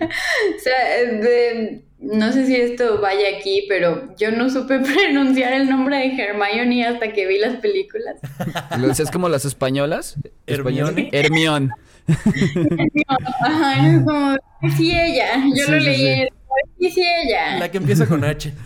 O 0.00 0.58
sea, 0.60 1.12
de- 1.20 1.84
no 2.00 2.32
sé 2.32 2.46
si 2.46 2.56
esto 2.56 3.00
vaya 3.00 3.38
aquí, 3.38 3.64
pero 3.68 4.14
yo 4.16 4.30
no 4.30 4.50
supe 4.50 4.78
pronunciar 4.80 5.52
el 5.52 5.68
nombre 5.70 5.96
de 5.98 6.22
Hermione 6.22 6.86
hasta 6.86 7.12
que 7.12 7.26
vi 7.26 7.38
las 7.38 7.56
películas. 7.56 8.16
¿Lo 8.78 8.88
decías 8.88 9.10
como 9.10 9.28
las 9.28 9.44
españolas? 9.44 10.16
Hermione. 10.46 11.08
Hermión. 11.12 11.70
Ajá, 13.40 13.88
es 13.88 14.02
como, 14.04 14.36
sí 14.76 14.90
ella. 14.92 15.42
Yo 15.54 15.64
Sí, 15.66 15.70
lo 15.72 15.80
sí, 15.80 15.84
leí, 15.86 16.28
sí. 16.80 16.90
sí, 16.90 17.02
ella. 17.24 17.58
La 17.58 17.70
que 17.70 17.78
empieza 17.78 18.06
con 18.06 18.24
H. 18.24 18.52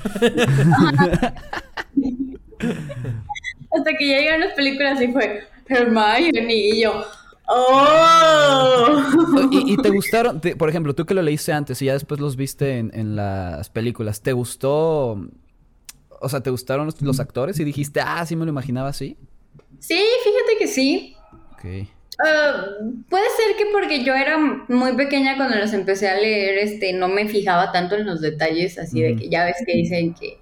Hasta 3.71 3.93
que 3.99 4.09
ya 4.09 4.19
llegaron 4.19 4.41
las 4.41 4.55
películas 4.55 5.01
y 5.01 5.09
fue 5.09 5.43
Hermione 5.69 6.55
y 6.55 6.81
yo, 6.83 7.05
¡oh! 7.49 9.03
¿Y, 9.51 9.75
y 9.75 9.77
te 9.77 9.91
gustaron? 9.91 10.41
te- 10.41 10.57
por 10.57 10.69
ejemplo, 10.69 10.95
tú 10.95 11.05
que 11.07 11.15
lo 11.15 11.23
leíste 11.23 11.53
antes 11.53 11.81
y 11.83 11.87
ya 11.87 11.93
después 11.93 12.21
los 12.21 12.37
viste 12.37 12.79
en, 12.79 12.91
en 12.95 13.15
las 13.17 13.69
películas, 13.71 14.23
¿te 14.23 14.33
gustó? 14.33 15.21
O 16.21 16.29
sea, 16.29 16.41
¿te 16.41 16.51
gustaron 16.51 16.87
los, 16.87 17.01
los 17.03 17.21
actores 17.21 17.61
y 17.61 17.65
dijiste, 17.65 18.01
ah, 18.01 18.25
sí 18.27 18.35
me 18.37 18.45
lo 18.45 18.51
imaginaba 18.51 18.89
así? 18.89 19.17
Sí, 19.79 20.01
fíjate 20.25 20.59
que 20.59 20.67
sí. 20.67 21.15
Ok. 21.53 21.89
Ah, 22.21 22.67
puede 23.09 23.25
ser 23.37 23.57
que 23.57 23.67
porque 23.73 24.03
yo 24.03 24.15
era 24.15 24.39
muy 24.39 24.93
pequeña 24.97 25.37
cuando 25.37 25.57
los 25.57 25.73
empecé 25.73 26.09
a 26.09 26.17
leer, 26.19 26.59
este, 26.59 26.93
no 26.93 27.07
me 27.09 27.29
fijaba 27.29 27.71
tanto 27.71 27.95
en 27.95 28.07
los 28.07 28.21
detalles, 28.21 28.77
así 28.79 29.03
de 29.03 29.15
que 29.15 29.29
ya 29.29 29.45
ves 29.45 29.57
que 29.65 29.73
dicen 29.73 30.15
que 30.15 30.41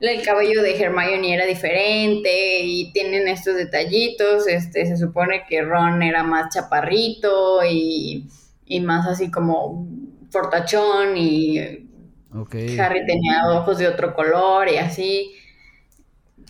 el 0.00 0.22
cabello 0.22 0.62
de 0.62 0.80
Hermione 0.80 1.34
era 1.34 1.44
diferente 1.44 2.60
y 2.62 2.92
tienen 2.92 3.28
estos 3.28 3.56
detallitos. 3.56 4.46
Este, 4.46 4.86
se 4.86 4.96
supone 4.96 5.44
que 5.48 5.62
Ron 5.62 6.02
era 6.02 6.22
más 6.22 6.54
chaparrito 6.54 7.64
y, 7.64 8.26
y 8.66 8.80
más 8.80 9.06
así 9.06 9.30
como 9.30 9.86
fortachón 10.30 11.16
y 11.16 11.58
Harry 12.78 13.04
tenía 13.06 13.50
ojos 13.50 13.78
de 13.78 13.88
otro 13.88 14.14
color 14.14 14.68
y 14.68 14.76
así. 14.78 15.32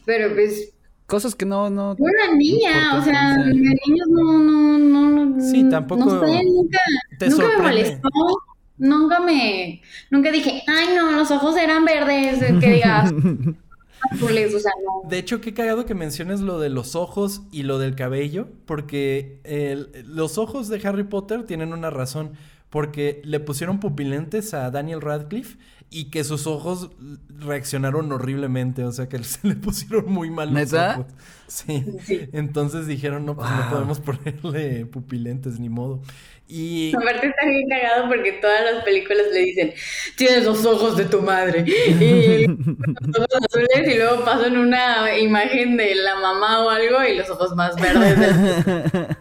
Pero 0.05 0.33
pues 0.35 0.72
cosas 1.13 1.35
que 1.35 1.45
no, 1.45 1.69
no. 1.69 1.95
Una 1.99 2.35
niña, 2.35 2.97
o 2.99 3.05
sea, 3.05 3.37
los 3.37 3.55
niños 3.55 4.09
no, 4.09 4.39
no, 4.39 5.27
no. 5.27 5.41
Sí, 5.43 5.69
tampoco. 5.69 6.07
No 6.07 6.27
sé, 6.27 6.43
nunca, 6.43 6.79
nunca 7.29 7.49
me 7.49 7.63
molestó. 7.63 8.09
Nunca 8.79 9.21
me. 9.21 9.83
Nunca 10.11 10.33
dije, 10.33 10.63
ay, 10.67 10.97
no, 10.97 11.11
los 11.13 11.31
ojos 11.31 11.55
eran 11.59 11.85
verdes. 11.85 12.39
Que 12.59 12.73
digas. 12.73 13.13
azules, 14.11 14.55
o 14.55 14.59
sea, 14.59 14.73
no. 14.83 15.07
De 15.11 15.19
hecho, 15.19 15.43
qué 15.43 15.53
cagado 15.53 15.85
que 15.85 15.95
menciones 15.95 16.41
lo 16.41 16.59
de 16.59 16.71
los 16.71 16.97
ojos 16.97 17.43
y 17.53 17.65
lo 17.65 17.79
del 17.79 17.95
cabello, 17.95 18.49
porque 18.65 19.39
el, 19.45 19.91
los 20.07 20.39
ojos 20.39 20.69
de 20.69 20.81
Harry 20.83 21.05
Potter 21.05 21.45
tienen 21.45 21.75
una 21.75 21.91
razón 21.91 22.33
porque 22.71 23.21
le 23.27 23.39
pusieron 23.39 23.81
pupilentes 23.81 24.55
a 24.55 24.71
Daniel 24.71 25.03
Radcliffe 25.03 25.59
y 25.93 26.07
que 26.07 26.25
sus 26.25 26.47
ojos 26.47 26.89
reaccionaron 27.39 28.11
horriblemente, 28.11 28.83
o 28.85 28.93
sea 28.93 29.09
que 29.09 29.23
se 29.25 29.47
le 29.47 29.55
pusieron 29.55 30.11
muy 30.11 30.31
mal 30.31 30.53
los 30.53 30.73
ojos. 30.73 31.07
Sí. 31.47 31.85
Entonces 32.33 32.87
dijeron, 32.87 33.27
no, 33.27 33.37
pues 33.37 33.51
no 33.51 33.71
podemos 33.71 34.01
ponerle 34.01 34.87
pupilentes 34.87 35.61
ni 35.61 35.69
modo. 35.69 36.01
Y... 36.49 36.95
Aparte 36.97 37.29
está 37.29 37.47
bien 37.47 37.69
cagado 37.69 38.09
porque 38.09 38.33
todas 38.33 38.65
las 38.73 38.85
películas 38.85 39.27
le 39.33 39.41
dicen, 39.41 39.75
tienes 40.17 40.45
los 40.45 40.65
ojos 40.65 40.97
de 40.97 41.05
tu 41.05 41.21
madre. 41.21 41.65
Y 41.67 42.47
los 42.47 43.19
ojos 43.19 43.45
azules 43.49 43.95
y 43.95 43.97
luego 43.97 44.25
pasan 44.25 44.57
una 44.57 45.19
imagen 45.19 45.77
de 45.77 45.95
la 45.95 46.17
mamá 46.17 46.65
o 46.65 46.71
algo 46.71 47.05
y 47.05 47.17
los 47.17 47.29
ojos 47.29 47.55
más 47.55 47.77
verdes. 47.77 48.19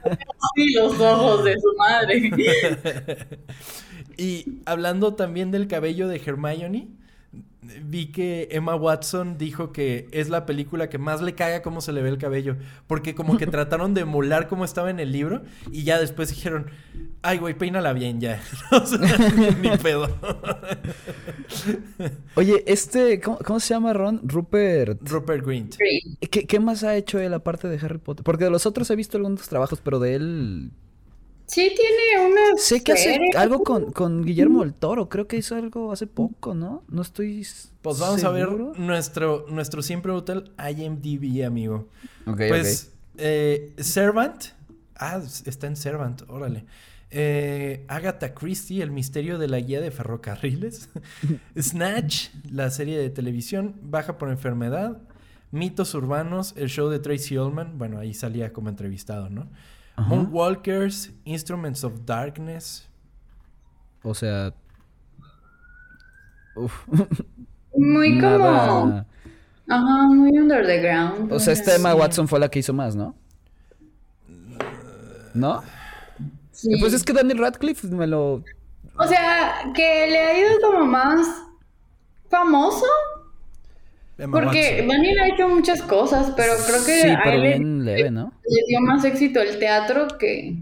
sí, 0.56 0.74
los 0.74 1.00
ojos 1.00 1.44
de 1.44 1.56
su 1.60 1.76
madre. 1.78 2.32
Y 4.18 4.62
hablando 4.66 5.16
también 5.16 5.52
del 5.52 5.68
cabello 5.68 6.08
de 6.08 6.22
Hermione, 6.24 6.90
vi 7.84 8.08
que 8.08 8.50
Emma 8.52 8.76
Watson 8.76 9.38
dijo 9.38 9.72
que 9.72 10.08
es 10.12 10.30
la 10.30 10.46
película 10.46 10.90
que 10.90 10.98
más 10.98 11.22
le 11.22 11.36
caga 11.36 11.62
cómo 11.62 11.82
se 11.82 11.92
le 11.92 12.02
ve 12.02 12.10
el 12.10 12.18
cabello. 12.18 12.58
Porque 12.88 13.14
como 13.16 13.38
que 13.38 13.48
trataron 13.48 13.94
de 13.94 14.02
emular 14.02 14.48
cómo 14.48 14.66
estaba 14.66 14.90
en 14.90 15.00
el 15.00 15.12
libro 15.12 15.44
y 15.72 15.84
ya 15.84 16.00
después 16.00 16.30
dijeron, 16.30 16.68
ay, 17.22 17.38
güey, 17.38 17.54
peínala 17.54 17.94
bien 17.94 18.20
ya. 18.20 18.42
ni 19.62 19.70
pedo. 19.78 20.10
Oye, 22.36 22.64
este, 22.66 23.22
¿cómo, 23.22 23.60
se 23.60 23.74
llama 23.74 23.94
Ron? 23.94 24.22
Rupert. 24.24 25.08
Rupert 25.08 25.46
Grint. 25.46 25.76
¿Qué, 26.30 26.48
¿Qué, 26.48 26.60
más 26.60 26.84
ha 26.84 26.96
hecho 26.96 27.20
él 27.20 27.34
aparte 27.34 27.68
de 27.68 27.78
Harry 27.86 28.00
Potter? 28.00 28.24
Porque 28.24 28.46
de 28.46 28.50
los 28.50 28.66
otros 28.66 28.90
he 28.90 28.96
visto 28.96 29.18
algunos 29.18 29.48
trabajos, 29.48 29.82
pero 29.84 30.00
de 30.00 30.16
él 30.16 30.72
Sí, 31.52 31.70
tiene 31.76 32.32
una. 32.32 32.58
Sé 32.58 32.82
que 32.82 32.94
hace 32.94 33.20
algo 33.36 33.62
con, 33.64 33.92
con, 33.92 34.24
Guillermo 34.24 34.62
del 34.62 34.74
Toro. 34.74 35.10
Creo 35.10 35.28
que 35.28 35.36
hizo 35.36 35.56
algo 35.56 35.92
hace 35.92 36.08
poco, 36.08 36.54
¿no? 36.54 36.86
No 36.88 37.02
estoy. 37.02 37.46
Pues 37.82 38.00
vamos 38.00 38.24
a 38.24 38.30
ver 38.30 38.48
nuestro, 38.78 39.46
nuestro 39.50 39.82
siempre 39.82 40.14
útil 40.14 40.54
IMDb, 40.58 41.46
amigo. 41.46 41.90
Ok, 42.26 42.42
pues, 42.48 42.94
eh, 43.18 43.74
Servant. 43.80 44.46
Ah, 44.96 45.22
está 45.46 45.68
en 45.68 45.76
Servant, 45.76 46.22
órale. 46.30 46.64
Eh, 47.10 47.84
Agatha 47.90 48.34
Christie, 48.34 48.82
El 48.82 48.92
misterio 48.92 49.38
de 49.38 49.50
la 49.50 49.60
guía 49.60 49.82
de 49.82 49.92
ferrocarriles. 49.92 50.88
Snatch, 51.60 52.30
la 52.50 52.72
serie 52.72 52.98
de 52.98 53.10
televisión. 53.10 53.76
Baja 53.82 54.18
por 54.18 54.30
enfermedad. 54.30 55.02
Mitos 55.52 55.96
urbanos, 55.96 56.54
el 56.56 56.70
show 56.70 56.88
de 56.88 57.00
Tracy 57.00 57.38
Ullman. 57.38 57.78
Bueno, 57.78 58.00
ahí 58.00 58.14
salía 58.14 58.54
como 58.54 58.70
entrevistado, 58.70 59.30
¿no? 59.30 59.50
Moonwalkers, 60.08 61.12
Instruments 61.26 61.84
of 61.84 62.06
Darkness. 62.06 62.88
O 64.04 64.14
sea. 64.14 64.54
Muy 67.76 68.20
como. 68.20 69.06
Ajá, 69.68 70.08
muy 70.08 70.38
under 70.38 70.66
the 70.66 70.80
ground. 70.82 71.32
O 71.32 71.40
sea, 71.40 71.54
esta 71.54 71.76
Emma 71.76 71.96
Watson 71.96 72.28
fue 72.28 72.40
la 72.40 72.50
que 72.50 72.60
hizo 72.60 72.74
más, 72.74 72.96
¿no? 72.96 73.16
¿No? 75.34 75.64
Sí. 76.52 76.78
Pues 76.80 76.94
es 76.94 77.04
que 77.04 77.14
Daniel 77.14 77.38
Radcliffe 77.38 77.88
me 77.88 78.06
lo. 78.06 78.44
O 78.98 79.08
sea, 79.08 79.72
que 79.74 80.08
le 80.10 80.20
ha 80.20 80.40
ido 80.40 80.60
como 80.62 80.86
más 80.86 81.26
famoso. 82.30 82.86
Porque 84.18 84.86
Daniel 84.88 85.20
ha 85.20 85.28
hecho 85.30 85.48
muchas 85.50 85.82
cosas, 85.82 86.34
pero 86.36 86.54
creo 86.66 86.86
que 86.86 87.02
sí, 87.02 87.08
pero 87.24 87.42
bien 87.42 87.86
leve, 87.86 88.12
¿no? 88.12 88.34
le 88.44 88.64
dio 88.68 88.80
más 88.82 89.04
éxito 89.04 89.42
el 89.42 89.58
teatro 89.58 90.08
que... 90.20 90.58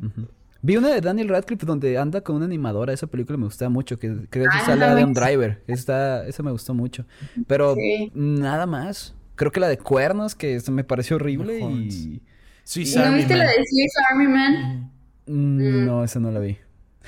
Vi 0.62 0.76
una 0.76 0.90
de 0.90 1.00
Daniel 1.00 1.30
Radcliffe 1.30 1.66
donde 1.66 1.98
anda 1.98 2.22
con 2.22 2.36
una 2.36 2.46
animadora. 2.46 2.92
Esa 2.92 3.08
película 3.08 3.38
me 3.38 3.46
gusta 3.46 3.70
mucho. 3.70 3.98
Que 3.98 4.28
creo 4.30 4.44
que 4.44 4.58
ah, 4.58 4.66
sale 4.66 4.94
de 4.94 5.06
un 5.06 5.14
driver. 5.14 5.64
Esa, 5.68 6.28
esa 6.28 6.44
me 6.44 6.52
gustó 6.52 6.74
mucho. 6.74 7.06
Pero 7.48 7.78
nada 8.14 8.66
más. 8.66 9.16
Creo 9.36 9.54
que 9.54 9.62
la 9.62 9.70
de 9.70 9.78
Cuernos, 9.78 10.36
que 10.36 10.62
me 10.70 10.84
pareció 10.84 11.16
horrible. 11.16 11.60
Y... 11.60 12.22
¿No 12.96 13.14
viste 13.14 13.36
la 13.36 13.46
de 13.46 13.56
Swiss 13.56 13.94
Army 14.12 14.28
Man? 14.28 14.92
Mm, 15.26 15.58
mm. 15.58 15.86
No, 15.86 16.04
esa 16.04 16.20
no 16.20 16.30
la 16.30 16.40
vi. 16.40 16.58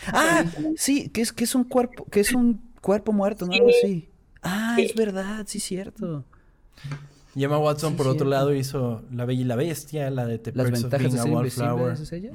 Ah, 0.08 0.46
sí, 0.78 1.10
que 1.10 1.22
es, 1.22 1.34
que 1.34 1.44
es 1.44 1.54
un 1.54 1.66
cuerpo, 1.66 2.06
que 2.10 2.22
es 2.22 2.34
un 2.34 2.62
cuerpo 2.80 3.12
muerto, 3.12 3.46
¿no? 3.46 3.54
Sí. 3.82 4.10
Ah, 4.42 4.78
es 4.80 4.96
verdad, 4.96 5.44
sí, 5.46 5.60
cierto. 5.60 6.26
Y 7.36 7.44
Emma 7.44 7.58
Watson, 7.58 7.96
por 7.96 8.08
otro 8.08 8.28
lado, 8.28 8.54
hizo 8.54 9.04
La 9.12 9.26
Bella 9.26 9.42
y 9.42 9.46
la 9.46 9.56
Bestia, 9.56 10.10
la 10.10 10.26
de 10.26 10.38
The 10.38 10.52
Las 10.54 10.72
ventajas 10.72 11.14
de 11.14 11.18
ser 11.18 11.32
invisible, 11.32 11.94
¿es 11.94 12.12
ella? 12.12 12.32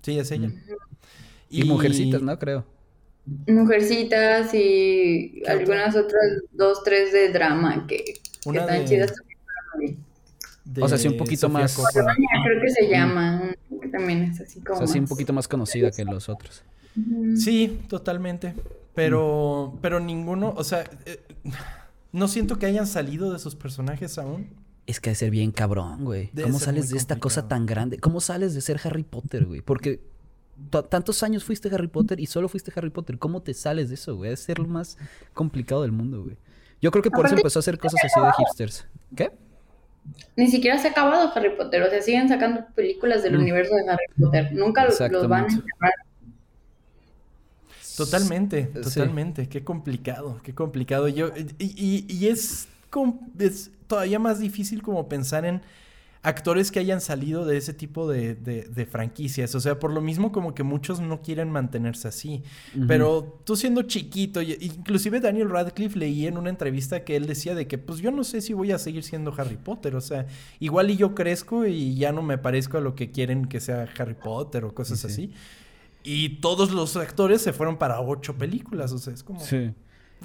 Sí, 0.00 0.18
es 0.18 0.30
ella. 0.30 0.50
y... 1.50 1.64
Mujercitas, 1.64 2.22
¿no? 2.22 2.38
Creo. 2.38 2.64
Mujercitas 3.46 4.52
y 4.54 5.42
algunas 5.46 5.94
otras 5.94 6.22
dos, 6.52 6.82
tres 6.82 7.12
de 7.12 7.28
drama 7.30 7.86
que, 7.86 8.20
están 8.44 8.84
chidas 8.84 9.12
también. 9.70 9.98
o 10.80 10.88
sea, 10.88 10.98
sí, 10.98 11.08
un 11.08 11.16
poquito 11.16 11.48
más. 11.48 11.78
Creo 11.92 12.60
que 12.60 12.70
se 12.70 12.88
llama, 12.88 13.54
que 13.80 13.88
también 13.88 14.22
es 14.22 14.40
así 14.40 14.60
como. 14.60 14.78
O 14.78 14.78
sea, 14.78 14.86
sí, 14.88 14.98
un 14.98 15.06
poquito 15.06 15.32
más 15.32 15.46
conocida 15.46 15.92
que 15.92 16.04
los 16.04 16.28
otros. 16.28 16.64
Sí, 17.36 17.80
totalmente. 17.88 18.54
Pero, 18.94 19.78
pero 19.80 20.00
ninguno, 20.00 20.52
o 20.56 20.64
sea, 20.64 20.84
eh, 21.06 21.20
no 22.12 22.28
siento 22.28 22.58
que 22.58 22.66
hayan 22.66 22.86
salido 22.86 23.32
de 23.32 23.38
sus 23.38 23.54
personajes 23.56 24.18
aún. 24.18 24.48
Es 24.86 25.00
que 25.00 25.10
ha 25.10 25.12
de 25.12 25.16
ser 25.16 25.30
bien 25.30 25.52
cabrón, 25.52 26.04
güey. 26.04 26.30
¿Cómo 26.42 26.58
sales 26.58 26.90
de 26.90 26.98
esta 26.98 27.16
cosa 27.16 27.48
tan 27.48 27.66
grande? 27.66 27.98
¿Cómo 27.98 28.20
sales 28.20 28.54
de 28.54 28.60
ser 28.60 28.80
Harry 28.84 29.04
Potter, 29.04 29.46
güey? 29.46 29.60
Porque 29.60 30.00
tantos 30.88 31.22
años 31.22 31.44
fuiste 31.44 31.72
Harry 31.74 31.88
Potter 31.88 32.20
y 32.20 32.26
solo 32.26 32.48
fuiste 32.48 32.72
Harry 32.76 32.90
Potter. 32.90 33.18
¿Cómo 33.18 33.42
te 33.42 33.54
sales 33.54 33.88
de 33.88 33.94
eso, 33.94 34.16
güey? 34.16 34.28
Debe 34.30 34.36
ser 34.36 34.58
lo 34.58 34.68
más 34.68 34.98
complicado 35.34 35.82
del 35.82 35.92
mundo, 35.92 36.22
güey. 36.24 36.36
Yo 36.80 36.90
creo 36.90 37.02
que 37.02 37.10
por 37.10 37.26
eso 37.26 37.36
empezó 37.36 37.58
a 37.58 37.60
hacer 37.60 37.78
cosas 37.78 38.00
así 38.04 38.20
de 38.20 38.32
hipsters. 38.38 38.86
¿Qué? 39.16 39.30
Ni 40.36 40.48
siquiera 40.48 40.78
se 40.78 40.88
ha 40.88 40.90
acabado 40.90 41.30
Harry 41.34 41.56
Potter. 41.56 41.82
O 41.82 41.90
sea, 41.90 42.02
siguen 42.02 42.28
sacando 42.28 42.66
películas 42.74 43.22
del 43.22 43.36
mm. 43.36 43.40
universo 43.40 43.74
de 43.76 43.88
Harry 43.88 44.04
Potter. 44.18 44.52
Nunca 44.52 44.84
los, 44.84 44.98
van 45.28 45.44
a 45.44 45.46
encerrar. 45.46 45.92
Totalmente, 47.96 48.64
totalmente. 48.64 49.48
Qué 49.48 49.64
complicado, 49.64 50.40
qué 50.42 50.54
complicado. 50.54 51.08
Yo, 51.08 51.30
y, 51.58 52.06
y, 52.08 52.26
es, 52.28 52.68
es, 53.38 53.70
todavía 53.86 54.18
más 54.18 54.38
difícil 54.38 54.82
como 54.82 55.08
pensar 55.08 55.44
en 55.44 55.62
actores 56.22 56.70
que 56.70 56.78
hayan 56.78 57.00
salido 57.00 57.44
de 57.44 57.56
ese 57.56 57.74
tipo 57.74 58.08
de, 58.08 58.34
de, 58.34 58.86
franquicias. 58.86 59.54
O 59.56 59.60
sea, 59.60 59.80
por 59.80 59.92
lo 59.92 60.00
mismo 60.00 60.30
como 60.30 60.54
que 60.54 60.62
muchos 60.62 61.00
no 61.00 61.20
quieren 61.20 61.50
mantenerse 61.50 62.08
así. 62.08 62.42
Pero 62.86 63.40
tú 63.44 63.56
siendo 63.56 63.82
chiquito, 63.82 64.40
inclusive 64.40 65.20
Daniel 65.20 65.50
Radcliffe 65.50 65.98
leí 65.98 66.26
en 66.26 66.38
una 66.38 66.50
entrevista 66.50 67.04
que 67.04 67.16
él 67.16 67.26
decía 67.26 67.54
de 67.56 67.66
que 67.66 67.76
pues 67.76 67.98
yo 67.98 68.12
no 68.12 68.22
sé 68.22 68.40
si 68.40 68.52
voy 68.52 68.70
a 68.70 68.78
seguir 68.78 69.02
siendo 69.02 69.34
Harry 69.36 69.56
Potter. 69.56 69.96
O 69.96 70.00
sea, 70.00 70.26
igual 70.60 70.90
y 70.90 70.96
yo 70.96 71.14
crezco 71.14 71.66
y 71.66 71.96
ya 71.96 72.12
no 72.12 72.22
me 72.22 72.38
parezco 72.38 72.78
a 72.78 72.80
lo 72.80 72.94
que 72.94 73.10
quieren 73.10 73.46
que 73.46 73.60
sea 73.60 73.88
Harry 73.98 74.14
Potter 74.14 74.64
o 74.64 74.74
cosas 74.74 75.04
así. 75.04 75.32
Y 76.04 76.40
todos 76.40 76.72
los 76.72 76.96
actores 76.96 77.42
se 77.42 77.52
fueron 77.52 77.78
para 77.78 78.00
ocho 78.00 78.36
películas, 78.36 78.92
o 78.92 78.98
sea, 78.98 79.12
es 79.12 79.22
como... 79.22 79.40
Sí. 79.40 79.72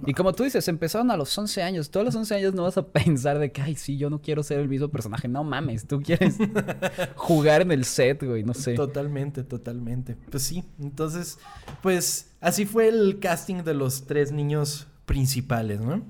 Y 0.06 0.14
como 0.14 0.34
tú 0.34 0.44
dices, 0.44 0.68
empezaron 0.68 1.10
a 1.12 1.18
los 1.18 1.36
11 1.36 1.64
años. 1.64 1.90
Todos 1.90 2.06
los 2.06 2.16
11 2.16 2.36
años 2.36 2.54
no 2.54 2.64
vas 2.64 2.78
a 2.78 2.86
pensar 2.86 3.40
de 3.40 3.52
que, 3.52 3.62
ay, 3.62 3.76
sí, 3.76 3.98
yo 3.98 4.10
no 4.10 4.22
quiero 4.22 4.44
ser 4.44 4.60
el 4.60 4.68
mismo 4.68 4.90
personaje. 4.90 5.28
No 5.28 5.44
mames, 5.44 5.88
tú 5.88 6.02
quieres 6.02 6.38
jugar 7.16 7.62
en 7.62 7.72
el 7.72 7.86
set, 7.86 8.24
güey, 8.24 8.44
no 8.44 8.54
sé. 8.54 8.76
Totalmente, 8.76 9.44
totalmente. 9.44 10.16
Pues 10.30 10.44
sí, 10.44 10.64
entonces, 10.80 11.40
pues 11.82 12.36
así 12.42 12.66
fue 12.66 12.90
el 12.90 13.20
casting 13.20 13.64
de 13.64 13.74
los 13.74 14.06
tres 14.06 14.32
niños 14.32 14.88
principales, 15.08 15.80
¿no? 15.80 16.04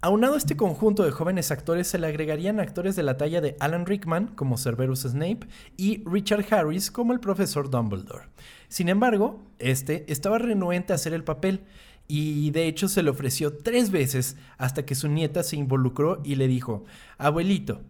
Aunado 0.00 0.34
a 0.34 0.38
este 0.38 0.56
conjunto 0.56 1.04
de 1.04 1.10
jóvenes 1.10 1.50
actores, 1.50 1.88
se 1.88 1.98
le 1.98 2.06
agregarían 2.06 2.60
actores 2.60 2.96
de 2.96 3.02
la 3.02 3.16
talla 3.16 3.40
de 3.40 3.56
Alan 3.60 3.84
Rickman 3.84 4.28
como 4.28 4.56
Cerberus 4.56 5.02
Snape 5.02 5.40
y 5.76 6.02
Richard 6.06 6.46
Harris 6.52 6.90
como 6.90 7.12
el 7.12 7.20
profesor 7.20 7.68
Dumbledore. 7.68 8.26
Sin 8.68 8.88
embargo, 8.88 9.44
este 9.58 10.10
estaba 10.10 10.38
renuente 10.38 10.92
a 10.92 10.96
hacer 10.96 11.12
el 11.12 11.24
papel 11.24 11.60
Y 12.08 12.50
de 12.52 12.68
hecho 12.68 12.88
se 12.88 13.02
le 13.02 13.10
ofreció 13.10 13.56
tres 13.58 13.90
veces 13.90 14.36
hasta 14.58 14.84
que 14.84 14.94
su 14.94 15.08
nieta 15.08 15.42
se 15.42 15.56
involucró 15.56 16.22
y 16.24 16.36
le 16.36 16.46
dijo, 16.46 16.84
abuelito. 17.18 17.82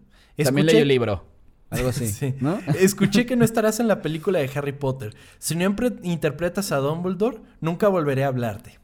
También 0.42 0.66
leí 0.66 0.78
el 0.78 0.88
libro. 0.88 1.26
Algo 1.68 1.90
así. 1.90 2.34
¿no? 2.40 2.58
Escuché 2.80 3.26
que 3.26 3.36
no 3.36 3.44
estarás 3.50 3.80
en 3.80 3.88
la 3.88 4.00
película 4.00 4.38
de 4.38 4.50
Harry 4.54 4.72
Potter. 4.72 5.14
Si 5.38 5.54
no 5.54 5.74
interpretas 6.02 6.72
a 6.72 6.78
Dumbledore, 6.78 7.40
nunca 7.60 7.88
volveré 7.88 8.24
a 8.24 8.28
hablarte. 8.28 8.78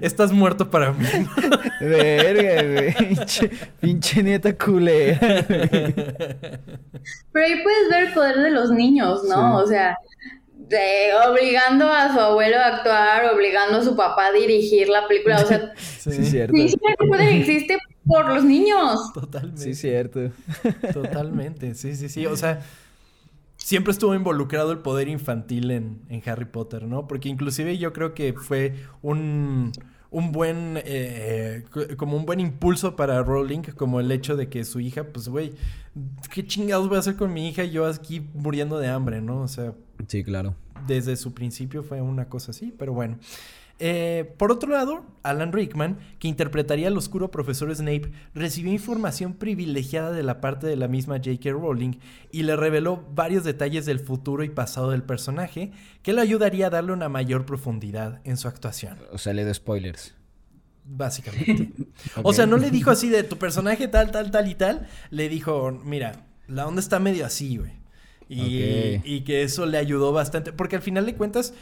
Estás 0.00 0.32
muerto 0.32 0.70
para 0.70 0.92
mí. 0.92 1.06
Verga, 1.80 2.62
güey. 2.62 2.94
Pinche, 3.80 4.22
nieta 4.22 4.56
culera. 4.56 5.44
Pero 5.48 7.46
ahí 7.46 7.62
puedes 7.62 7.90
ver 7.90 8.04
el 8.06 8.12
poder 8.14 8.38
de 8.38 8.50
los 8.50 8.70
niños, 8.70 9.24
¿no? 9.28 9.58
O 9.58 9.66
sea, 9.66 9.96
de, 10.68 11.10
obligando 11.28 11.86
a 11.88 12.12
su 12.12 12.20
abuelo 12.20 12.56
a 12.56 12.76
actuar, 12.76 13.34
obligando 13.34 13.78
a 13.78 13.84
su 13.84 13.94
papá 13.96 14.28
a 14.28 14.32
dirigir 14.32 14.88
la 14.88 15.06
película. 15.06 15.42
O 15.42 15.46
sea, 15.46 15.72
sí, 15.76 16.10
es 16.10 16.30
cierto. 16.30 16.54
Sí, 16.56 16.74
el 16.98 17.08
poder 17.08 17.28
existe 17.28 17.78
por 18.06 18.28
los 18.28 18.44
niños. 18.44 19.12
Totalmente. 19.12 19.62
Sí, 19.62 19.74
cierto. 19.74 20.30
Totalmente, 20.92 21.74
sí, 21.74 21.94
sí, 21.94 22.08
sí. 22.08 22.26
O 22.26 22.36
sea, 22.36 22.60
siempre 23.64 23.92
estuvo 23.92 24.14
involucrado 24.14 24.72
el 24.72 24.78
poder 24.80 25.08
infantil 25.08 25.70
en, 25.70 26.22
Harry 26.26 26.44
Potter, 26.44 26.84
¿no? 26.84 27.08
Porque 27.08 27.30
inclusive 27.30 27.78
yo 27.78 27.94
creo 27.94 28.12
que 28.12 28.34
fue 28.34 28.74
un, 29.00 29.72
un 30.10 30.32
buen, 30.32 30.78
eh, 30.84 31.64
como 31.96 32.18
un 32.18 32.26
buen 32.26 32.40
impulso 32.40 32.94
para 32.94 33.22
Rowling, 33.22 33.62
como 33.74 34.00
el 34.00 34.12
hecho 34.12 34.36
de 34.36 34.50
que 34.50 34.64
su 34.64 34.80
hija, 34.80 35.04
pues, 35.04 35.30
güey, 35.30 35.54
¿qué 36.30 36.46
chingados 36.46 36.88
voy 36.88 36.98
a 36.98 37.00
hacer 37.00 37.16
con 37.16 37.32
mi 37.32 37.48
hija 37.48 37.64
y 37.64 37.70
yo 37.70 37.86
aquí 37.86 38.20
muriendo 38.34 38.78
de 38.78 38.88
hambre, 38.88 39.22
¿no? 39.22 39.40
O 39.40 39.48
sea... 39.48 39.72
Sí, 40.08 40.22
claro. 40.22 40.54
Desde 40.86 41.16
su 41.16 41.32
principio 41.32 41.82
fue 41.82 42.02
una 42.02 42.28
cosa 42.28 42.50
así, 42.50 42.70
pero 42.78 42.92
bueno. 42.92 43.16
Eh, 43.80 44.32
por 44.38 44.52
otro 44.52 44.70
lado, 44.70 45.04
Alan 45.22 45.52
Rickman, 45.52 45.98
que 46.18 46.28
interpretaría 46.28 46.88
al 46.88 46.96
oscuro 46.96 47.30
profesor 47.30 47.74
Snape, 47.74 48.12
recibió 48.34 48.72
información 48.72 49.34
privilegiada 49.34 50.12
de 50.12 50.22
la 50.22 50.40
parte 50.40 50.66
de 50.66 50.76
la 50.76 50.86
misma 50.86 51.16
J.K. 51.16 51.50
Rowling 51.50 51.98
y 52.30 52.44
le 52.44 52.56
reveló 52.56 53.04
varios 53.14 53.42
detalles 53.42 53.84
del 53.84 53.98
futuro 53.98 54.44
y 54.44 54.48
pasado 54.48 54.90
del 54.90 55.02
personaje 55.02 55.72
que 56.02 56.12
le 56.12 56.20
ayudaría 56.20 56.68
a 56.68 56.70
darle 56.70 56.92
una 56.92 57.08
mayor 57.08 57.46
profundidad 57.46 58.20
en 58.24 58.36
su 58.36 58.46
actuación. 58.46 58.98
O 59.12 59.18
sea, 59.18 59.32
le 59.32 59.44
dio 59.44 59.54
spoilers. 59.54 60.14
Básicamente. 60.84 61.70
O 62.22 62.32
sea, 62.32 62.46
no 62.46 62.58
le 62.58 62.70
dijo 62.70 62.90
así 62.90 63.08
de 63.08 63.22
tu 63.22 63.38
personaje 63.38 63.88
tal, 63.88 64.10
tal, 64.10 64.30
tal 64.30 64.48
y 64.48 64.54
tal. 64.54 64.86
Le 65.10 65.28
dijo, 65.28 65.72
mira, 65.84 66.26
la 66.46 66.66
onda 66.66 66.80
está 66.80 66.98
medio 66.98 67.24
así, 67.24 67.56
güey. 67.56 67.72
Y, 68.28 69.00
y, 69.04 69.20
que 69.22 69.42
eso 69.42 69.66
le 69.66 69.78
ayudó 69.78 70.12
bastante. 70.12 70.52
Porque 70.52 70.76
al 70.76 70.82
final 70.82 71.06
de 71.06 71.14
cuentas, 71.14 71.54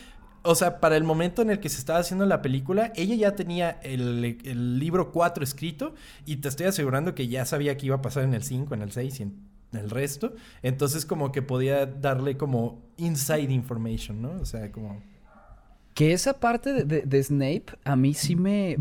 o 0.43 0.55
sea, 0.55 0.81
para 0.81 0.97
el 0.97 1.05
momento 1.05 1.43
en 1.43 1.51
el 1.51 1.61
que 1.61 1.69
se 1.69 1.79
estaba 1.79 2.01
haciendo 2.01 2.27
la 2.27 2.43
película, 2.43 2.93
ella 2.97 3.15
ya 3.15 3.37
tenía 3.37 3.79
el, 3.83 4.79
libro 4.79 5.13
4 5.13 5.45
escrito 5.45 5.95
y 6.27 6.37
te 6.37 6.49
estoy 6.49 6.67
asegurando 6.67 7.15
que 7.15 7.29
ya 7.29 7.45
sabía 7.45 7.77
que 7.77 7.87
iba 7.87 7.97
a 7.97 8.03
pasar 8.03 8.25
en 8.25 8.35
el 8.35 8.43
5, 8.43 8.75
en 8.75 8.83
el 8.83 8.91
6 8.91 9.21
y 9.21 9.23
en 9.23 9.37
el 9.73 9.91
resto. 9.91 10.35
Entonces 10.63 11.07
como 11.07 11.31
que 11.31 11.43
podía 11.43 11.87
darle 11.87 12.37
como 12.37 12.83
inside 12.97 13.53
information, 13.53 14.21
¿no? 14.21 14.33
O 14.41 14.45
sea, 14.45 14.73
como... 14.73 15.01
Que 15.95 16.13
esa 16.13 16.41
parte 16.41 16.85
de, 16.85 17.23
Snape 17.23 17.67
a 17.85 17.97
mí 17.97 18.15
sí 18.15 18.35
me... 18.35 18.79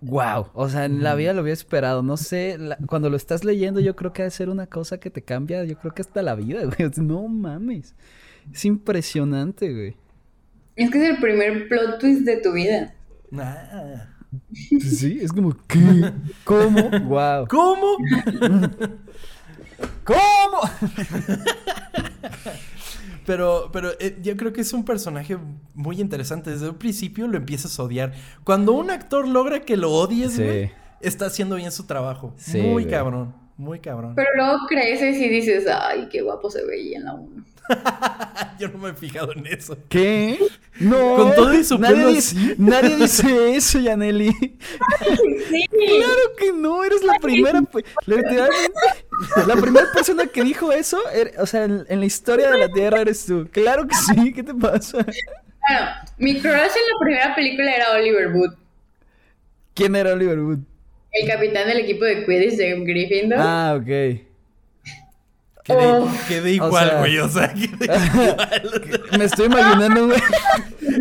Wow, 0.00 0.48
o 0.54 0.68
sea, 0.68 0.84
en 0.84 1.02
la 1.02 1.14
vida 1.14 1.32
lo 1.32 1.40
había 1.40 1.52
esperado. 1.52 2.02
No 2.02 2.16
sé, 2.16 2.58
cuando 2.86 3.08
lo 3.08 3.16
estás 3.16 3.44
leyendo, 3.44 3.80
yo 3.80 3.94
creo 3.94 4.12
que 4.12 4.22
ha 4.22 4.24
de 4.24 4.32
ser 4.32 4.50
una 4.50 4.66
cosa 4.66 4.98
que 4.98 5.10
te 5.10 5.22
cambia, 5.22 5.64
yo 5.64 5.78
creo 5.78 5.94
que 5.94 6.02
hasta 6.02 6.22
la 6.22 6.34
vida, 6.34 6.64
güey. 6.66 6.90
No 6.96 7.26
mames. 7.28 7.94
Es 8.52 8.64
impresionante, 8.64 9.72
güey. 9.72 10.01
Es 10.76 10.90
que 10.90 10.98
es 10.98 11.10
el 11.10 11.18
primer 11.18 11.68
plot 11.68 11.98
twist 11.98 12.22
de 12.22 12.36
tu 12.38 12.52
vida. 12.52 12.94
Ah. 13.38 14.08
Sí, 14.80 15.18
es 15.20 15.32
como, 15.32 15.54
¿qué? 15.66 16.12
¿Cómo? 16.44 16.90
Wow. 16.90 17.46
¿Cómo? 17.48 17.96
¿Cómo? 20.04 20.60
Pero, 23.26 23.70
pero 23.72 23.90
eh, 24.00 24.18
yo 24.20 24.36
creo 24.36 24.52
que 24.52 24.62
es 24.62 24.72
un 24.72 24.84
personaje 24.84 25.38
muy 25.74 26.00
interesante. 26.00 26.50
Desde 26.50 26.68
un 26.68 26.76
principio 26.76 27.28
lo 27.28 27.36
empiezas 27.36 27.78
a 27.78 27.84
odiar. 27.84 28.12
Cuando 28.44 28.72
un 28.72 28.90
actor 28.90 29.28
logra 29.28 29.60
que 29.60 29.76
lo 29.76 29.92
odies, 29.92 30.40
está 31.00 31.26
haciendo 31.26 31.56
bien 31.56 31.70
su 31.72 31.84
trabajo. 31.84 32.34
muy 32.54 32.86
cabrón, 32.86 33.34
muy 33.56 33.78
cabrón. 33.80 34.14
Pero 34.16 34.28
luego 34.36 34.58
creces 34.68 35.18
y 35.18 35.28
dices, 35.28 35.66
ay, 35.68 36.08
qué 36.10 36.22
guapo 36.22 36.50
se 36.50 36.64
veía 36.64 36.98
en 36.98 37.04
la 37.04 37.14
1. 37.14 37.44
Yo 38.58 38.68
no 38.68 38.78
me 38.78 38.90
he 38.90 38.94
fijado 38.94 39.32
en 39.32 39.46
eso. 39.46 39.76
¿Qué? 39.88 40.38
No. 40.78 41.16
Con 41.16 41.34
todo 41.34 41.54
y 41.54 41.64
su 41.64 41.78
nadie 41.78 42.06
dice, 42.06 42.54
Nadie 42.58 42.96
dice 42.96 43.54
eso, 43.56 43.78
Yaneli. 43.78 44.32
Claro 44.98 46.36
que 46.38 46.52
no, 46.52 46.84
eres 46.84 47.02
la 47.02 47.14
primera. 47.20 47.62
Literalmente, 48.06 48.72
la 49.46 49.56
primera 49.56 49.86
persona 49.92 50.26
que 50.26 50.42
dijo 50.44 50.72
eso, 50.72 50.98
er, 51.10 51.34
o 51.38 51.46
sea, 51.46 51.64
en, 51.64 51.86
la 51.88 52.04
historia 52.04 52.50
de 52.50 52.58
la 52.58 52.68
Tierra 52.68 53.00
eres 53.00 53.26
tú. 53.26 53.48
Claro 53.50 53.86
que 53.86 53.94
sí, 53.94 54.32
¿qué 54.32 54.42
te 54.42 54.54
pasa? 54.54 54.98
Bueno, 54.98 55.86
mi 56.18 56.40
crush 56.40 56.52
en 56.52 56.56
la 56.56 56.98
primera 57.00 57.34
película 57.34 57.74
era 57.74 57.92
Oliver 57.92 58.28
Wood. 58.34 58.54
¿Quién 59.74 59.96
era 59.96 60.12
Oliver 60.12 60.38
Wood? 60.38 60.58
El 61.12 61.28
capitán 61.28 61.68
del 61.68 61.78
equipo 61.78 62.04
de 62.04 62.24
Quidditch 62.24 62.56
de 62.56 62.80
Gryffindor. 62.80 63.38
Ah, 63.40 63.78
ok. 63.78 64.31
Quedé, 65.64 66.52
igual, 66.52 66.96
güey. 66.98 67.18
O 67.18 67.28
sea, 67.28 67.52
quedé 67.54 67.84
igual. 68.14 69.08
Me 69.16 69.24
estoy 69.24 69.46
imaginando, 69.46 70.06
güey. 70.06 70.20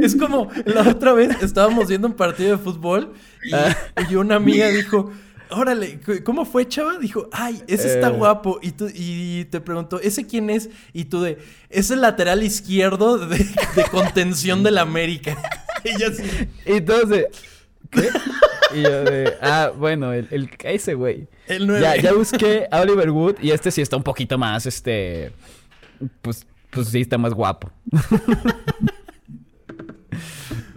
Es 0.01 0.15
como 0.15 0.49
la 0.65 0.81
otra 0.81 1.13
vez 1.13 1.41
estábamos 1.41 1.87
viendo 1.87 2.07
un 2.07 2.13
partido 2.13 2.55
de 2.55 2.63
fútbol 2.63 3.13
y, 3.43 3.53
ah. 3.53 3.75
una 4.17 4.35
amiga 4.35 4.67
dijo. 4.69 5.11
Órale, 5.53 5.99
¿cómo 6.23 6.45
fue, 6.45 6.65
chava? 6.65 6.97
Dijo, 6.97 7.27
ay, 7.33 7.61
ese 7.67 7.93
está 7.93 8.07
eh. 8.07 8.11
guapo. 8.11 8.59
Y, 8.61 8.71
tú, 8.71 8.89
y 8.93 9.43
te 9.51 9.59
preguntó, 9.59 9.99
¿ese 9.99 10.25
quién 10.25 10.49
es? 10.49 10.69
Y 10.93 11.05
tú 11.05 11.21
de, 11.21 11.39
es 11.69 11.91
el 11.91 11.99
lateral 11.99 12.41
izquierdo 12.41 13.17
de, 13.17 13.45
contención 13.91 14.63
del 14.63 14.77
América. 14.77 15.37
y 15.83 16.01
así. 16.03 16.23
Y 16.65 16.71
entonces, 16.71 17.25
¿qué? 17.89 18.09
Y 18.73 18.81
yo 18.81 19.03
de, 19.03 19.33
ah, 19.41 19.71
bueno, 19.75 20.13
el, 20.13 20.27
el 20.31 20.49
ese 20.63 20.93
güey. 20.93 21.27
El 21.47 21.67
9. 21.67 21.81
Ya, 21.81 21.95
ya 21.97 22.13
busqué 22.13 22.67
a 22.71 22.81
Oliver 22.81 23.11
Wood 23.11 23.35
y 23.41 23.51
este 23.51 23.71
sí 23.71 23.81
está 23.81 23.97
un 23.97 24.03
poquito 24.03 24.37
más, 24.37 24.65
este, 24.65 25.31
pues, 26.21 26.45
pues 26.69 26.87
sí 26.89 27.01
está 27.01 27.17
más 27.17 27.33
guapo. 27.33 27.71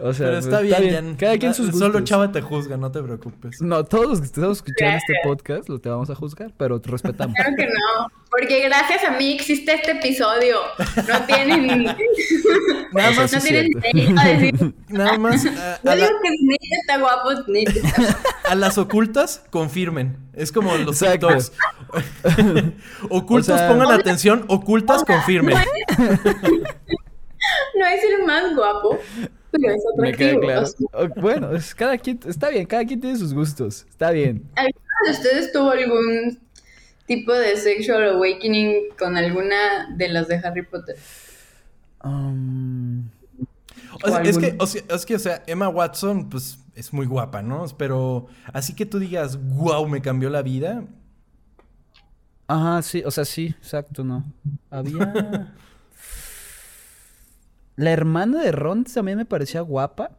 O 0.06 0.12
sea, 0.12 0.26
Pero 0.26 0.38
está, 0.38 0.60
bien, 0.60 1.16
Cada 1.16 1.38
quien 1.38 1.54
sus 1.54 1.70
gustos. 1.70 1.80
Solo 1.80 2.04
Chava 2.04 2.30
te 2.30 2.42
juzga, 2.42 2.76
no 2.76 2.92
te 2.92 3.02
preocupes. 3.02 3.62
No, 3.62 3.84
todos 3.84 4.06
los 4.06 4.20
que 4.20 4.26
estamos 4.26 4.58
escuchando 4.58 4.98
este 4.98 5.14
podcast 5.24 5.66
lo 5.70 5.80
te 5.80 5.88
vamos 5.88 6.10
a 6.10 6.14
juzgar, 6.14 6.52
pero 6.58 6.78
te 6.78 6.90
respetamos. 6.90 7.34
Claro 7.34 7.56
que 7.56 7.64
no, 7.64 8.12
porque 8.30 8.60
gracias 8.64 9.02
a 9.02 9.12
mí 9.12 9.32
existe 9.32 9.72
este 9.72 9.92
episodio. 9.92 10.58
No 11.08 11.24
tienen... 11.24 11.84
Nada 12.92 13.12
más. 13.12 13.32
No 13.34 13.40
tienen 13.40 13.70
derecho 13.80 14.20
a 14.20 14.24
decir... 14.26 14.74
Nada 14.90 15.16
más... 15.16 15.46
A, 15.46 15.94
digo 15.94 16.08
que 16.22 16.28
Snape 16.36 16.68
está 16.82 16.98
guapo, 16.98 17.30
Snape 17.44 17.82
A 18.46 18.54
las 18.56 18.76
ocultas, 18.76 19.42
confirmen. 19.48 20.18
Es 20.34 20.52
como 20.52 20.76
los 20.76 20.98
TikToks. 20.98 21.52
Ocultos, 23.08 23.58
pongan 23.58 23.90
atención. 23.90 24.44
Ocultas, 24.48 25.02
confirmen. 25.02 25.56
no 27.74 27.86
es 27.86 28.04
el 28.04 28.26
más 28.26 28.54
guapo, 28.54 28.98
pero 29.60 29.74
es 29.74 29.82
atractivo. 29.92 30.40
Me 30.40 30.46
queda 30.46 30.64
claro. 30.90 31.14
Bueno, 31.16 31.52
es, 31.54 31.74
cada 31.74 31.98
quien, 31.98 32.20
está 32.26 32.48
bien, 32.48 32.66
cada 32.66 32.84
quien 32.84 33.00
tiene 33.00 33.16
sus 33.18 33.32
gustos, 33.32 33.86
está 33.88 34.10
bien. 34.10 34.48
¿Alguno 34.56 34.84
de 35.06 35.10
ustedes 35.12 35.52
tuvo 35.52 35.70
algún 35.70 36.38
tipo 37.06 37.32
de 37.32 37.56
sexual 37.56 38.14
awakening 38.14 38.90
con 38.98 39.16
alguna 39.16 39.94
de 39.96 40.08
las 40.08 40.28
de 40.28 40.36
Harry 40.36 40.62
Potter? 40.62 40.96
Um, 42.02 43.08
es, 44.22 44.38
que, 44.38 44.56
o 44.58 44.66
sea, 44.66 44.82
es 44.88 45.06
que, 45.06 45.14
o 45.14 45.18
sea, 45.18 45.42
Emma 45.46 45.68
Watson, 45.68 46.28
pues, 46.28 46.58
es 46.74 46.92
muy 46.92 47.06
guapa, 47.06 47.42
¿no? 47.42 47.64
Pero 47.78 48.26
así 48.52 48.74
que 48.74 48.86
tú 48.86 48.98
digas, 48.98 49.38
wow, 49.38 49.86
me 49.86 50.02
cambió 50.02 50.28
la 50.30 50.42
vida. 50.42 50.84
Ajá, 52.46 52.82
sí, 52.82 53.02
o 53.04 53.10
sea, 53.10 53.24
sí, 53.24 53.54
exacto, 53.58 54.04
no. 54.04 54.24
Había... 54.70 55.54
La 57.76 57.90
hermana 57.90 58.40
de 58.40 58.52
Ron 58.52 58.84
también 58.84 59.18
me 59.18 59.24
parecía 59.24 59.60
guapa. 59.60 60.12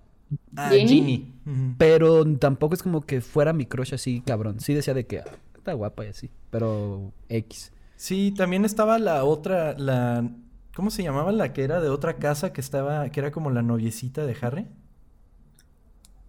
Ah, 0.55 0.69
Ginny. 0.69 1.33
Pero 1.77 2.25
tampoco 2.37 2.73
es 2.73 2.83
como 2.83 3.01
que 3.01 3.21
fuera 3.21 3.53
mi 3.53 3.65
crush 3.65 3.93
así, 3.93 4.21
cabrón. 4.21 4.59
Sí 4.59 4.73
decía 4.73 4.93
de 4.93 5.05
que 5.05 5.19
ah, 5.19 5.25
está 5.55 5.73
guapa 5.73 6.05
y 6.05 6.09
así. 6.09 6.31
Pero 6.49 7.13
X. 7.29 7.71
Sí, 7.95 8.33
también 8.35 8.65
estaba 8.65 8.99
la 8.99 9.23
otra, 9.23 9.77
la... 9.77 10.29
¿Cómo 10.75 10.91
se 10.91 11.03
llamaba 11.03 11.31
la 11.31 11.53
que 11.53 11.63
era 11.63 11.79
de 11.79 11.87
otra 11.87 12.17
casa 12.17 12.51
que 12.51 12.59
estaba, 12.59 13.09
que 13.09 13.19
era 13.21 13.31
como 13.31 13.49
la 13.49 13.61
noviecita 13.61 14.25
de 14.25 14.35
Harry? 14.41 14.67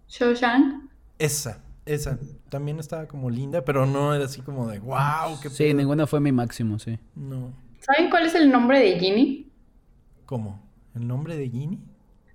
Shoshan. 0.07 0.89
Esa, 1.19 1.61
esa. 1.85 2.17
También 2.49 2.79
estaba 2.79 3.07
como 3.07 3.29
linda, 3.29 3.65
pero 3.65 3.85
no 3.85 4.13
era 4.13 4.23
así 4.23 4.41
como 4.41 4.69
de 4.69 4.79
wow, 4.79 5.39
qué 5.41 5.49
Sí, 5.49 5.73
ninguna 5.73 6.07
fue 6.07 6.21
mi 6.21 6.31
máximo, 6.31 6.79
sí. 6.79 6.97
No. 7.15 7.51
¿Saben 7.81 8.09
cuál 8.09 8.25
es 8.25 8.35
el 8.35 8.49
nombre 8.49 8.79
de 8.79 8.97
Ginny? 8.97 9.51
¿Cómo? 10.25 10.66
¿El 10.97 11.07
nombre 11.07 11.37
de 11.37 11.47
Ginny? 11.47 11.79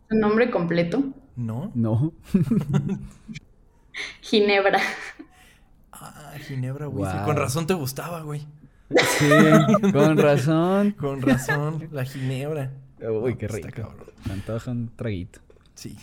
¿Su 0.09 0.17
nombre 0.17 0.49
completo? 0.51 1.03
No. 1.35 1.73
No. 1.75 2.13
Ginebra. 4.21 4.81
Ah, 5.91 6.35
Ginebra 6.47 6.89
Weasley. 6.89 7.25
Con 7.25 7.37
razón 7.37 7.67
te 7.67 7.75
gustaba, 7.75 8.23
güey. 8.23 8.47
Sí, 9.19 9.29
con 9.93 10.17
razón. 10.17 10.93
Con 10.99 11.23
razón, 11.23 11.89
la 11.91 12.05
Ginebra. 12.05 12.71
Uy, 13.01 13.37
qué 13.37 13.49
rico. 13.49 13.95
Antoja 14.31 14.71
un 14.71 14.95
traguito. 14.95 15.41
Sí. 15.75 15.97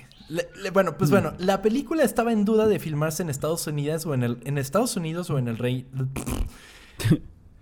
bueno, 0.74 0.98
pues 0.98 1.12
bueno, 1.12 1.34
la 1.38 1.62
película 1.62 2.04
estaba 2.04 2.34
en 2.34 2.44
duda 2.44 2.68
de 2.68 2.80
filmarse 2.80 3.24
en 3.24 3.30
Estados 3.30 3.68
Unidos 3.68 4.06
o 4.06 4.14
en 4.14 4.24
el 4.24 4.40
en 4.44 4.58
Estados 4.58 4.98
Unidos 4.98 5.30
o 5.30 5.38
en 5.38 5.48
el 5.48 5.58
Rey 5.58 5.88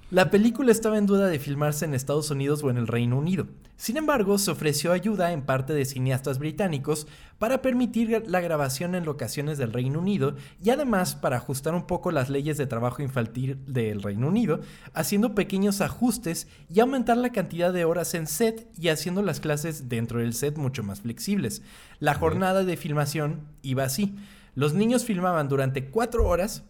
La 0.09 0.31
película 0.31 0.71
estaba 0.71 0.97
en 0.97 1.05
duda 1.05 1.27
de 1.27 1.37
filmarse 1.37 1.83
en 1.83 1.93
Estados 1.93 2.31
Unidos 2.31 2.63
o 2.63 2.69
en 2.69 2.77
el 2.77 2.87
Reino 2.87 3.17
Unido. 3.17 3.47
Sin 3.75 3.97
embargo, 3.97 4.37
se 4.37 4.49
ofreció 4.49 4.93
ayuda 4.93 5.33
en 5.33 5.41
parte 5.41 5.73
de 5.73 5.83
cineastas 5.83 6.39
británicos 6.39 7.07
para 7.39 7.61
permitir 7.61 8.23
la 8.25 8.39
grabación 8.39 8.95
en 8.95 9.03
locaciones 9.03 9.57
del 9.57 9.73
Reino 9.73 9.99
Unido 9.99 10.37
y 10.63 10.69
además 10.69 11.15
para 11.15 11.35
ajustar 11.35 11.75
un 11.75 11.87
poco 11.87 12.11
las 12.11 12.29
leyes 12.29 12.57
de 12.57 12.67
trabajo 12.67 13.01
infantil 13.01 13.59
del 13.67 14.01
Reino 14.01 14.29
Unido, 14.29 14.61
haciendo 14.93 15.35
pequeños 15.35 15.81
ajustes 15.81 16.47
y 16.73 16.79
aumentar 16.79 17.17
la 17.17 17.33
cantidad 17.33 17.73
de 17.73 17.83
horas 17.83 18.13
en 18.13 18.27
set 18.27 18.65
y 18.79 18.87
haciendo 18.87 19.21
las 19.21 19.41
clases 19.41 19.89
dentro 19.89 20.19
del 20.19 20.33
set 20.33 20.57
mucho 20.57 20.83
más 20.83 21.01
flexibles. 21.01 21.63
La 21.99 22.13
jornada 22.13 22.63
de 22.63 22.77
filmación 22.77 23.41
iba 23.61 23.83
así. 23.83 24.15
Los 24.55 24.73
niños 24.73 25.03
filmaban 25.03 25.49
durante 25.49 25.89
cuatro 25.89 26.25
horas 26.29 26.63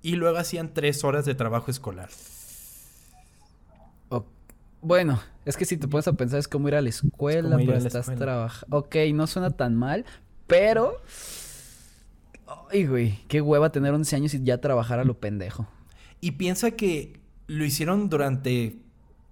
y 0.00 0.12
luego 0.12 0.38
hacían 0.38 0.72
tres 0.72 1.04
horas 1.04 1.26
de 1.26 1.34
trabajo 1.34 1.70
escolar. 1.70 2.08
Bueno, 4.80 5.20
es 5.44 5.56
que 5.56 5.64
si 5.64 5.76
te 5.76 5.88
pones 5.88 6.06
a 6.08 6.12
pensar 6.12 6.38
es 6.38 6.48
como 6.48 6.68
ir 6.68 6.74
a 6.74 6.82
la 6.82 6.88
escuela, 6.88 7.56
pero 7.56 7.74
estás 7.74 8.14
trabajando. 8.14 8.76
Ok, 8.76 8.96
no 9.14 9.26
suena 9.26 9.50
tan 9.50 9.74
mal, 9.74 10.04
pero... 10.46 11.02
Ay, 12.70 12.86
güey, 12.86 13.18
qué 13.28 13.40
hueva 13.40 13.72
tener 13.72 13.92
11 13.92 14.16
años 14.16 14.34
y 14.34 14.42
ya 14.42 14.60
trabajar 14.60 14.98
a 14.98 15.04
lo 15.04 15.18
pendejo. 15.18 15.66
Y 16.20 16.32
piensa 16.32 16.70
que 16.70 17.20
lo 17.46 17.64
hicieron 17.64 18.08
durante 18.08 18.78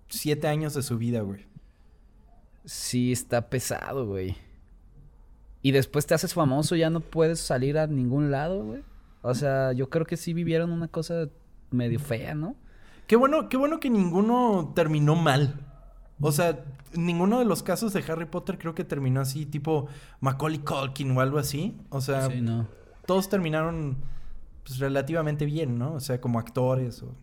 7 0.09 0.49
años 0.49 0.75
de 0.75 0.83
su 0.83 0.99
vida, 0.99 1.21
güey. 1.21 1.47
Sí, 2.65 3.13
está 3.13 3.49
pesado, 3.49 4.07
güey. 4.07 4.37
Y 5.63 5.73
después 5.73 6.07
te 6.07 6.15
haces 6.15 6.35
famoso, 6.35 6.77
ya 6.77 6.91
no 6.91 7.01
puedes 7.01 7.41
salir 7.41 7.79
a 7.79 7.87
ningún 7.87 8.31
lado, 8.31 8.65
güey. 8.65 8.83
O 9.23 9.35
sea, 9.35 9.73
yo 9.73 9.89
creo 9.91 10.07
que 10.07 10.17
sí 10.17 10.33
vivieron 10.35 10.71
una 10.71 10.89
cosa 10.89 11.29
medio 11.71 11.99
fea, 11.99 12.35
¿no? 12.35 12.57
Qué 13.07 13.17
bueno, 13.17 13.49
qué 13.49 13.57
bueno 13.57 13.81
que 13.81 13.91
ninguno 13.91 14.73
terminó 14.75 15.15
mal. 15.15 15.61
O 16.21 16.33
sea, 16.33 16.65
ninguno 16.95 17.39
de 17.39 17.45
los 17.45 17.63
casos 17.63 17.93
de 17.93 18.05
Harry 18.09 18.27
Potter 18.27 18.59
creo 18.59 18.75
que 18.75 18.85
terminó 18.85 19.21
así, 19.21 19.47
tipo 19.47 19.87
Macaulay 20.21 20.59
Culkin 20.59 21.17
o 21.17 21.21
algo 21.21 21.39
así. 21.39 21.77
O 21.91 22.01
sea, 22.01 22.29
todos 23.07 23.29
terminaron 23.29 23.99
pues, 24.65 24.79
relativamente 24.79 25.45
bien, 25.45 25.79
¿no? 25.79 25.95
O 25.95 26.01
sea, 26.01 26.21
como 26.21 26.39
actores 26.39 27.03
o 27.03 27.15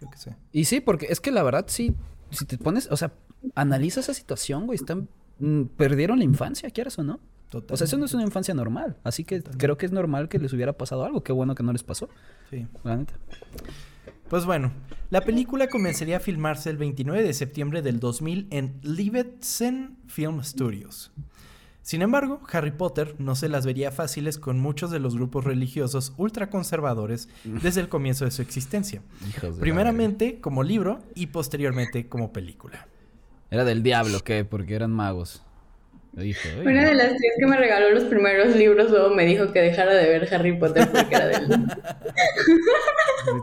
yo 0.00 0.10
qué 0.10 0.18
sé. 0.18 0.36
Y 0.52 0.64
sí, 0.64 0.80
porque 0.80 1.06
es 1.10 1.20
que 1.20 1.30
la 1.30 1.42
verdad 1.42 1.66
sí, 1.68 1.94
si 2.30 2.44
te 2.44 2.58
pones, 2.58 2.90
o 2.90 2.96
sea, 2.96 3.12
analiza 3.54 4.00
esa 4.00 4.14
situación, 4.14 4.66
güey, 4.66 4.76
están 4.76 5.08
mm, 5.38 5.64
perdieron 5.76 6.18
la 6.18 6.24
infancia, 6.24 6.70
¿quieres 6.70 6.98
o 6.98 7.04
no? 7.04 7.20
O 7.70 7.76
sea, 7.76 7.86
eso 7.86 7.96
no 7.96 8.04
es 8.04 8.12
una 8.12 8.24
infancia 8.24 8.52
normal, 8.52 8.98
así 9.04 9.24
que 9.24 9.42
creo 9.42 9.78
que 9.78 9.86
es 9.86 9.92
normal 9.92 10.28
que 10.28 10.38
les 10.38 10.52
hubiera 10.52 10.74
pasado 10.74 11.04
algo, 11.04 11.22
qué 11.22 11.32
bueno 11.32 11.54
que 11.54 11.62
no 11.62 11.72
les 11.72 11.82
pasó. 11.82 12.10
Sí. 12.50 12.66
Pues 14.28 14.44
bueno, 14.44 14.72
la 15.08 15.22
película 15.22 15.68
comenzaría 15.68 16.18
a 16.18 16.20
filmarse 16.20 16.68
el 16.68 16.76
29 16.76 17.22
de 17.22 17.32
septiembre 17.32 17.80
del 17.80 17.98
2000 17.98 18.48
en 18.50 18.78
Levetsen 18.82 19.96
Film 20.06 20.42
Studios. 20.44 21.12
Sin 21.80 22.02
embargo, 22.02 22.42
Harry 22.52 22.72
Potter 22.72 23.14
no 23.18 23.34
se 23.34 23.48
las 23.48 23.64
vería 23.64 23.90
fáciles 23.90 24.36
con 24.36 24.60
muchos 24.60 24.90
de 24.90 24.98
los 24.98 25.16
grupos 25.16 25.44
religiosos 25.44 26.12
ultraconservadores 26.18 27.30
desde 27.44 27.80
el 27.80 27.88
comienzo 27.88 28.26
de 28.26 28.30
su 28.30 28.42
existencia. 28.42 29.00
Primeramente 29.58 30.42
como 30.42 30.62
libro 30.62 31.00
y 31.14 31.28
posteriormente 31.28 32.06
como 32.10 32.30
película. 32.30 32.86
Era 33.50 33.64
del 33.64 33.82
diablo, 33.82 34.20
¿qué? 34.20 34.44
Porque 34.44 34.74
eran 34.74 34.92
magos. 34.92 35.42
Una 36.64 36.84
de 36.84 36.94
las 36.94 37.08
tres 37.08 37.32
que 37.38 37.46
me 37.46 37.56
regaló 37.56 37.90
los 37.90 38.04
primeros 38.04 38.56
libros 38.56 38.90
luego 38.90 39.14
me 39.14 39.24
dijo 39.24 39.52
que 39.52 39.60
dejara 39.60 39.94
de 39.94 40.08
ver 40.08 40.34
Harry 40.34 40.56
Potter 40.58 40.88
porque 40.90 41.14
era 41.14 41.26
del... 41.26 41.48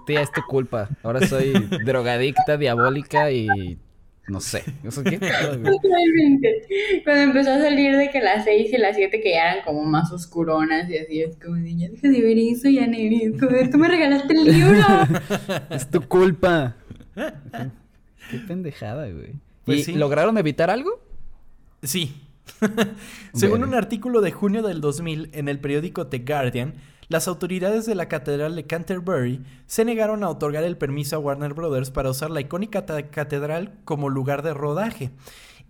Tía, 0.05 0.21
es 0.21 0.31
tu 0.31 0.41
culpa. 0.41 0.89
Ahora 1.01 1.25
soy 1.25 1.53
drogadicta, 1.85 2.57
diabólica 2.57 3.31
y 3.31 3.77
no 4.27 4.39
sé. 4.39 4.63
qué? 5.03 5.19
Cuando 7.03 7.21
empezó 7.21 7.51
a 7.53 7.59
salir 7.59 7.95
de 7.95 8.09
que 8.09 8.19
las 8.19 8.43
seis 8.43 8.73
y 8.73 8.77
las 8.77 8.95
siete 8.95 9.21
que 9.21 9.31
ya 9.31 9.51
eran 9.51 9.63
como 9.63 9.83
más 9.83 10.11
oscuronas 10.11 10.89
y 10.89 10.97
así, 10.97 11.21
es 11.21 11.37
como, 11.37 11.55
niña, 11.57 11.89
deja 11.89 12.09
de 12.09 12.21
ver 12.21 12.37
eso, 12.37 12.67
ya 12.69 12.87
no 12.87 12.97
tú 13.71 13.77
me 13.77 13.87
regalaste 13.87 14.33
el 14.33 14.45
libro. 14.45 14.83
es 15.69 15.89
tu 15.89 16.01
culpa. 16.01 16.75
Qué 18.31 18.39
pendejada, 18.47 19.07
güey. 19.09 19.33
Pues 19.63 19.87
¿Y 19.87 19.93
lograron 19.93 20.37
evitar 20.37 20.69
algo? 20.69 20.99
Sí, 21.83 22.15
Según 23.33 23.63
un 23.63 23.73
artículo 23.73 24.21
de 24.21 24.31
junio 24.31 24.61
del 24.61 24.81
2000 24.81 25.29
en 25.33 25.47
el 25.47 25.59
periódico 25.59 26.07
The 26.07 26.19
Guardian, 26.19 26.75
las 27.07 27.27
autoridades 27.27 27.85
de 27.85 27.95
la 27.95 28.07
Catedral 28.07 28.55
de 28.55 28.65
Canterbury 28.65 29.43
se 29.67 29.85
negaron 29.85 30.23
a 30.23 30.29
otorgar 30.29 30.63
el 30.63 30.77
permiso 30.77 31.15
a 31.15 31.19
Warner 31.19 31.53
Brothers 31.53 31.91
para 31.91 32.09
usar 32.09 32.31
la 32.31 32.41
icónica 32.41 32.85
catedral 32.85 33.77
como 33.85 34.09
lugar 34.09 34.41
de 34.41 34.55
rodaje, 34.55 35.11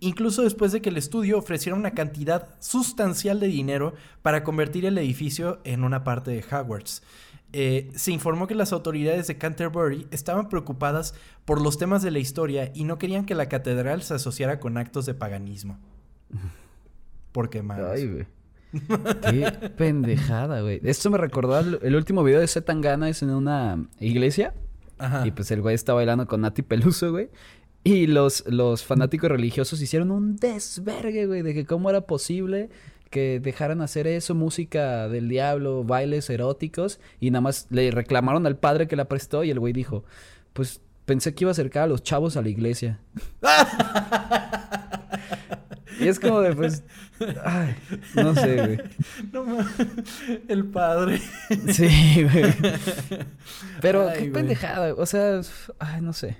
incluso 0.00 0.42
después 0.42 0.72
de 0.72 0.80
que 0.80 0.88
el 0.88 0.96
estudio 0.96 1.38
ofreciera 1.38 1.76
una 1.76 1.90
cantidad 1.90 2.48
sustancial 2.60 3.38
de 3.38 3.48
dinero 3.48 3.94
para 4.22 4.44
convertir 4.44 4.86
el 4.86 4.96
edificio 4.96 5.60
en 5.64 5.84
una 5.84 6.04
parte 6.04 6.30
de 6.30 6.42
Hogwarts. 6.42 7.02
Eh, 7.52 7.90
se 7.94 8.12
informó 8.12 8.46
que 8.46 8.54
las 8.54 8.72
autoridades 8.72 9.26
de 9.26 9.38
Canterbury 9.38 10.08
estaban 10.10 10.48
preocupadas 10.48 11.14
por 11.44 11.60
los 11.60 11.78
temas 11.78 12.02
de 12.02 12.10
la 12.10 12.18
historia 12.18 12.72
y 12.74 12.84
no 12.84 12.98
querían 12.98 13.24
que 13.24 13.34
la 13.34 13.48
catedral 13.48 14.02
se 14.02 14.14
asociara 14.14 14.58
con 14.58 14.78
actos 14.78 15.06
de 15.06 15.14
paganismo. 15.14 15.78
Porque 17.36 17.62
más. 17.62 17.78
Ay, 17.78 18.08
güey. 18.08 18.26
Qué 19.20 19.52
pendejada, 19.76 20.62
güey. 20.62 20.80
Esto 20.84 21.10
me 21.10 21.18
recordó 21.18 21.58
el 21.58 21.94
último 21.94 22.24
video 22.24 22.40
de 22.40 22.48
Zetangana, 22.48 23.10
es 23.10 23.20
en 23.20 23.28
una 23.28 23.84
iglesia. 24.00 24.54
Ajá. 24.96 25.26
Y 25.26 25.32
pues 25.32 25.50
el 25.50 25.60
güey 25.60 25.74
está 25.74 25.92
bailando 25.92 26.26
con 26.26 26.40
Nati 26.40 26.62
Peluso, 26.62 27.10
güey. 27.10 27.28
Y 27.84 28.06
los, 28.06 28.42
los 28.46 28.86
fanáticos 28.86 29.30
religiosos 29.30 29.82
hicieron 29.82 30.12
un 30.12 30.36
desvergue, 30.36 31.26
güey, 31.26 31.42
de 31.42 31.52
que 31.52 31.66
cómo 31.66 31.90
era 31.90 32.06
posible 32.06 32.70
que 33.10 33.38
dejaran 33.38 33.82
hacer 33.82 34.06
eso, 34.06 34.34
música 34.34 35.06
del 35.10 35.28
diablo, 35.28 35.84
bailes 35.84 36.30
eróticos, 36.30 37.00
y 37.20 37.30
nada 37.30 37.42
más 37.42 37.66
le 37.68 37.90
reclamaron 37.90 38.46
al 38.46 38.56
padre 38.56 38.88
que 38.88 38.96
la 38.96 39.08
prestó 39.08 39.44
y 39.44 39.50
el 39.50 39.60
güey 39.60 39.74
dijo, 39.74 40.04
pues 40.54 40.80
pensé 41.04 41.34
que 41.34 41.44
iba 41.44 41.50
a 41.50 41.52
acercar 41.52 41.82
a 41.82 41.86
los 41.86 42.02
chavos 42.02 42.38
a 42.38 42.42
la 42.42 42.48
iglesia. 42.48 42.98
Y 45.98 46.08
es 46.08 46.20
como 46.20 46.40
de, 46.40 46.54
pues, 46.54 46.82
ay, 47.44 47.74
no 48.14 48.34
sé, 48.34 48.56
güey. 48.56 48.78
No 49.32 49.44
mames. 49.44 49.66
El 50.48 50.66
padre. 50.66 51.20
Sí, 51.72 52.24
güey. 52.24 52.54
Pero 53.80 54.08
qué 54.16 54.26
pendejada, 54.26 54.94
o 54.94 55.06
sea, 55.06 55.40
ay, 55.78 56.00
no 56.00 56.12
sé. 56.12 56.36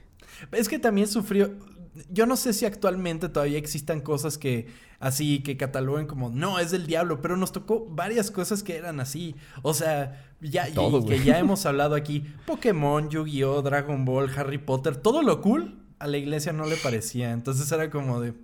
Es 0.53 0.69
que 0.69 0.79
también 0.79 1.09
sufrió. 1.09 1.55
Yo 2.11 2.27
no 2.27 2.37
sé 2.37 2.53
si 2.53 2.67
actualmente 2.67 3.31
todavía 3.31 3.57
existan 3.59 4.01
cosas 4.01 4.37
que 4.37 4.67
así 5.01 5.43
que 5.43 5.57
cataloguen 5.57 6.07
como 6.07 6.29
no 6.29 6.59
es 6.59 6.71
del 6.71 6.87
diablo, 6.87 7.23
pero 7.23 7.37
nos 7.37 7.53
tocó 7.53 7.87
varias 7.89 8.31
cosas 8.31 8.63
que 8.63 8.77
eran 8.77 9.01
así. 9.01 9.35
O 9.63 9.73
sea, 9.73 10.23
ya 10.41 10.67
que 10.67 11.25
ya 11.25 11.39
hemos 11.39 11.65
hablado 11.67 11.95
aquí, 11.95 12.25
Pokémon, 12.45 13.09
Yu-Gi-Oh, 13.09 13.63
Dragon 13.63 14.05
Ball, 14.05 14.31
Harry 14.37 14.59
Potter, 14.59 14.97
todo 14.97 15.23
lo 15.23 15.41
cool 15.41 15.87
a 15.99 16.07
la 16.07 16.19
iglesia 16.19 16.53
no 16.53 16.67
le 16.67 16.77
parecía. 16.77 17.33
Entonces 17.33 17.71
era 17.73 17.91
como 17.91 18.21
de 18.21 18.35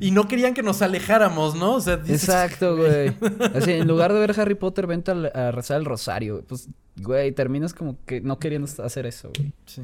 y 0.00 0.10
no 0.10 0.28
querían 0.28 0.54
que 0.54 0.62
nos 0.62 0.82
alejáramos, 0.82 1.54
¿no? 1.54 1.74
O 1.74 1.80
sea, 1.80 1.94
Exacto, 2.06 2.76
güey. 2.76 3.14
Así, 3.54 3.72
en 3.72 3.88
lugar 3.88 4.12
de 4.12 4.20
ver 4.20 4.38
Harry 4.38 4.54
Potter, 4.54 4.86
vente 4.86 5.10
a, 5.10 5.50
rezar 5.50 5.78
el 5.78 5.84
rosario. 5.84 6.44
Pues, 6.46 6.68
güey, 6.96 7.32
terminas 7.32 7.74
como 7.74 7.96
que 8.04 8.20
no 8.20 8.38
queriendo 8.38 8.68
hacer 8.82 9.06
eso, 9.06 9.30
güey. 9.36 9.52
Sí. 9.66 9.82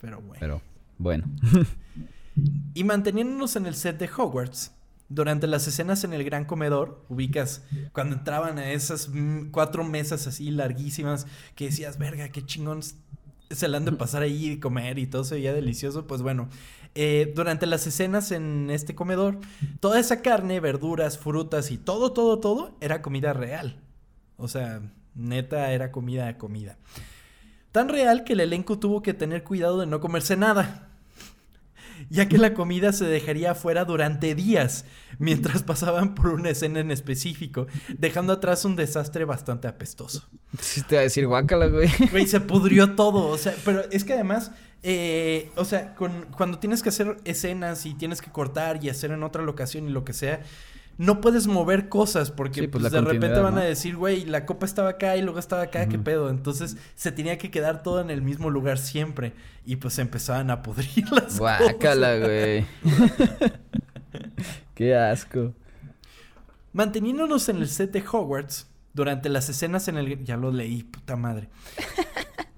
Pero 0.00 0.20
bueno. 0.20 0.36
Pero, 0.40 0.62
bueno. 0.98 1.24
y 2.74 2.84
manteniéndonos 2.84 3.56
en 3.56 3.66
el 3.66 3.74
set 3.74 3.98
de 3.98 4.08
Hogwarts, 4.14 4.72
durante 5.08 5.46
las 5.46 5.66
escenas 5.66 6.04
en 6.04 6.12
el 6.12 6.22
gran 6.22 6.44
comedor, 6.44 7.02
ubicas 7.08 7.62
cuando 7.92 8.16
entraban 8.16 8.58
a 8.58 8.70
esas 8.72 9.10
cuatro 9.50 9.82
mesas 9.82 10.26
así 10.26 10.50
larguísimas 10.50 11.26
que 11.54 11.66
decías, 11.66 11.98
verga, 11.98 12.28
qué 12.28 12.44
chingón 12.44 12.82
se 13.50 13.68
le 13.68 13.76
han 13.76 13.86
de 13.86 13.92
pasar 13.92 14.22
ahí 14.22 14.50
y 14.50 14.60
comer 14.60 14.98
y 14.98 15.06
todo 15.06 15.24
se 15.24 15.36
veía 15.36 15.54
delicioso. 15.54 16.06
Pues 16.06 16.20
bueno, 16.20 16.48
eh, 17.00 17.32
durante 17.32 17.64
las 17.66 17.86
escenas 17.86 18.32
en 18.32 18.70
este 18.70 18.96
comedor, 18.96 19.38
toda 19.78 20.00
esa 20.00 20.20
carne, 20.20 20.58
verduras, 20.58 21.16
frutas 21.16 21.70
y 21.70 21.78
todo, 21.78 22.12
todo, 22.12 22.40
todo 22.40 22.76
era 22.80 23.02
comida 23.02 23.32
real. 23.32 23.80
O 24.36 24.48
sea, 24.48 24.82
neta 25.14 25.70
era 25.70 25.92
comida, 25.92 26.36
comida. 26.38 26.76
Tan 27.70 27.88
real 27.88 28.24
que 28.24 28.32
el 28.32 28.40
elenco 28.40 28.80
tuvo 28.80 29.00
que 29.00 29.14
tener 29.14 29.44
cuidado 29.44 29.78
de 29.78 29.86
no 29.86 30.00
comerse 30.00 30.36
nada. 30.36 30.87
Ya 32.10 32.28
que 32.28 32.38
la 32.38 32.54
comida 32.54 32.92
se 32.92 33.04
dejaría 33.04 33.52
afuera 33.52 33.84
durante 33.84 34.34
días 34.34 34.84
mientras 35.18 35.62
pasaban 35.62 36.14
por 36.14 36.28
una 36.28 36.50
escena 36.50 36.80
en 36.80 36.90
específico, 36.90 37.66
dejando 37.96 38.32
atrás 38.32 38.64
un 38.64 38.76
desastre 38.76 39.24
bastante 39.24 39.68
apestoso. 39.68 40.28
Sí, 40.60 40.82
te 40.82 40.96
voy 40.96 40.98
a 40.98 41.02
decir 41.02 41.26
guácala, 41.26 41.66
güey. 41.66 41.88
Güey, 42.10 42.26
se 42.26 42.40
pudrió 42.40 42.94
todo, 42.94 43.26
o 43.28 43.38
sea, 43.38 43.54
pero 43.64 43.82
es 43.90 44.04
que 44.04 44.14
además, 44.14 44.52
eh, 44.82 45.50
o 45.56 45.64
sea, 45.64 45.94
con, 45.94 46.26
cuando 46.36 46.58
tienes 46.58 46.82
que 46.82 46.88
hacer 46.88 47.16
escenas 47.24 47.86
y 47.86 47.94
tienes 47.94 48.22
que 48.22 48.30
cortar 48.30 48.82
y 48.82 48.88
hacer 48.88 49.10
en 49.10 49.22
otra 49.22 49.42
locación 49.42 49.88
y 49.88 49.92
lo 49.92 50.04
que 50.04 50.12
sea, 50.12 50.40
no 50.98 51.20
puedes 51.20 51.46
mover 51.46 51.88
cosas 51.88 52.32
porque 52.32 52.68
pues, 52.68 52.82
pues 52.82 52.92
de 52.92 53.00
repente 53.00 53.38
van 53.38 53.56
a 53.56 53.62
decir, 53.62 53.96
güey, 53.96 54.24
la 54.24 54.44
copa 54.44 54.66
estaba 54.66 54.90
acá 54.90 55.16
y 55.16 55.22
luego 55.22 55.38
estaba 55.38 55.62
acá, 55.62 55.88
qué 55.88 55.98
pedo. 55.98 56.28
Entonces 56.28 56.76
se 56.96 57.12
tenía 57.12 57.38
que 57.38 57.52
quedar 57.52 57.84
todo 57.84 58.00
en 58.00 58.10
el 58.10 58.20
mismo 58.20 58.50
lugar 58.50 58.78
siempre 58.78 59.32
y 59.64 59.76
pues 59.76 59.98
empezaban 60.00 60.50
a 60.50 60.60
pudrir 60.60 61.08
las 61.12 61.38
Guácala, 61.38 62.18
güey. 62.18 62.66
qué 64.74 64.96
asco. 64.96 65.54
Manteniéndonos 66.72 67.48
en 67.48 67.58
el 67.58 67.68
set 67.68 67.92
de 67.92 68.02
Hogwarts 68.06 68.66
durante 68.92 69.28
las 69.28 69.48
escenas 69.48 69.86
en 69.86 69.98
el 69.98 70.24
ya 70.24 70.36
lo 70.36 70.50
leí, 70.50 70.82
puta 70.82 71.14
madre. 71.14 71.48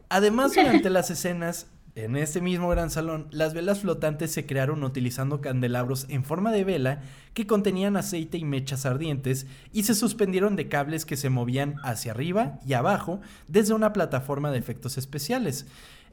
Además, 0.08 0.54
durante 0.54 0.88
las 0.88 1.10
escenas 1.10 1.66
en 1.96 2.16
este 2.16 2.40
mismo 2.40 2.68
gran 2.68 2.90
salón, 2.90 3.26
las 3.30 3.52
velas 3.52 3.80
flotantes 3.80 4.30
se 4.30 4.46
crearon 4.46 4.84
utilizando 4.84 5.40
candelabros 5.40 6.06
en 6.08 6.24
forma 6.24 6.52
de 6.52 6.64
vela 6.64 7.02
que 7.34 7.46
contenían 7.46 7.96
aceite 7.96 8.38
y 8.38 8.44
mechas 8.44 8.86
ardientes 8.86 9.46
y 9.72 9.82
se 9.82 9.94
suspendieron 9.94 10.54
de 10.56 10.68
cables 10.68 11.04
que 11.04 11.16
se 11.16 11.30
movían 11.30 11.76
hacia 11.82 12.12
arriba 12.12 12.58
y 12.64 12.74
abajo 12.74 13.20
desde 13.48 13.74
una 13.74 13.92
plataforma 13.92 14.50
de 14.50 14.58
efectos 14.58 14.98
especiales. 14.98 15.66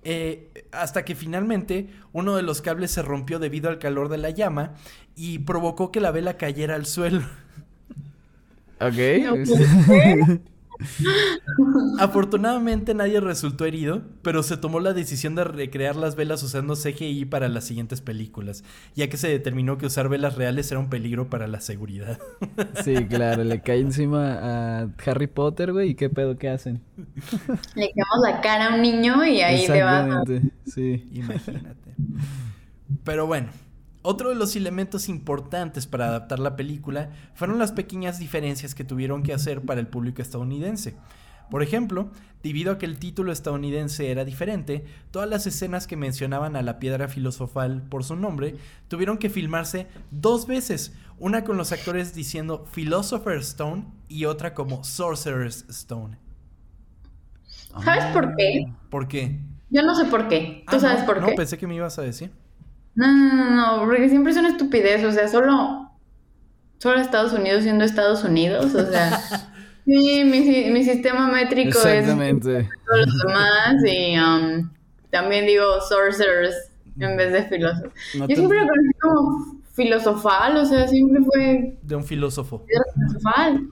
Eh, 0.03 0.49
hasta 0.71 1.03
que 1.03 1.15
finalmente 1.15 1.89
uno 2.13 2.35
de 2.35 2.43
los 2.43 2.61
cables 2.61 2.91
se 2.91 3.01
rompió 3.01 3.39
debido 3.39 3.69
al 3.69 3.79
calor 3.79 4.09
de 4.09 4.17
la 4.17 4.29
llama 4.29 4.73
y 5.15 5.39
provocó 5.39 5.91
que 5.91 5.99
la 5.99 6.11
vela 6.11 6.37
cayera 6.37 6.75
al 6.75 6.85
suelo. 6.85 7.23
Ok. 8.79 10.47
Afortunadamente 11.99 12.93
nadie 12.93 13.19
resultó 13.19 13.65
herido, 13.65 14.03
pero 14.21 14.43
se 14.43 14.57
tomó 14.57 14.79
la 14.79 14.93
decisión 14.93 15.35
de 15.35 15.43
recrear 15.43 15.95
las 15.95 16.15
velas 16.15 16.43
usando 16.43 16.75
CGI 16.75 17.25
para 17.25 17.49
las 17.49 17.65
siguientes 17.65 18.01
películas, 18.01 18.63
ya 18.95 19.09
que 19.09 19.17
se 19.17 19.27
determinó 19.27 19.77
que 19.77 19.87
usar 19.87 20.09
velas 20.09 20.35
reales 20.35 20.69
era 20.71 20.79
un 20.79 20.89
peligro 20.89 21.29
para 21.29 21.47
la 21.47 21.61
seguridad. 21.61 22.19
Sí, 22.83 22.93
claro, 23.05 23.43
le 23.43 23.61
cae 23.61 23.79
encima 23.79 24.37
a 24.41 24.89
Harry 25.05 25.27
Potter, 25.27 25.73
güey, 25.73 25.91
¿y 25.91 25.95
qué 25.95 26.09
pedo 26.09 26.37
qué 26.37 26.49
hacen? 26.49 26.81
Le 27.75 27.91
quedamos 27.91 28.19
la 28.23 28.41
cara 28.41 28.67
a 28.67 28.75
un 28.75 28.81
niño 28.81 29.25
y 29.25 29.41
ahí 29.41 29.65
te 29.65 29.83
va. 29.83 30.23
Sí. 30.65 31.07
Imagínate. 31.11 31.95
Pero 33.03 33.27
bueno, 33.27 33.49
otro 34.07 34.29
de 34.29 34.35
los 34.35 34.55
elementos 34.55 35.09
importantes 35.09 35.85
para 35.85 36.07
adaptar 36.07 36.39
la 36.39 36.55
película 36.55 37.09
fueron 37.33 37.59
las 37.59 37.73
pequeñas 37.73 38.19
diferencias 38.19 38.73
que 38.73 38.85
tuvieron 38.85 39.21
que 39.21 39.33
hacer 39.33 39.61
para 39.63 39.81
el 39.81 39.87
público 39.87 40.21
estadounidense. 40.21 40.95
Por 41.49 41.61
ejemplo, 41.61 42.09
debido 42.41 42.71
a 42.71 42.77
que 42.77 42.85
el 42.85 42.99
título 42.99 43.33
estadounidense 43.33 44.09
era 44.09 44.23
diferente, 44.23 44.85
todas 45.11 45.29
las 45.29 45.45
escenas 45.45 45.87
que 45.87 45.97
mencionaban 45.97 46.55
a 46.55 46.61
la 46.61 46.79
piedra 46.79 47.09
filosofal 47.09 47.83
por 47.83 48.05
su 48.05 48.15
nombre 48.15 48.55
tuvieron 48.87 49.17
que 49.17 49.29
filmarse 49.29 49.87
dos 50.09 50.47
veces, 50.47 50.93
una 51.19 51.43
con 51.43 51.57
los 51.57 51.73
actores 51.73 52.15
diciendo 52.15 52.65
Philosopher's 52.73 53.49
Stone 53.49 53.87
y 54.07 54.23
otra 54.23 54.53
como 54.53 54.85
Sorcerer's 54.85 55.65
Stone. 55.67 56.17
¿Sabes 57.83 58.05
por 58.13 58.37
qué? 58.37 58.71
¿Por 58.89 59.09
qué? 59.09 59.41
Yo 59.69 59.81
no 59.83 59.95
sé 59.95 60.05
por 60.05 60.29
qué. 60.29 60.63
¿Tú 60.69 60.77
ah, 60.77 60.79
sabes 60.79 61.03
por 61.03 61.15
qué? 61.15 61.29
No, 61.29 61.35
pensé 61.35 61.57
que 61.57 61.67
me 61.67 61.75
ibas 61.75 61.99
a 61.99 62.03
decir. 62.03 62.31
No, 62.97 63.05
no, 63.07 63.55
no, 63.55 63.85
porque 63.85 64.09
siempre 64.09 64.31
es 64.31 64.39
una 64.39 64.49
estupidez, 64.49 65.03
o 65.03 65.11
sea, 65.11 65.27
solo, 65.27 65.91
solo 66.79 66.99
Estados 66.99 67.31
Unidos 67.31 67.61
siendo 67.61 67.85
Estados 67.85 68.23
Unidos, 68.23 68.73
o 68.73 68.91
sea, 68.91 69.19
sí, 69.85 70.23
mi, 70.23 70.71
mi 70.71 70.83
sistema 70.83 71.27
métrico 71.27 71.77
Exactamente. 71.77 72.61
es 72.61 72.69
todos 72.87 73.05
los 73.05 73.21
demás 73.27 73.75
y 73.85 74.17
um, 74.17 74.69
también 75.11 75.45
digo 75.45 75.79
sorcerers 75.87 76.55
en 76.99 77.15
vez 77.15 77.33
de 77.33 77.43
filósofos. 77.43 77.93
Yo 78.15 78.35
siempre 78.35 78.61
lo 78.61 78.67
conocí 78.67 78.93
como 78.99 79.61
filosofal, 79.73 80.57
o 80.57 80.65
sea, 80.65 80.87
siempre 80.87 81.23
fue... 81.23 81.77
De 81.83 81.95
un 81.95 82.03
filósofo. 82.03 82.65
Filosofal. 82.65 83.69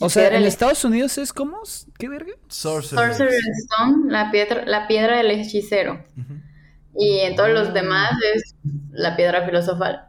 O 0.00 0.08
sea, 0.08 0.34
¿en 0.34 0.44
Estados 0.44 0.82
Unidos 0.86 1.18
es 1.18 1.30
como? 1.30 1.60
¿Qué 1.98 2.08
verga? 2.08 2.32
Sorcerer's 2.48 3.18
Stone, 3.20 4.10
la 4.10 4.30
piedra, 4.30 4.64
la 4.64 4.88
piedra 4.88 5.18
del 5.18 5.30
hechicero. 5.30 6.02
Y 6.96 7.20
en 7.20 7.36
todos 7.36 7.50
los 7.50 7.72
demás 7.72 8.12
es 8.34 8.54
la 8.90 9.16
piedra 9.16 9.44
filosofal. 9.46 10.04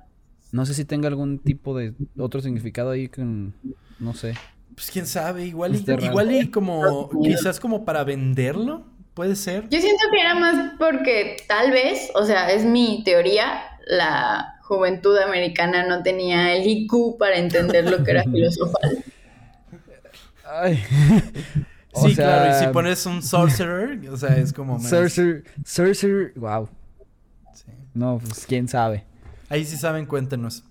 No 0.51 0.65
sé 0.65 0.73
si 0.73 0.85
tenga 0.85 1.07
algún 1.07 1.39
tipo 1.39 1.77
de 1.77 1.93
otro 2.17 2.41
significado 2.41 2.91
ahí 2.91 3.07
con, 3.07 3.55
no 3.99 4.13
sé. 4.13 4.35
Pues 4.75 4.91
quién 4.91 5.07
sabe, 5.07 5.45
igual 5.45 5.75
y, 5.75 6.05
igual 6.05 6.31
y 6.31 6.49
como, 6.49 7.09
quizás 7.23 7.59
como 7.59 7.85
para 7.85 8.03
venderlo, 8.03 8.85
puede 9.13 9.35
ser. 9.35 9.67
Yo 9.69 9.79
siento 9.79 10.03
que 10.11 10.19
era 10.19 10.35
más 10.35 10.73
porque 10.77 11.37
tal 11.47 11.71
vez, 11.71 12.11
o 12.15 12.25
sea, 12.25 12.51
es 12.51 12.65
mi 12.65 13.03
teoría, 13.03 13.61
la 13.85 14.59
juventud 14.61 15.17
americana 15.17 15.85
no 15.85 16.03
tenía 16.03 16.55
el 16.55 16.67
IQ 16.67 17.17
para 17.17 17.37
entender 17.37 17.89
lo 17.89 18.03
que 18.03 18.11
era 18.11 18.23
filosofal. 18.31 19.03
Ay. 20.45 20.83
sí, 21.93 22.15
claro, 22.15 22.55
y 22.55 22.65
si 22.65 22.71
pones 22.71 23.05
un 23.05 23.21
sorcerer, 23.23 24.09
o 24.09 24.17
sea, 24.17 24.35
es 24.37 24.53
como... 24.53 24.79
Sorcerer, 24.79 25.43
sorcerer, 25.65 26.33
wow. 26.35 26.69
No, 27.93 28.19
pues 28.19 28.45
quién 28.45 28.67
sabe. 28.67 29.05
Ahí 29.49 29.65
sí 29.65 29.77
saben, 29.77 30.05
cuéntenos. 30.05 30.63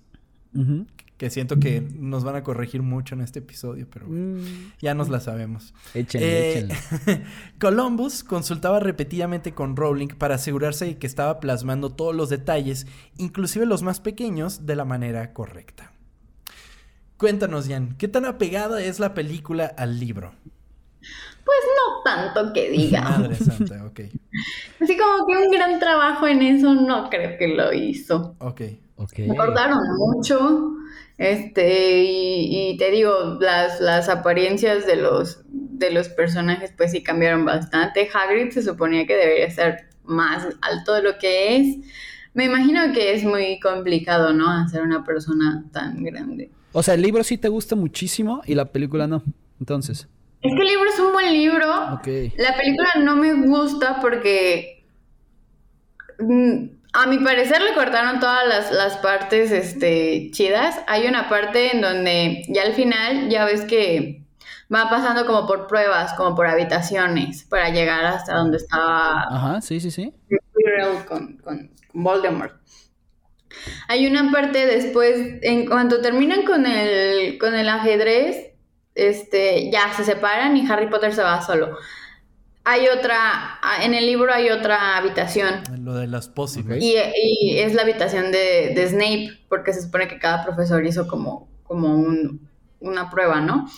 Que 1.17 1.29
siento 1.29 1.57
que 1.57 1.81
nos 1.81 2.23
van 2.23 2.35
a 2.35 2.43
corregir 2.43 2.81
mucho 2.81 3.15
en 3.15 3.21
este 3.21 3.39
episodio, 3.39 3.87
pero 3.89 4.07
mm. 4.07 4.73
ya 4.81 4.93
nos 4.93 5.09
la 5.09 5.19
sabemos. 5.19 5.73
Échenle, 5.93 6.59
eh, 6.59 6.67
Columbus 7.59 8.23
consultaba 8.23 8.79
repetidamente 8.79 9.53
con 9.53 9.75
Rowling 9.75 10.09
para 10.09 10.35
asegurarse 10.35 10.85
de 10.85 10.97
que 10.97 11.07
estaba 11.07 11.39
plasmando 11.39 11.91
todos 11.91 12.13
los 12.13 12.29
detalles, 12.29 12.87
inclusive 13.17 13.65
los 13.65 13.83
más 13.83 13.99
pequeños, 13.99 14.65
de 14.65 14.75
la 14.75 14.85
manera 14.85 15.33
correcta. 15.33 15.93
Cuéntanos, 17.17 17.69
Jan, 17.69 17.95
¿qué 17.97 18.07
tan 18.07 18.25
apegada 18.25 18.83
es 18.83 18.99
la 18.99 19.13
película 19.13 19.65
al 19.65 19.99
libro? 19.99 20.33
Pues 21.45 21.57
no 21.75 22.03
tanto 22.03 22.53
que 22.53 22.69
diga. 22.69 23.01
Madre 23.17 23.35
santa, 23.35 23.85
ok. 23.85 24.01
Así 24.81 24.97
como 24.97 25.27
que 25.27 25.37
un 25.37 25.51
gran 25.51 25.79
trabajo 25.79 26.27
en 26.27 26.41
eso 26.41 26.73
no 26.73 27.09
creo 27.09 27.37
que 27.37 27.49
lo 27.49 27.73
hizo. 27.73 28.35
Ok. 28.39 28.61
okay. 28.97 29.27
Me 29.27 29.35
cortaron 29.35 29.79
mucho. 29.97 30.73
Este, 31.17 32.03
y, 32.05 32.75
te 32.77 32.91
digo, 32.91 33.37
las, 33.39 33.79
las 33.79 34.09
apariencias 34.09 34.85
de 34.85 34.95
los, 34.95 35.41
de 35.47 35.91
los 35.91 36.09
personajes 36.09 36.73
pues 36.75 36.91
sí 36.91 37.03
cambiaron 37.03 37.45
bastante. 37.45 38.09
Hagrid 38.13 38.51
se 38.51 38.63
suponía 38.63 39.05
que 39.05 39.15
debería 39.15 39.49
ser 39.49 39.89
más 40.03 40.47
alto 40.61 40.93
de 40.93 41.03
lo 41.03 41.17
que 41.17 41.57
es. 41.57 41.77
Me 42.33 42.45
imagino 42.45 42.81
que 42.93 43.13
es 43.13 43.23
muy 43.23 43.59
complicado, 43.59 44.33
¿no? 44.33 44.49
Hacer 44.49 44.81
una 44.81 45.03
persona 45.03 45.63
tan 45.71 46.03
grande. 46.03 46.49
O 46.71 46.81
sea, 46.81 46.95
el 46.95 47.03
libro 47.03 47.23
sí 47.23 47.37
te 47.37 47.47
gusta 47.47 47.75
muchísimo 47.75 48.41
y 48.45 48.55
la 48.55 48.65
película 48.65 49.07
no. 49.07 49.23
Entonces. 49.59 50.07
Es 50.43 50.53
que 50.53 50.61
el 50.61 50.67
libro 50.67 50.89
es 50.89 50.99
un 50.99 51.13
buen 51.13 51.31
libro. 51.31 52.01
La 52.37 52.55
película 52.57 52.89
no 52.99 53.15
me 53.15 53.33
gusta 53.33 53.99
porque 54.01 54.85
mm, 56.19 56.65
a 56.91 57.07
mi 57.07 57.17
parecer 57.19 57.61
le 57.61 57.73
cortaron 57.73 58.19
todas 58.19 58.71
las, 58.71 58.97
partes 58.97 59.51
este, 59.51 60.29
chidas. 60.31 60.81
Hay 60.87 61.07
una 61.07 61.29
parte 61.29 61.73
en 61.73 61.81
donde 61.81 62.43
ya 62.49 62.63
al 62.63 62.73
final 62.73 63.29
ya 63.29 63.45
ves 63.45 63.61
que 63.61 64.25
va 64.73 64.89
pasando 64.89 65.25
como 65.25 65.47
por 65.47 65.67
pruebas, 65.67 66.13
como 66.13 66.35
por 66.35 66.45
habitaciones, 66.47 67.45
para 67.45 67.69
llegar 67.69 68.05
hasta 68.05 68.35
donde 68.35 68.57
estaba. 68.57 69.23
Ajá, 69.29 69.61
sí, 69.61 69.79
sí, 69.79 69.91
sí. 69.91 70.13
Con, 71.07 71.37
con, 71.37 71.71
Voldemort. 71.93 72.53
Hay 73.87 74.07
una 74.07 74.31
parte 74.31 74.65
después, 74.65 75.39
en 75.41 75.67
cuanto 75.67 76.01
terminan 76.01 76.43
con 76.43 76.65
el, 76.65 77.37
con 77.37 77.55
el 77.55 77.69
ajedrez, 77.69 78.52
este, 78.95 79.71
ya 79.71 79.93
se 79.93 80.03
separan 80.03 80.55
y 80.57 80.69
Harry 80.69 80.87
Potter 80.87 81.13
se 81.13 81.21
va 81.21 81.41
solo. 81.41 81.77
Hay 82.65 82.87
otra, 82.87 83.59
en 83.81 83.93
el 83.93 84.05
libro 84.05 84.33
hay 84.33 84.49
otra 84.49 84.97
habitación. 84.97 85.63
Lo 85.79 85.95
de 85.95 86.07
las 86.07 86.29
posibles. 86.29 86.81
Y, 86.81 86.95
es 86.95 87.73
la 87.73 87.81
habitación 87.81 88.31
de, 88.31 88.87
Snape, 88.87 89.39
porque 89.49 89.73
se 89.73 89.81
supone 89.81 90.07
que 90.07 90.17
cada 90.17 90.45
profesor 90.45 90.85
hizo 90.85 91.07
como, 91.07 91.49
como 91.63 92.05
una 92.79 93.09
prueba, 93.09 93.41
¿no? 93.41 93.69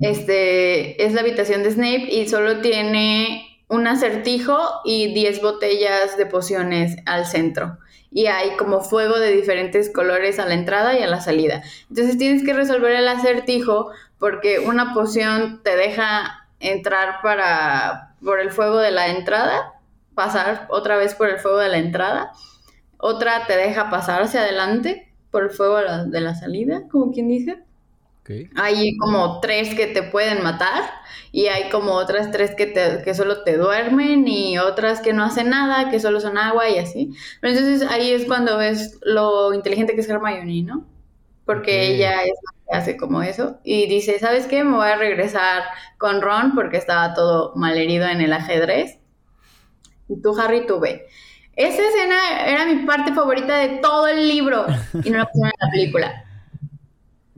Este, 0.00 1.04
es 1.04 1.12
la 1.12 1.20
habitación 1.20 1.62
de 1.62 1.70
Snape 1.70 2.08
y 2.10 2.28
solo 2.28 2.60
tiene 2.60 3.46
un 3.68 3.86
acertijo 3.86 4.58
y 4.84 5.14
10 5.14 5.42
botellas 5.42 6.16
de 6.16 6.26
pociones 6.26 6.96
al 7.06 7.24
centro 7.24 7.78
y 8.10 8.26
hay 8.26 8.56
como 8.56 8.80
fuego 8.80 9.18
de 9.18 9.32
diferentes 9.32 9.92
colores 9.92 10.38
a 10.38 10.46
la 10.46 10.54
entrada 10.54 10.98
y 10.98 11.02
a 11.02 11.06
la 11.06 11.20
salida. 11.20 11.62
Entonces 11.88 12.18
tienes 12.18 12.44
que 12.44 12.52
resolver 12.52 12.92
el 12.92 13.08
acertijo 13.08 13.90
porque 14.18 14.60
una 14.60 14.94
poción 14.94 15.60
te 15.62 15.76
deja 15.76 16.48
entrar 16.60 17.20
para 17.22 18.14
por 18.24 18.40
el 18.40 18.50
fuego 18.50 18.78
de 18.78 18.90
la 18.90 19.08
entrada, 19.08 19.74
pasar 20.14 20.66
otra 20.70 20.96
vez 20.96 21.14
por 21.14 21.28
el 21.28 21.38
fuego 21.38 21.58
de 21.58 21.68
la 21.68 21.78
entrada 21.78 22.32
otra 22.98 23.46
te 23.46 23.56
deja 23.56 23.90
pasar 23.90 24.22
hacia 24.22 24.40
adelante 24.40 25.12
por 25.30 25.44
el 25.44 25.50
fuego 25.50 25.76
de 26.06 26.20
la 26.20 26.34
salida, 26.34 26.84
como 26.90 27.12
quien 27.12 27.28
dice. 27.28 27.62
Hay 28.56 28.96
como 28.96 29.40
tres 29.40 29.74
que 29.74 29.86
te 29.86 30.02
pueden 30.02 30.42
matar 30.42 30.84
y 31.32 31.46
hay 31.46 31.68
como 31.70 31.92
otras 31.92 32.30
tres 32.30 32.54
que, 32.54 32.66
te, 32.66 33.02
que 33.02 33.14
solo 33.14 33.42
te 33.42 33.56
duermen 33.56 34.26
y 34.26 34.58
otras 34.58 35.00
que 35.00 35.12
no 35.12 35.24
hacen 35.24 35.50
nada, 35.50 35.90
que 35.90 36.00
solo 36.00 36.20
son 36.20 36.38
agua 36.38 36.68
y 36.68 36.78
así. 36.78 37.12
Pero 37.40 37.54
entonces 37.54 37.88
ahí 37.88 38.10
es 38.10 38.24
cuando 38.24 38.58
ves 38.58 38.98
lo 39.02 39.52
inteligente 39.54 39.94
que 39.94 40.00
es 40.00 40.08
Hermione, 40.08 40.62
¿no? 40.62 40.86
Porque 41.44 41.94
ella 41.94 42.22
es 42.24 42.32
hace 42.72 42.96
como 42.96 43.22
eso 43.22 43.60
y 43.62 43.86
dice, 43.86 44.18
¿sabes 44.18 44.46
qué? 44.46 44.64
Me 44.64 44.76
voy 44.76 44.88
a 44.88 44.96
regresar 44.96 45.62
con 45.98 46.20
Ron 46.20 46.54
porque 46.54 46.78
estaba 46.78 47.14
todo 47.14 47.52
malherido 47.54 48.06
en 48.08 48.20
el 48.20 48.32
ajedrez. 48.32 48.98
Y 50.08 50.20
tú, 50.20 50.36
Harry, 50.38 50.66
tú 50.66 50.80
ve. 50.80 51.06
Esa 51.54 51.82
escena 51.88 52.46
era 52.46 52.66
mi 52.66 52.84
parte 52.84 53.14
favorita 53.14 53.56
de 53.58 53.78
todo 53.78 54.08
el 54.08 54.26
libro 54.26 54.66
y 55.04 55.10
no 55.10 55.18
la 55.18 55.26
pusieron 55.26 55.52
en 55.60 55.66
la 55.66 55.70
película 55.70 56.25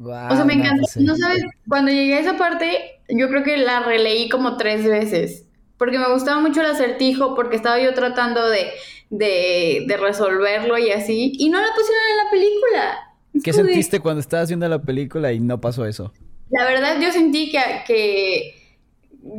o 0.01 0.37
sea, 0.37 0.45
me 0.45 0.55
encantó. 0.55 0.87
No 1.01 1.17
sabes, 1.17 1.45
cuando 1.69 1.91
llegué 1.91 2.15
a 2.15 2.21
esa 2.21 2.37
parte, 2.37 3.01
yo 3.09 3.29
creo 3.29 3.43
que 3.43 3.57
la 3.57 3.81
releí 3.81 4.29
como 4.29 4.57
tres 4.57 4.85
veces. 4.85 5.45
Porque 5.77 5.99
me 5.99 6.13
gustaba 6.13 6.41
mucho 6.41 6.61
el 6.61 6.67
acertijo, 6.67 7.35
porque 7.35 7.57
estaba 7.57 7.81
yo 7.81 7.95
tratando 7.95 8.49
de, 8.49 8.71
de, 9.11 9.97
resolverlo 9.97 10.77
y 10.79 10.91
así. 10.91 11.33
Y 11.39 11.51
no 11.51 11.61
la 11.61 11.69
pusieron 11.75 12.03
en 12.11 12.17
la 12.25 12.31
película. 12.31 12.99
¿Qué 13.45 13.53
sentiste 13.53 14.01
cuando 14.01 14.21
estabas 14.21 14.49
viendo 14.49 14.69
la 14.69 14.83
película 14.83 15.33
y 15.33 15.41
no 15.41 15.61
pasó 15.61 15.87
eso? 15.87 16.13
La 16.51 16.65
verdad, 16.65 17.01
yo 17.01 17.13
sentí 17.13 17.51
que, 17.51 17.61
que. 17.87 18.55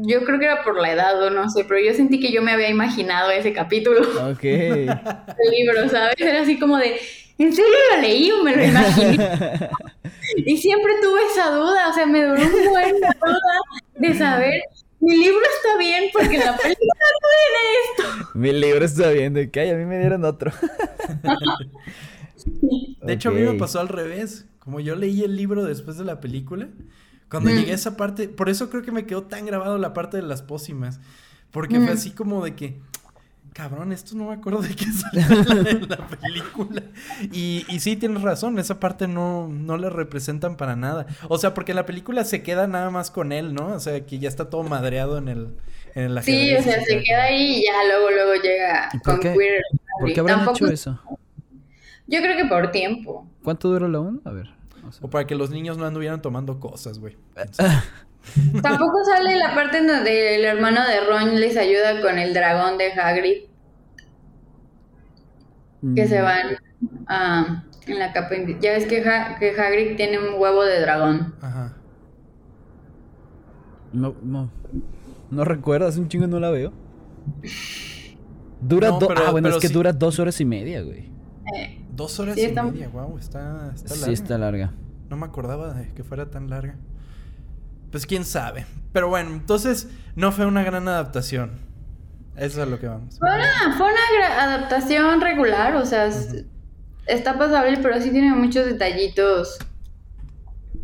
Yo 0.02 0.24
creo 0.24 0.40
que 0.40 0.46
era 0.46 0.64
por 0.64 0.80
la 0.80 0.92
edad 0.92 1.22
o 1.24 1.30
no 1.30 1.50
sé, 1.50 1.64
pero 1.64 1.80
yo 1.80 1.94
sentí 1.94 2.20
que 2.20 2.32
yo 2.32 2.42
me 2.42 2.52
había 2.52 2.70
imaginado 2.70 3.32
ese 3.32 3.54
capítulo. 3.54 4.02
Ok. 4.30 4.44
el 4.44 4.88
libro, 5.52 5.90
¿sabes? 5.90 6.16
Era 6.18 6.42
así 6.42 6.60
como 6.60 6.78
de. 6.78 7.00
¿En 7.40 7.54
serio 7.54 7.74
lo 7.96 8.02
leí 8.02 8.32
o 8.32 8.44
me 8.44 8.56
lo 8.56 8.64
imaginé? 8.64 9.18
y 10.36 10.58
siempre 10.58 10.94
tuve 11.02 11.22
esa 11.32 11.50
duda, 11.52 11.90
o 11.90 11.94
sea, 11.94 12.06
me 12.06 12.24
duró 12.24 12.42
un 12.42 12.70
buen 12.70 12.96
duda 12.96 13.60
de 13.96 14.14
saber, 14.14 14.62
mi 15.00 15.16
libro 15.18 15.40
está 15.56 15.78
bien 15.78 16.10
porque 16.12 16.38
la 16.38 16.58
película 16.58 16.94
no 17.14 17.20
tiene 17.40 18.18
esto. 18.18 18.30
Mi 18.34 18.52
libro 18.52 18.84
está 18.84 19.10
bien, 19.12 19.34
de 19.34 19.50
que 19.50 19.72
a 19.72 19.76
mí 19.76 19.86
me 19.86 19.98
dieron 20.00 20.26
otro. 20.26 20.52
de 23.02 23.14
hecho, 23.14 23.30
a 23.30 23.32
mí 23.32 23.42
me 23.42 23.54
pasó 23.54 23.80
al 23.80 23.88
revés. 23.88 24.46
Como 24.60 24.82
yo 24.82 24.96
leí 24.96 25.24
el 25.24 25.38
libro 25.38 25.64
después 25.64 25.98
de 25.98 26.04
la 26.04 26.20
película, 26.20 26.68
cuando 27.30 27.50
llegué 27.50 27.72
a 27.72 27.76
esa 27.76 27.96
parte, 27.96 28.28
por 28.28 28.50
eso 28.50 28.70
creo 28.70 28.84
que 28.84 28.92
me 28.92 29.06
quedó 29.06 29.24
tan 29.24 29.46
grabado 29.46 29.78
la 29.78 29.94
parte 29.94 30.18
de 30.18 30.24
las 30.24 30.42
pócimas. 30.42 31.00
Porque 31.52 31.80
fue 31.80 31.92
así 31.92 32.12
como 32.12 32.44
de 32.44 32.56
que, 32.56 32.80
cabrón, 33.54 33.92
esto 33.92 34.16
no 34.16 34.28
me 34.30 34.34
acuerdo 34.34 34.62
de 34.62 34.76
qué 34.76 34.86
salió 34.86 35.68
en 35.70 35.90
la, 35.90 36.08
película. 36.08 36.84
Y, 37.32 37.66
y, 37.70 37.80
sí, 37.80 37.96
tienes 37.96 38.22
razón, 38.22 38.60
esa 38.60 38.80
parte 38.80 39.08
no, 39.08 39.48
no 39.48 39.78
la 39.78 39.90
representan 39.90 40.58
para 40.58 40.76
nada. 40.76 41.08
O 41.28 41.38
sea, 41.38 41.54
porque 41.54 41.72
en 41.72 41.78
la 41.78 41.86
película 41.86 42.24
se 42.24 42.44
queda 42.44 42.68
nada 42.68 42.90
más 42.90 43.12
con 43.12 43.32
él, 43.32 43.54
¿no? 43.54 43.74
O 43.74 43.80
sea, 43.80 44.06
que 44.06 44.20
ya 44.20 44.30
está 44.30 44.50
todo 44.50 44.64
madreado 44.64 45.18
en 45.18 45.28
el, 45.28 45.56
en 45.96 46.04
el 46.04 46.24
Sí, 46.24 46.56
o 46.56 46.64
sea, 46.64 46.84
se 46.84 47.04
queda 47.04 47.24
ahí 47.24 47.58
y 47.58 47.64
ya 47.66 47.84
luego, 47.88 48.12
luego 48.12 48.42
llega 48.42 48.90
con 49.04 49.20
qué, 49.20 49.34
Queer. 49.34 49.62
¿Por 50.00 50.14
qué 50.14 50.20
habrán 50.20 50.50
hecho 50.50 50.68
eso? 50.68 51.00
Yo 52.08 52.22
creo 52.22 52.38
que 52.38 52.46
por 52.46 52.72
tiempo. 52.72 53.28
¿Cuánto 53.44 53.70
duró 53.70 53.88
la 53.88 54.00
1? 54.00 54.22
A 54.26 54.32
ver. 54.32 54.59
O 55.02 55.10
para 55.10 55.26
que 55.28 55.36
los 55.36 55.50
niños 55.50 55.78
no 55.78 55.86
anduvieran 55.86 56.22
tomando 56.22 56.60
cosas, 56.60 57.00
güey. 57.00 57.18
Tampoco 58.62 59.06
sale 59.06 59.38
la 59.38 59.56
parte 59.56 59.78
en 59.78 59.88
donde 59.88 60.36
el 60.36 60.46
hermano 60.46 60.82
de 60.88 61.02
Ron 61.02 61.40
les 61.40 61.58
ayuda 61.58 62.02
con 62.02 62.20
el 62.20 62.34
dragón 62.34 62.78
de 62.78 62.92
Hagrid 62.92 63.50
que 65.96 66.08
se 66.08 66.20
mm. 66.20 66.24
van 66.24 66.58
a, 67.08 67.64
en 67.88 68.00
la 68.00 68.14
capa 68.14 68.36
Ya 68.62 68.74
ves 68.74 68.86
que, 68.86 69.02
que 69.40 69.62
Hagrid 69.62 69.96
tiene 69.96 70.20
un 70.20 70.40
huevo 70.40 70.64
de 70.64 70.82
dragón. 70.82 71.34
Ajá. 71.42 71.76
No, 73.94 74.16
no. 74.22 74.52
No 75.32 75.46
recuerdo, 75.46 75.88
hace 75.88 76.00
un 76.00 76.10
chingo 76.10 76.28
no 76.28 76.40
la 76.40 76.50
veo. 76.50 76.74
Dura 78.62 78.90
dos. 78.90 79.10
Ah, 79.16 79.32
bueno, 79.32 79.50
es 79.50 79.58
que 79.58 79.70
dura 79.70 79.94
dos 79.94 80.20
horas 80.20 80.40
y 80.42 80.46
media, 80.46 80.82
güey. 80.82 81.12
Eh, 81.56 81.79
dos 82.00 82.18
horas 82.20 82.38
y 82.38 82.48
media, 82.48 82.88
wow, 82.88 83.18
está, 83.18 83.74
está 83.76 83.90
larga. 83.94 84.06
Sí, 84.06 84.14
está 84.14 84.38
larga. 84.38 84.72
No 85.10 85.18
me 85.18 85.26
acordaba 85.26 85.74
de 85.74 85.94
que 85.94 86.06
fuera 86.06 86.30
tan 86.30 86.50
larga. 86.50 86.78
Pues 87.92 88.06
quién 88.06 88.24
sabe. 88.24 88.66
Pero 88.94 89.10
bueno, 89.10 89.32
entonces 89.32 89.90
no 90.16 90.32
fue 90.32 90.46
una 90.46 90.64
gran 90.64 90.88
adaptación. 90.88 91.60
Eso 92.38 92.64
es 92.64 92.70
lo 92.70 92.80
que 92.80 92.88
vamos. 92.88 93.20
Fue 93.20 93.28
una, 93.28 93.78
fue 93.78 93.88
una 93.88 94.44
adaptación 94.44 95.20
regular, 95.20 95.76
o 95.76 95.86
sea, 95.86 96.10
está 97.06 97.38
pasable, 97.38 97.78
pero 97.82 98.00
sí 98.02 98.12
tiene 98.12 98.34
muchos 98.34 98.66
detallitos. 98.66 99.60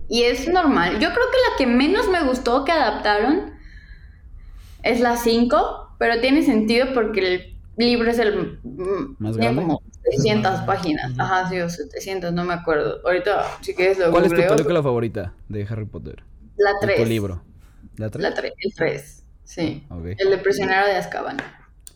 Y 0.10 0.24
es 0.24 0.50
normal. 0.50 1.00
Yo 1.00 1.14
creo 1.14 1.26
que 1.32 1.38
la 1.50 1.58
que 1.58 1.66
menos 1.66 2.10
me 2.10 2.24
gustó 2.24 2.66
que 2.66 2.74
adaptaron 2.74 3.54
es 4.84 5.00
la 5.00 5.16
5, 5.16 5.96
pero 5.98 6.20
tiene 6.20 6.44
sentido 6.44 6.88
porque 6.94 7.20
el 7.22 7.58
libro 7.78 8.12
es 8.12 8.20
el... 8.20 8.60
¿Más 9.18 9.38
como 9.38 9.82
600 10.12 10.62
páginas. 10.62 11.12
Ajá, 11.18 11.50
sí, 11.50 11.60
o 11.60 11.70
700, 11.70 12.34
no 12.34 12.44
me 12.44 12.54
acuerdo. 12.54 13.00
Ahorita, 13.06 13.46
si 13.62 13.74
quieres 13.74 13.98
lo 13.98 14.12
¿Cuál 14.12 14.26
es 14.26 14.32
tu 14.32 14.56
película 14.56 14.84
favorita 14.84 15.34
de 15.50 15.68
Harry 15.70 15.86
Potter? 15.86 16.24
La 16.58 16.72
3. 16.80 16.98
Tu 16.98 17.06
libro. 17.06 17.44
¿La 17.98 18.10
3? 18.10 18.22
La 18.24 18.34
3, 18.34 18.54
el 18.58 18.74
3. 18.74 19.24
Sí. 19.44 19.88
El 20.18 20.30
de 20.30 20.38
prisionero 20.38 20.86
de 20.86 20.96
Azkaban. 20.96 21.38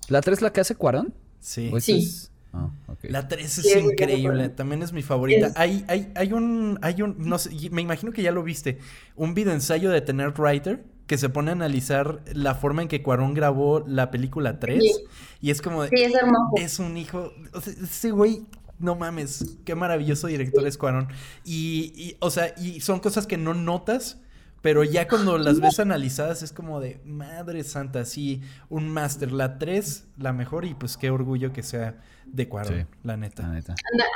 ¿La 0.07 0.21
3 0.21 0.41
la 0.41 0.51
que 0.51 0.61
hace 0.61 0.75
Cuarón? 0.75 1.13
Sí. 1.39 1.71
Sí. 1.79 2.29
Ah, 2.51 2.71
la 3.03 3.27
3 3.27 3.59
es 3.59 3.75
increíble, 3.75 4.49
también 4.49 4.81
es 4.81 4.91
mi 4.91 5.03
favorita. 5.03 5.51
Hay, 5.55 5.85
hay, 5.87 6.11
hay 6.15 6.33
un, 6.33 6.79
hay 6.81 7.01
un, 7.03 7.15
no 7.19 7.37
sé, 7.37 7.51
me 7.69 7.81
imagino 7.81 8.11
que 8.11 8.23
ya 8.23 8.31
lo 8.31 8.41
viste, 8.41 8.79
un 9.15 9.35
video 9.35 9.53
ensayo 9.53 9.91
de 9.91 10.01
Tener 10.01 10.33
Writer 10.35 10.83
que 11.09 11.17
se 11.17 11.27
pone 11.27 11.49
a 11.49 11.53
analizar 11.53 12.21
la 12.33 12.53
forma 12.53 12.83
en 12.83 12.87
que 12.87 13.01
Cuarón 13.01 13.33
grabó 13.33 13.83
la 13.87 14.11
película 14.11 14.59
3 14.59 15.01
y 15.41 15.49
es 15.49 15.59
como, 15.59 15.83
sí, 15.87 15.95
es, 15.97 16.13
hermoso. 16.13 16.53
es 16.55 16.77
un 16.77 16.97
hijo, 16.97 17.33
o 17.51 17.59
sea, 17.59 17.73
ese 17.73 18.11
güey 18.11 18.45
no 18.77 18.95
mames, 18.95 19.57
qué 19.65 19.73
maravilloso 19.73 20.27
director 20.27 20.65
es 20.67 20.77
Cuarón. 20.77 21.07
Y, 21.43 21.93
y, 21.95 22.17
o 22.19 22.29
sea, 22.29 22.53
y 22.57 22.79
son 22.81 22.99
cosas 22.99 23.25
que 23.25 23.37
no 23.37 23.55
notas 23.55 24.19
pero 24.61 24.83
ya 24.83 25.07
cuando 25.07 25.37
las 25.37 25.59
ves 25.61 25.79
analizadas 25.79 26.43
es 26.43 26.51
como 26.51 26.81
de, 26.81 26.99
madre 27.05 27.63
santa, 27.63 28.03
sí, 28.05 28.41
un 28.69 28.89
máster. 28.89 29.31
La 29.31 29.57
3, 29.57 30.05
la 30.17 30.33
mejor, 30.33 30.65
y 30.65 30.73
pues 30.73 30.97
qué 30.97 31.09
orgullo 31.09 31.53
que 31.53 31.63
sea 31.63 32.01
de 32.25 32.49
Cuarón, 32.49 32.87
la 33.03 33.15
neta. 33.15 33.51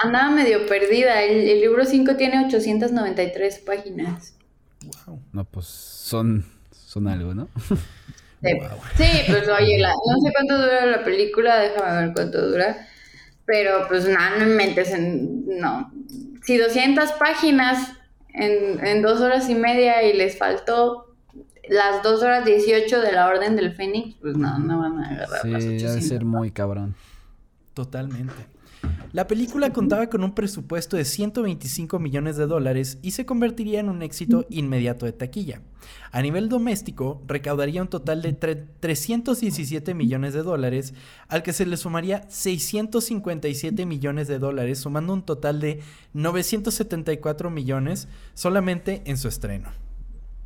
andaba 0.04 0.30
medio 0.32 0.66
perdida. 0.68 1.24
El, 1.24 1.62
libro 1.62 1.86
5 1.86 2.18
tiene 2.18 2.46
893 2.46 3.60
páginas. 3.60 4.36
Wow. 5.08 5.22
No, 5.32 5.46
pues 5.46 5.66
son, 5.66 6.46
son 6.94 7.08
algo, 7.08 7.34
¿no? 7.34 7.50
Sí, 8.98 9.08
pues 9.28 9.48
oye, 9.48 9.80
no 9.80 10.22
sé 10.22 10.34
cuánto 10.34 10.58
dura 10.58 10.86
la 10.86 11.04
película, 11.04 11.60
déjame 11.60 12.02
ver 12.02 12.14
cuánto 12.14 12.50
dura. 12.50 12.88
Pero 13.46 13.88
pues 13.88 14.06
nada, 14.08 14.38
no 14.38 14.46
mentes 14.54 14.92
en. 14.92 15.46
No. 15.60 15.92
Si 16.44 16.58
200 16.58 17.14
páginas 17.14 17.94
en, 18.34 19.02
dos 19.02 19.22
horas 19.22 19.50
y 19.50 19.56
media 19.56 20.04
y 20.04 20.14
les 20.14 20.38
faltó 20.38 21.16
las 21.70 22.04
dos 22.04 22.22
horas 22.22 22.44
18 22.44 23.02
de 23.02 23.12
la 23.14 23.28
Orden 23.28 23.56
del 23.56 23.74
Fénix, 23.74 24.16
pues 24.20 24.36
no, 24.36 24.60
no 24.60 24.80
van 24.80 25.00
a 25.00 25.10
agarrar 25.10 25.42
sí, 25.42 25.50
las 25.50 25.64
debe 25.64 26.02
ser 26.02 26.26
muy 26.26 26.52
cabrón. 26.52 26.96
Totalmente. 27.74 28.34
La 29.14 29.28
película 29.28 29.72
contaba 29.72 30.08
con 30.08 30.24
un 30.24 30.34
presupuesto 30.34 30.98
de 30.98 31.06
125 31.06 32.00
millones 32.00 32.36
de 32.36 32.48
dólares 32.48 32.98
y 33.04 33.12
se 33.12 33.28
convertiría 33.28 33.80
en 33.80 33.90
un 33.90 34.02
éxito 34.02 34.48
inmediato 34.50 35.06
de 35.06 35.12
taquilla. 35.12 35.62
A 36.12 36.24
nivel 36.24 36.50
doméstico, 36.50 37.22
recaudaría 37.28 37.84
un 37.84 37.90
total 37.90 38.24
de 38.24 38.34
317 38.34 39.94
millones 39.94 40.34
de 40.34 40.42
dólares, 40.42 40.96
al 41.28 41.44
que 41.44 41.54
se 41.54 41.68
le 41.68 41.78
sumaría 41.78 42.26
657 42.28 43.86
millones 43.86 44.28
de 44.28 44.40
dólares, 44.40 44.80
sumando 44.80 45.14
un 45.14 45.22
total 45.22 45.60
de 45.60 45.82
974 46.14 47.52
millones 47.52 48.08
solamente 48.34 49.04
en 49.06 49.20
su 49.20 49.28
estreno, 49.28 49.70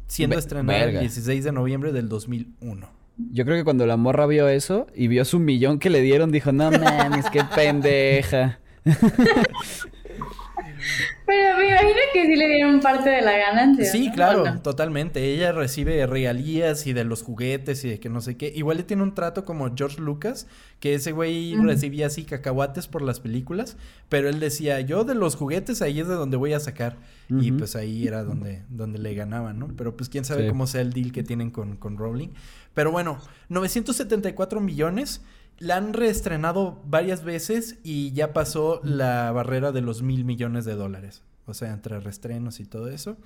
siendo 0.08 0.38
estrenada 0.38 0.84
el 0.84 1.00
16 1.00 1.46
de 1.46 1.52
noviembre 1.54 1.94
del 1.94 2.10
2001. 2.10 2.97
Yo 3.18 3.46
creo 3.46 3.58
que 3.58 3.64
cuando 3.64 3.86
la 3.86 3.98
morra 3.98 4.28
vio 4.28 4.48
eso 4.48 4.88
y 4.96 5.08
vio 5.08 5.26
su 5.26 5.40
millón 5.40 5.80
que 5.80 5.90
le 5.90 6.02
dieron, 6.02 6.32
dijo, 6.32 6.52
no 6.52 6.72
mames, 6.72 7.30
qué 7.32 7.44
pendeja. 7.44 8.60
Pero 11.28 11.58
me 11.58 11.68
imagino 11.68 12.00
que 12.14 12.26
sí 12.26 12.36
le 12.38 12.48
dieron 12.48 12.80
parte 12.80 13.10
de 13.10 13.22
la 13.22 13.38
ganancia. 13.38 13.84
Sí, 13.84 14.10
claro, 14.14 14.62
totalmente. 14.62 15.26
Ella 15.26 15.52
recibe 15.52 16.08
regalías 16.08 16.88
y 16.88 16.94
de 16.94 17.04
los 17.04 17.22
juguetes 17.22 17.84
y 17.84 17.90
de 17.90 18.00
que 18.00 18.08
no 18.08 18.22
sé 18.22 18.38
qué. 18.38 18.54
Igual 18.56 18.78
le 18.78 18.84
tiene 18.84 19.04
un 19.04 19.14
trato 19.14 19.44
como 19.44 19.70
George 19.76 20.00
Lucas, 20.00 20.48
que 20.80 20.94
ese 20.94 21.12
güey 21.12 21.54
recibía 21.58 22.08
así 22.08 22.24
cacahuates 22.24 22.88
por 22.88 23.02
las 23.02 23.20
películas, 23.20 23.76
pero 24.08 24.30
él 24.30 24.40
decía, 24.40 24.80
yo 24.80 25.04
de 25.04 25.16
los 25.16 25.36
juguetes 25.36 25.82
ahí 25.82 26.00
es 26.00 26.08
de 26.08 26.16
donde 26.16 26.38
voy 26.38 26.54
a 26.54 26.62
sacar. 26.62 26.96
Y 27.30 27.52
pues 27.52 27.76
ahí 27.76 28.08
era 28.08 28.24
donde, 28.24 28.64
donde 28.70 28.98
le 28.98 29.14
ganaban, 29.14 29.60
¿no? 29.60 29.68
Pero 29.76 29.98
pues 29.98 30.08
quién 30.08 30.24
sabe 30.24 30.48
cómo 30.48 30.66
sea 30.66 30.80
el 30.80 30.94
deal 30.94 31.12
que 31.12 31.24
tienen 31.24 31.52
con, 31.52 31.76
con 31.76 31.98
Rowling. 31.98 32.30
Pero 32.74 32.90
bueno, 32.92 33.20
974 33.50 34.62
millones 34.62 35.22
la 35.60 35.78
han 35.78 35.94
reestrenado 35.94 36.82
varias 36.86 37.24
veces 37.24 37.80
y 37.84 38.12
ya 38.12 38.34
pasó 38.34 38.82
la 38.84 39.32
barrera 39.32 39.72
de 39.72 39.82
los 39.82 40.02
mil 40.02 40.26
millones 40.26 40.66
de 40.66 40.76
dólares. 40.76 41.24
O 41.46 41.54
sea, 41.54 41.72
entre 41.72 42.00
reestrenos 42.00 42.60
y 42.60 42.66
todo 42.66 42.90
eso. 42.90 43.18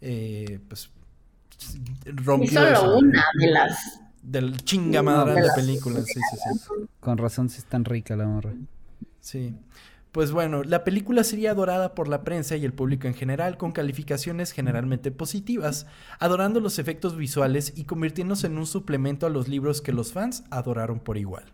Eh, 0.00 0.60
pues 0.68 0.90
rompió. 2.04 2.50
Y 2.50 2.54
solo 2.54 2.98
una 2.98 3.24
de 3.38 3.50
las. 3.50 4.00
Del 4.20 4.56
chingamadra 4.62 5.34
de, 5.34 5.48
películas. 5.54 6.04
Sí, 6.04 6.20
sí, 6.30 6.36
sí. 6.42 6.74
Con 7.00 7.18
razón, 7.18 7.48
sí 7.48 7.58
es 7.58 7.64
tan 7.64 7.84
rica 7.84 8.16
la 8.16 8.26
morra. 8.26 8.52
Sí. 9.20 9.54
Pues 10.12 10.32
bueno, 10.32 10.64
la 10.64 10.84
película 10.84 11.22
sería 11.22 11.52
adorada 11.52 11.94
por 11.94 12.08
la 12.08 12.24
prensa 12.24 12.56
y 12.56 12.64
el 12.64 12.72
público 12.72 13.06
en 13.06 13.14
general 13.14 13.56
con 13.56 13.72
calificaciones 13.72 14.52
generalmente 14.52 15.10
positivas, 15.10 15.86
adorando 16.18 16.60
los 16.60 16.78
efectos 16.78 17.16
visuales 17.16 17.72
y 17.76 17.84
convirtiéndose 17.84 18.48
en 18.48 18.58
un 18.58 18.66
suplemento 18.66 19.26
a 19.26 19.30
los 19.30 19.48
libros 19.48 19.80
que 19.80 19.92
los 19.92 20.12
fans 20.12 20.44
adoraron 20.50 20.98
por 20.98 21.16
igual. 21.16 21.52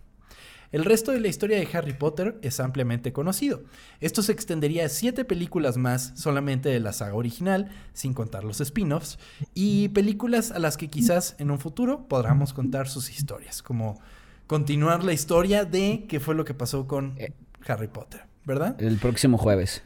El 0.75 0.85
resto 0.85 1.12
de 1.12 1.20
la 1.20 1.29
historia 1.29 1.57
de 1.57 1.68
Harry 1.72 1.93
Potter 1.93 2.37
es 2.43 2.59
ampliamente 2.59 3.12
conocido. 3.12 3.62
Esto 4.01 4.22
se 4.22 4.33
extendería 4.33 4.87
a 4.87 4.89
siete 4.89 5.25
películas 5.25 5.77
más 5.77 6.11
solamente 6.16 6.68
de 6.68 6.81
la 6.81 6.93
saga 6.93 7.14
original, 7.14 7.70
sin 7.93 8.12
contar 8.12 8.43
los 8.43 8.61
spin-offs, 8.61 9.20
y 9.55 9.91
películas 9.91 10.51
a 10.51 10.59
las 10.59 10.77
que 10.77 10.91
quizás 10.91 11.37
en 11.39 11.53
un 11.53 11.61
futuro 11.61 12.09
podamos 12.09 12.53
contar 12.53 12.89
sus 12.89 13.09
historias, 13.09 13.62
como 13.62 14.01
continuar 14.49 15.05
la 15.05 15.12
historia 15.12 15.64
de 15.64 16.07
qué 16.09 16.18
fue 16.18 16.35
lo 16.35 16.45
que 16.45 16.55
pasó 16.55 16.89
con 16.89 17.14
eh. 17.18 17.35
Harry 17.68 17.87
Potter. 17.87 18.22
¿verdad? 18.45 18.81
El 18.81 18.99
próximo 18.99 19.39
jueves. 19.39 19.83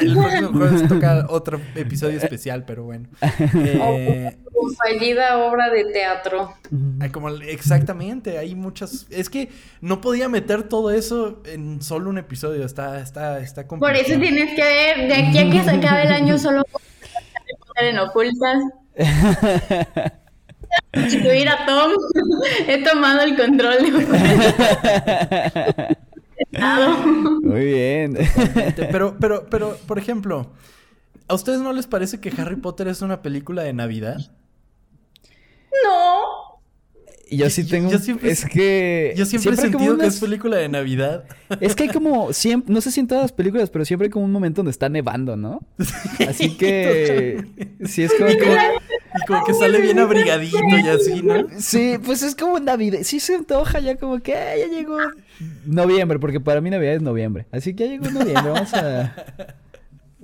El 0.00 0.14
próximo 0.14 0.52
jueves 0.52 0.88
toca 0.88 1.26
otro 1.28 1.60
episodio 1.74 2.18
especial, 2.18 2.64
pero 2.64 2.84
bueno. 2.84 3.08
Eh, 3.54 4.36
fallida 4.76 5.38
obra 5.38 5.70
de 5.70 5.84
teatro. 5.86 6.54
Como, 7.12 7.30
exactamente, 7.30 8.38
hay 8.38 8.54
muchas. 8.54 9.06
Es 9.10 9.28
que 9.28 9.50
no 9.80 10.00
podía 10.00 10.28
meter 10.28 10.64
todo 10.64 10.90
eso 10.92 11.42
en 11.46 11.82
solo 11.82 12.10
un 12.10 12.18
episodio. 12.18 12.64
Está, 12.64 13.00
está, 13.00 13.40
está 13.40 13.66
complicado. 13.66 13.98
Por 13.98 14.06
eso 14.06 14.20
tienes 14.20 14.54
que 14.54 14.62
ver, 14.62 15.08
de 15.08 15.14
aquí 15.14 15.38
a 15.38 15.50
que 15.50 15.64
se 15.64 15.70
acabe 15.70 16.02
el 16.04 16.12
año, 16.12 16.38
solo 16.38 16.62
en 17.76 17.98
ocultas. 17.98 18.58
Sustituir 20.94 21.48
a 21.48 21.66
Tom. 21.66 21.92
He 22.68 22.82
tomado 22.84 23.22
el 23.22 23.36
control. 23.36 23.78
Muy 27.42 27.64
bien. 27.64 28.16
Pero, 28.76 29.16
pero, 29.18 29.46
pero, 29.50 29.76
por 29.86 29.98
ejemplo, 29.98 30.52
¿a 31.28 31.34
ustedes 31.34 31.60
no 31.60 31.72
les 31.72 31.86
parece 31.86 32.20
que 32.20 32.32
Harry 32.40 32.56
Potter 32.56 32.88
es 32.88 33.02
una 33.02 33.22
película 33.22 33.62
de 33.62 33.72
Navidad? 33.72 34.18
No. 35.84 36.31
Yo 37.36 37.50
sí 37.50 37.64
tengo. 37.64 37.90
Yo, 37.90 37.98
siempre, 37.98 38.30
es 38.30 38.44
que. 38.44 39.14
Yo 39.16 39.24
siempre, 39.24 39.52
he 39.52 39.56
sentido 39.56 39.96
que 39.96 40.06
es 40.06 40.20
película 40.20 40.56
de 40.56 40.68
Navidad. 40.68 41.24
Es 41.60 41.74
que 41.74 41.84
hay 41.84 41.88
como. 41.90 42.32
Siempre, 42.32 42.72
no 42.72 42.80
sé 42.80 42.90
si 42.90 43.00
en 43.00 43.06
todas 43.06 43.24
las 43.24 43.32
películas, 43.32 43.68
pero 43.70 43.84
siempre 43.84 44.06
hay 44.06 44.10
como 44.10 44.24
un 44.24 44.32
momento 44.32 44.60
donde 44.60 44.70
está 44.70 44.88
nevando, 44.88 45.36
¿no? 45.36 45.60
así 46.28 46.50
que. 46.56 47.44
Sí, 47.84 48.04
es 48.04 48.12
como. 48.14 48.30
Y 48.30 48.38
como, 49.26 49.44
que 49.44 49.52
sale 49.52 49.80
bien 49.80 49.98
abrigadito 49.98 50.56
y 50.58 50.88
así, 50.88 51.22
¿no? 51.22 51.46
Sí, 51.58 51.98
pues 52.04 52.22
es 52.22 52.34
como 52.34 52.58
Navidad. 52.58 53.00
Sí 53.02 53.20
se 53.20 53.34
antoja 53.34 53.80
ya 53.80 53.96
como 53.96 54.20
que 54.20 54.32
ya 54.32 54.66
llegó 54.66 54.96
noviembre, 55.66 56.18
porque 56.18 56.40
para 56.40 56.60
mí 56.60 56.70
Navidad 56.70 56.94
es 56.94 57.02
noviembre. 57.02 57.46
Así 57.52 57.74
que 57.74 57.84
ya 57.84 57.90
llegó 57.90 58.10
noviembre. 58.10 58.50
Vamos 58.50 58.72
a. 58.72 59.14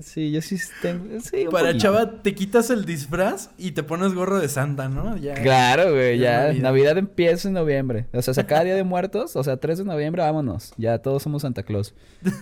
Sí, 0.01 0.30
yo 0.30 0.40
sí 0.40 0.57
tengo. 0.80 1.20
Sí, 1.20 1.46
Para 1.51 1.76
chava, 1.76 2.22
te 2.22 2.34
quitas 2.34 2.70
el 2.70 2.84
disfraz 2.84 3.51
y 3.59 3.72
te 3.72 3.82
pones 3.82 4.14
gorro 4.14 4.38
de 4.38 4.49
Santa, 4.49 4.88
¿no? 4.88 5.16
Ya, 5.16 5.34
claro, 5.34 5.92
güey, 5.92 6.18
ya. 6.18 6.53
Navidad. 6.53 6.99
empieza 6.99 7.49
en 7.49 7.55
noviembre. 7.55 8.07
O 8.12 8.22
sea, 8.22 8.46
cada 8.46 8.64
día 8.64 8.74
de 8.74 8.84
muertos, 8.84 9.34
o 9.36 9.42
sea, 9.42 9.57
3 9.57 9.78
de 9.78 9.84
noviembre, 9.84 10.22
vámonos. 10.22 10.72
Ya 10.76 10.99
todos 10.99 11.22
somos 11.22 11.42
Santa 11.42 11.62
Claus. 11.62 11.94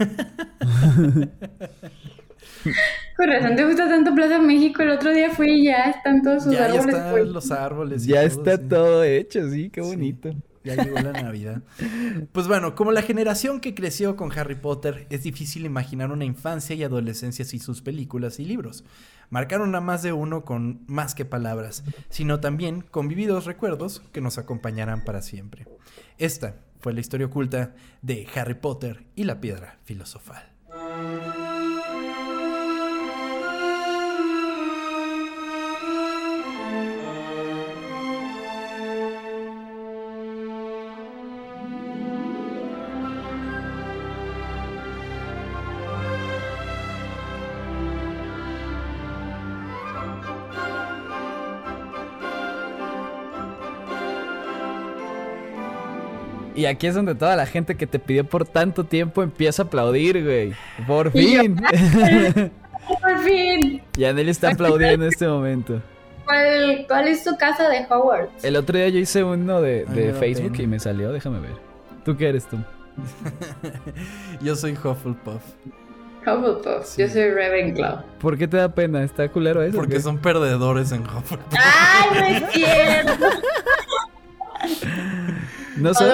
Con 3.16 3.28
razón 3.28 3.56
te 3.56 3.64
gusta 3.64 3.88
tanto 3.88 4.14
Plaza 4.14 4.38
México. 4.38 4.82
El 4.82 4.90
otro 4.90 5.12
día 5.12 5.30
fui 5.30 5.60
y 5.60 5.64
ya 5.66 5.90
están 5.90 6.22
todos 6.22 6.44
sus 6.44 6.54
árboles. 6.54 6.84
Ya 6.84 6.90
están 6.90 7.10
pues. 7.12 7.26
los 7.26 7.50
árboles. 7.50 8.06
ya 8.06 8.22
está 8.22 8.58
todo 8.58 9.02
hecho, 9.04 9.48
sí, 9.48 9.70
qué 9.70 9.80
bonito. 9.80 10.34
Ya 10.66 10.82
llegó 10.82 10.98
la 10.98 11.12
Navidad. 11.12 11.62
Pues 12.32 12.48
bueno, 12.48 12.74
como 12.74 12.90
la 12.90 13.02
generación 13.02 13.60
que 13.60 13.74
creció 13.74 14.16
con 14.16 14.36
Harry 14.36 14.56
Potter, 14.56 15.06
es 15.10 15.22
difícil 15.22 15.64
imaginar 15.64 16.10
una 16.10 16.24
infancia 16.24 16.74
y 16.74 16.82
adolescencia 16.82 17.44
sin 17.44 17.60
sus 17.60 17.82
películas 17.82 18.40
y 18.40 18.44
libros. 18.44 18.84
Marcaron 19.30 19.74
a 19.76 19.80
más 19.80 20.02
de 20.02 20.12
uno 20.12 20.44
con 20.44 20.82
más 20.88 21.14
que 21.14 21.24
palabras, 21.24 21.84
sino 22.08 22.40
también 22.40 22.80
con 22.80 23.06
vividos 23.06 23.44
recuerdos 23.44 24.02
que 24.12 24.20
nos 24.20 24.38
acompañarán 24.38 25.04
para 25.04 25.22
siempre. 25.22 25.68
Esta 26.18 26.56
fue 26.80 26.92
la 26.92 27.00
historia 27.00 27.26
oculta 27.26 27.76
de 28.02 28.26
Harry 28.34 28.54
Potter 28.54 29.06
y 29.14 29.22
la 29.22 29.40
piedra 29.40 29.78
filosofal. 29.84 30.52
Y 56.56 56.64
aquí 56.64 56.86
es 56.86 56.94
donde 56.94 57.14
toda 57.14 57.36
la 57.36 57.44
gente 57.44 57.76
que 57.76 57.86
te 57.86 57.98
pidió 57.98 58.24
por 58.24 58.46
tanto 58.46 58.84
tiempo 58.84 59.22
empieza 59.22 59.62
a 59.62 59.66
aplaudir, 59.66 60.24
güey. 60.24 60.54
Por 60.86 61.12
fin. 61.12 61.56
por 63.02 63.18
fin. 63.18 63.82
Y 63.94 64.04
Anel 64.04 64.30
está 64.30 64.52
aplaudiendo 64.52 65.04
en 65.04 65.12
este 65.12 65.28
momento. 65.28 65.82
¿Cuál, 66.24 67.08
es 67.08 67.22
tu 67.22 67.36
casa 67.36 67.68
de 67.68 67.86
Hogwarts? 67.88 68.42
El 68.42 68.56
otro 68.56 68.78
día 68.78 68.88
yo 68.88 68.98
hice 68.98 69.22
uno 69.22 69.60
de, 69.60 70.14
Facebook 70.18 70.58
y 70.58 70.66
me 70.66 70.80
salió, 70.80 71.12
déjame 71.12 71.40
ver. 71.40 71.54
¿Tú 72.04 72.16
qué 72.16 72.30
eres 72.30 72.46
tú? 72.46 72.56
yo 74.40 74.56
soy 74.56 74.72
Hufflepuff. 74.72 75.42
Hufflepuff, 76.26 76.96
yo 76.96 77.08
soy 77.08 77.30
Ravenclaw. 77.30 78.02
¿Por 78.18 78.38
qué 78.38 78.48
te 78.48 78.56
da 78.56 78.70
pena? 78.70 79.04
¿Está 79.04 79.28
culero 79.28 79.62
eso? 79.62 79.76
Porque 79.76 80.00
son 80.00 80.18
perdedores 80.18 80.90
en 80.90 81.02
Hufflepuff. 81.02 81.52
¡Ay, 81.52 82.08
no 82.14 82.24
es 82.24 82.52
cierto! 82.52 83.26
No 85.76 85.94
sé. 85.94 86.04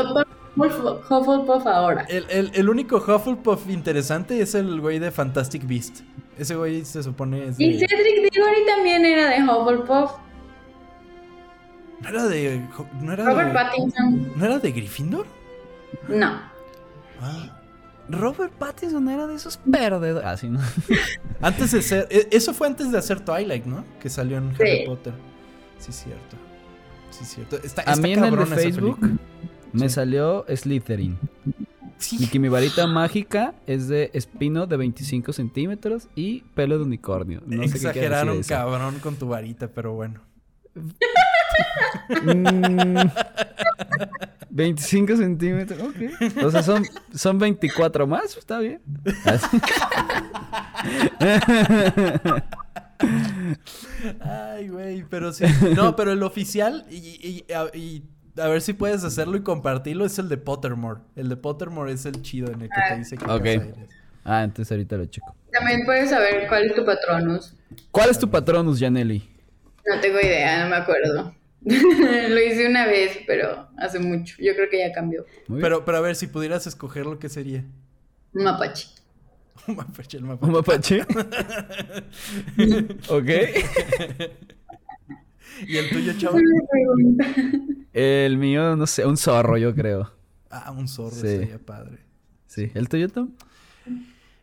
Hufflepuff 0.57 1.67
ahora. 1.67 2.07
El, 2.09 2.69
único 2.69 2.97
Hufflepuff 2.97 3.69
interesante 3.69 4.41
es 4.41 4.55
el 4.55 4.81
güey 4.81 4.99
de 4.99 5.11
Fantastic 5.11 5.67
Beast. 5.67 6.01
Ese 6.39 6.55
güey 6.55 6.85
se 6.85 7.03
supone 7.03 7.49
es 7.49 7.61
Y 7.61 7.79
Cedric 7.79 8.33
Diggory 8.33 8.67
también 8.67 9.05
era 9.05 9.31
de 9.31 9.43
Hufflepuff. 9.43 10.13
¿No 12.01 12.09
era 12.09 12.27
de... 12.27 12.69
No 13.01 13.13
era 13.13 13.25
Robert 13.25 13.53
Pattinson. 13.53 14.33
¿No 14.37 14.45
era 14.45 14.59
de 14.59 14.73
Gryffindor? 14.73 15.27
No. 16.09 16.41
Ah. 17.21 17.59
Robert 18.09 18.53
Pattinson 18.55 19.09
era 19.09 19.27
de 19.27 19.37
esos 19.37 19.57
perdedores. 19.59 20.27
Ah, 20.27 20.37
sí, 20.37 20.49
¿no? 20.49 20.61
antes 21.41 21.71
de 21.71 21.83
ser... 21.83 22.09
E, 22.11 22.29
eso 22.33 22.53
fue 22.53 22.67
antes 22.67 22.91
de 22.91 22.99
hacer 22.99 23.21
Twilight, 23.21 23.65
¿no? 23.65 23.85
Que 24.01 24.11
salió 24.11 24.39
en 24.39 24.53
Harry 24.57 24.85
Potter. 24.85 25.13
Sí, 25.79 25.93
cierto. 25.93 26.37
Sí, 27.13 27.25
cierto. 27.25 27.57
Está, 27.63 27.83
a 27.87 27.97
mí 27.97 28.13
en 28.13 28.25
el 28.25 28.37
de 28.37 28.47
Facebook 28.47 28.99
me 29.73 29.89
salió 29.89 30.45
Slytherin. 30.49 31.19
Sí. 31.99 32.17
Y 32.19 32.27
que 32.27 32.41
mi 32.41 32.49
varita 32.49 32.87
mágica 32.87 33.55
es 33.67 33.87
de 33.87 34.11
espino 34.13 34.67
de 34.67 34.77
25 34.77 35.33
centímetros 35.33 36.09
y 36.17 36.41
pelo 36.55 36.79
de 36.79 36.85
unicornio. 36.85 37.43
No 37.47 37.63
Exageraron, 37.63 38.43
cabrón, 38.43 38.99
con 38.99 39.17
tu 39.17 39.29
varita, 39.29 39.69
pero 39.69 39.93
bueno. 39.93 40.21
25 44.51 45.13
mm, 45.13 45.17
centímetros, 45.17 45.81
ok. 45.81 46.45
O 46.45 46.51
sea, 46.51 46.63
son, 46.63 46.85
son 47.15 47.39
24 47.39 48.07
más, 48.07 48.37
está 48.37 48.59
bien. 48.59 48.81
Ay, 54.21 54.69
güey, 54.69 55.05
pero 55.09 55.33
sí. 55.33 55.45
No, 55.77 55.97
pero 55.97 56.13
el 56.13 56.23
oficial, 56.23 56.85
y, 56.91 57.45
a 57.51 58.49
ver 58.49 58.63
si 58.63 58.73
puedes 58.73 59.05
hacerlo 59.05 59.37
y 59.37 59.43
compartirlo, 59.43 60.05
es 60.05 60.19
el 60.19 60.29
de 60.29 60.37
Pottermore. 60.37 61.01
El 61.17 61.29
de 61.29 61.37
Pottermore 61.37 61.93
es 61.93 62.07
el 62.07 62.23
chido 62.23 62.53
en 62.53 62.63
el 62.63 62.69
que 62.69 62.81
te 62.89 62.99
dice 62.99 63.17
que 63.17 63.25
Ok. 63.25 63.77
Ah, 64.25 64.45
entonces 64.45 64.71
ahorita 64.71 64.97
lo 64.97 65.07
checo. 65.07 65.35
También 65.51 65.85
puedes 65.85 66.11
saber 66.11 66.47
cuál 66.49 66.67
es 66.67 66.75
tu 66.75 66.85
patronus. 66.85 67.55
¿Cuál 67.91 68.11
es 68.11 68.19
tu 68.19 68.31
patronus, 68.31 68.79
Janelli? 68.79 69.29
No 69.87 70.01
tengo 70.01 70.21
idea, 70.21 70.63
no 70.63 70.71
me 70.71 70.77
acuerdo. 70.77 71.35
lo 71.65 72.41
hice 72.41 72.67
una 72.69 72.87
vez, 72.87 73.19
pero 73.27 73.69
hace 73.77 73.99
mucho. 73.99 74.37
Yo 74.39 74.55
creo 74.55 74.69
que 74.71 74.79
ya 74.79 74.93
cambió. 74.93 75.25
Pero, 75.61 75.85
pero 75.85 75.99
a 75.99 76.01
ver, 76.01 76.17
si 76.17 76.27
pudieras 76.27 76.67
escoger 76.67 77.07
lo 77.07 77.19
que 77.19 77.29
sería. 77.29 77.65
Un 78.35 78.45
mapache. 78.45 78.89
Un 79.69 79.77
mapache, 79.77 80.17
el 80.17 80.25
mapache. 80.25 80.47
¿Un 80.47 80.53
mapache? 80.53 81.01
ok. 83.09 83.31
¿Y 85.67 85.77
el 85.77 85.91
tuyo, 85.91 86.13
chavo? 86.19 86.39
El 87.93 88.39
mío, 88.39 88.75
no 88.77 88.87
sé, 88.87 89.07
un 89.07 89.17
zorro, 89.17 89.57
yo 89.57 89.75
creo. 89.75 90.13
Ah, 90.51 90.73
un 90.73 90.89
zorro 90.89 91.15
sería 91.15 91.59
padre. 91.59 91.99
Sí. 92.47 92.71
¿El 92.75 92.89
tuyo, 92.89 93.09
Tom? 93.09 93.31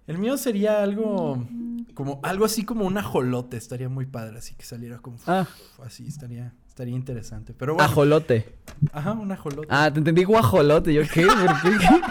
El 0.08 0.18
mío 0.18 0.38
sería 0.38 0.82
algo 0.82 1.46
como 1.94 2.20
algo 2.24 2.46
así 2.46 2.64
como 2.64 2.86
un 2.86 2.98
ajolote, 2.98 3.58
estaría 3.58 3.90
muy 3.90 4.06
padre, 4.08 4.40
así 4.40 4.56
que 4.56 4.64
saliera 4.64 4.98
como 5.00 5.18
ah. 5.28 5.46
así 5.84 6.08
estaría 6.08 6.54
estaría 6.68 6.96
interesante. 6.96 7.54
Pero 7.54 7.76
bueno. 7.76 7.88
Ajolote. 7.88 8.56
Ajá, 8.94 9.12
un 9.12 9.32
ajolote. 9.32 9.68
Ah, 9.70 9.92
te 9.92 10.00
entendí 10.00 10.24
guajolote, 10.24 10.94
yo 10.94 11.02
qué, 11.14 11.28
¿Por 11.28 11.62
qué? 11.62 12.02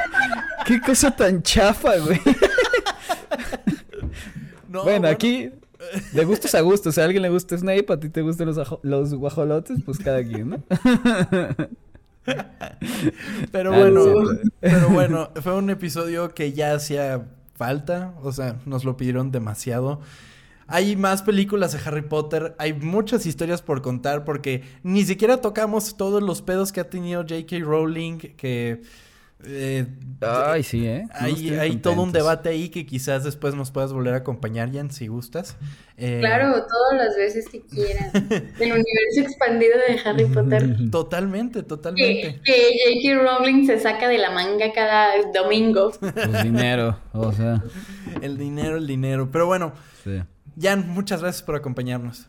qué 0.67 0.81
cosa 0.81 1.11
tan 1.11 1.43
chafa, 1.43 1.97
güey. 1.99 2.21
bueno, 4.69 5.09
aquí 5.09 5.51
de 6.13 6.25
gustos 6.25 6.55
a 6.55 6.61
gustos, 6.61 6.95
si 6.95 7.01
a 7.01 7.05
alguien 7.05 7.23
le 7.23 7.31
gusta 7.31 7.57
Snape, 7.57 7.87
a 7.89 8.01
ti 8.01 8.09
te 8.09 8.23
gustan 8.23 8.47
los, 8.49 8.59
los 8.83 9.15
guajolotes, 9.15 9.79
pues 9.85 9.99
cada 9.99 10.23
quien, 10.25 10.51
¿no? 10.51 10.63
pero 13.53 13.73
ah, 13.73 13.79
bueno, 13.79 14.05
pero 14.61 14.89
bueno, 14.91 15.31
fue 15.43 15.55
un 15.55 15.71
episodio 15.71 16.35
que 16.35 16.53
ya 16.53 16.75
hacía 16.75 17.27
falta, 17.55 18.15
o 18.23 18.33
sea, 18.33 18.57
nos 18.67 18.85
lo 18.85 18.97
pidieron 18.97 19.31
demasiado. 19.31 20.01
Hay 20.67 20.97
más 20.97 21.23
películas 21.23 21.73
de 21.73 21.79
Harry 21.85 22.03
Potter, 22.03 22.55
hay 22.59 22.75
muchas 22.75 23.25
historias 23.25 23.63
por 23.63 23.81
contar 23.81 24.25
porque 24.25 24.65
ni 24.83 25.05
siquiera 25.05 25.41
tocamos 25.41 25.97
todos 25.97 26.23
los 26.23 26.43
pedos 26.43 26.73
que 26.73 26.81
ha 26.81 26.91
tenido 26.91 27.23
J.K. 27.23 27.61
Rowling, 27.61 28.19
que 28.19 28.83
eh, 29.45 29.87
Ay, 30.21 30.65
sí, 30.65 30.85
¿eh? 30.85 31.07
hay, 31.15 31.77
todo 31.77 32.03
un 32.03 32.11
debate 32.11 32.49
ahí 32.49 32.71
que 32.71 32.85
quizás 32.85 33.23
después 33.23 33.55
nos 33.55 33.71
puedas 33.71 33.93
volver 33.93 34.15
a 34.15 34.19
acompañar, 34.19 34.73
Jan, 34.73 34.91
si 34.91 35.07
gustas. 35.07 35.57
Eh, 35.97 36.19
claro, 36.19 36.53
todas 36.53 37.07
las 37.07 37.17
veces 37.17 37.49
que 37.49 37.63
quieran. 37.63 38.11
El 38.59 38.73
universo 38.73 39.21
expandido 39.21 39.75
de 39.89 40.01
Harry 40.05 40.25
Potter. 40.35 40.91
Totalmente, 40.91 41.63
totalmente. 41.63 42.41
Que, 42.45 43.01
J.K. 43.03 43.23
Rowling 43.23 43.67
se 43.67 43.79
saca 43.79 44.09
de 44.09 44.19
la 44.19 44.31
manga 44.33 44.73
cada 44.73 45.11
domingo. 45.33 45.93
El 46.03 46.43
dinero, 46.43 46.99
o 47.13 47.33
sea. 47.33 47.63
El 48.21 48.39
dinero, 48.39 48.77
el 48.77 48.89
dinero. 48.89 49.29
Pero 49.31 49.47
bueno, 49.47 49.73
Jan, 50.61 50.89
muchas 50.89 51.23
gracias 51.23 51.45
por 51.45 51.55
acompañarnos. 51.55 52.27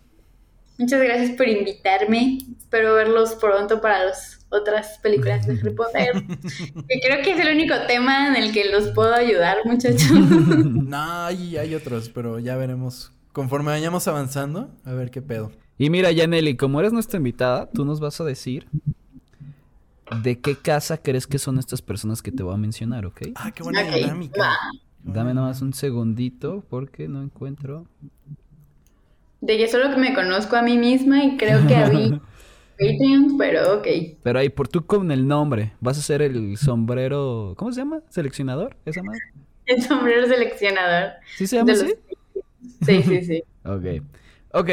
Muchas 0.77 1.01
gracias 1.01 1.31
por 1.31 1.47
invitarme. 1.47 2.37
Espero 2.57 2.93
verlos 2.93 3.35
pronto 3.35 3.81
para 3.81 4.05
los 4.05 4.38
otras 4.49 4.99
películas 4.99 5.45
de 5.45 5.53
Harry 5.53 5.73
Potter. 5.73 6.25
que 6.87 6.99
creo 6.99 7.23
que 7.23 7.31
es 7.31 7.39
el 7.39 7.55
único 7.55 7.75
tema 7.87 8.27
en 8.27 8.35
el 8.35 8.51
que 8.51 8.69
los 8.71 8.89
puedo 8.89 9.13
ayudar, 9.13 9.57
muchachos. 9.65 10.11
no, 10.11 11.25
hay, 11.25 11.57
hay 11.57 11.75
otros, 11.75 12.09
pero 12.09 12.39
ya 12.39 12.55
veremos. 12.55 13.11
Conforme 13.31 13.71
vayamos 13.71 14.07
avanzando, 14.07 14.69
a 14.83 14.93
ver 14.93 15.11
qué 15.11 15.21
pedo. 15.21 15.51
Y 15.77 15.89
mira, 15.89 16.11
Yaneli, 16.11 16.57
como 16.57 16.79
eres 16.79 16.91
nuestra 16.91 17.17
invitada, 17.17 17.69
tú 17.69 17.85
nos 17.85 17.99
vas 17.99 18.19
a 18.19 18.25
decir 18.25 18.67
de 20.23 20.39
qué 20.39 20.55
casa 20.55 20.97
crees 20.97 21.27
que 21.27 21.37
son 21.37 21.59
estas 21.59 21.81
personas 21.81 22.21
que 22.21 22.31
te 22.31 22.43
voy 22.43 22.53
a 22.53 22.57
mencionar, 22.57 23.05
¿ok? 23.05 23.21
Ah, 23.35 23.51
qué 23.51 23.63
buena 23.63 23.83
dinámica. 23.83 24.49
Dame 25.03 25.33
nomás 25.33 25.61
un 25.61 25.73
segundito 25.73 26.63
porque 26.69 27.07
no 27.07 27.21
encuentro. 27.21 27.85
De 29.41 29.57
que 29.57 29.67
solo 29.69 29.89
que 29.91 29.97
me 29.97 30.13
conozco 30.13 30.57
a 30.57 30.61
mí 30.61 30.77
misma 30.77 31.23
y 31.23 31.37
creo 31.37 31.65
que 31.65 31.75
a 31.75 31.87
mí 31.87 32.19
Patreon, 32.79 33.37
pero 33.37 33.77
ok. 33.77 33.87
Pero 34.23 34.39
ahí, 34.39 34.49
por 34.49 34.69
tú 34.69 34.85
con 34.85 35.11
el 35.11 35.27
nombre, 35.27 35.73
vas 35.81 35.97
a 35.97 36.01
ser 36.01 36.21
el 36.21 36.55
sombrero. 36.57 37.53
¿Cómo 37.57 37.71
se 37.73 37.81
llama? 37.81 37.99
¿Seleccionador? 38.09 38.77
¿Esa 38.85 39.03
madre? 39.03 39.19
El 39.65 39.83
sombrero 39.83 40.25
seleccionador. 40.27 41.11
¿Sí 41.35 41.45
se 41.45 41.57
llama 41.57 41.73
así? 41.73 41.93
Sí, 42.85 43.03
sí, 43.03 43.25
sí. 43.25 43.43
ok. 43.65 44.03
Ok. 44.53 44.69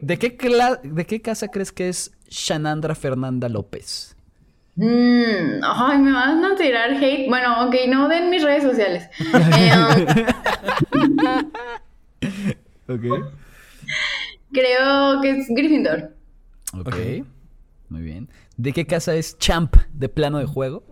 ¿De 0.00 0.18
qué, 0.18 0.36
¿De 0.82 1.06
qué 1.06 1.22
casa 1.22 1.48
crees 1.48 1.72
que 1.72 1.88
es 1.88 2.12
Shanandra 2.28 2.94
Fernanda 2.94 3.48
López? 3.48 4.16
Mm, 4.74 5.60
ay, 5.62 5.98
me 5.98 6.12
van 6.12 6.44
a 6.44 6.54
tirar 6.56 6.92
hate. 6.92 7.28
Bueno, 7.28 7.66
ok, 7.66 7.74
no 7.88 8.08
den 8.08 8.30
mis 8.30 8.42
redes 8.42 8.62
sociales. 8.62 9.08
Eh, 9.20 9.72
um, 10.94 11.16
ok. 12.94 13.24
Creo 14.52 15.20
que 15.20 15.30
es 15.30 15.46
Gryffindor. 15.48 16.17
Ok. 16.72 16.94
Muy 17.88 18.02
bien. 18.02 18.28
¿De 18.56 18.72
qué 18.72 18.86
casa 18.86 19.14
es 19.14 19.38
Champ 19.38 19.76
de 19.92 20.08
plano 20.08 20.38
de 20.38 20.46
juego? 20.46 20.84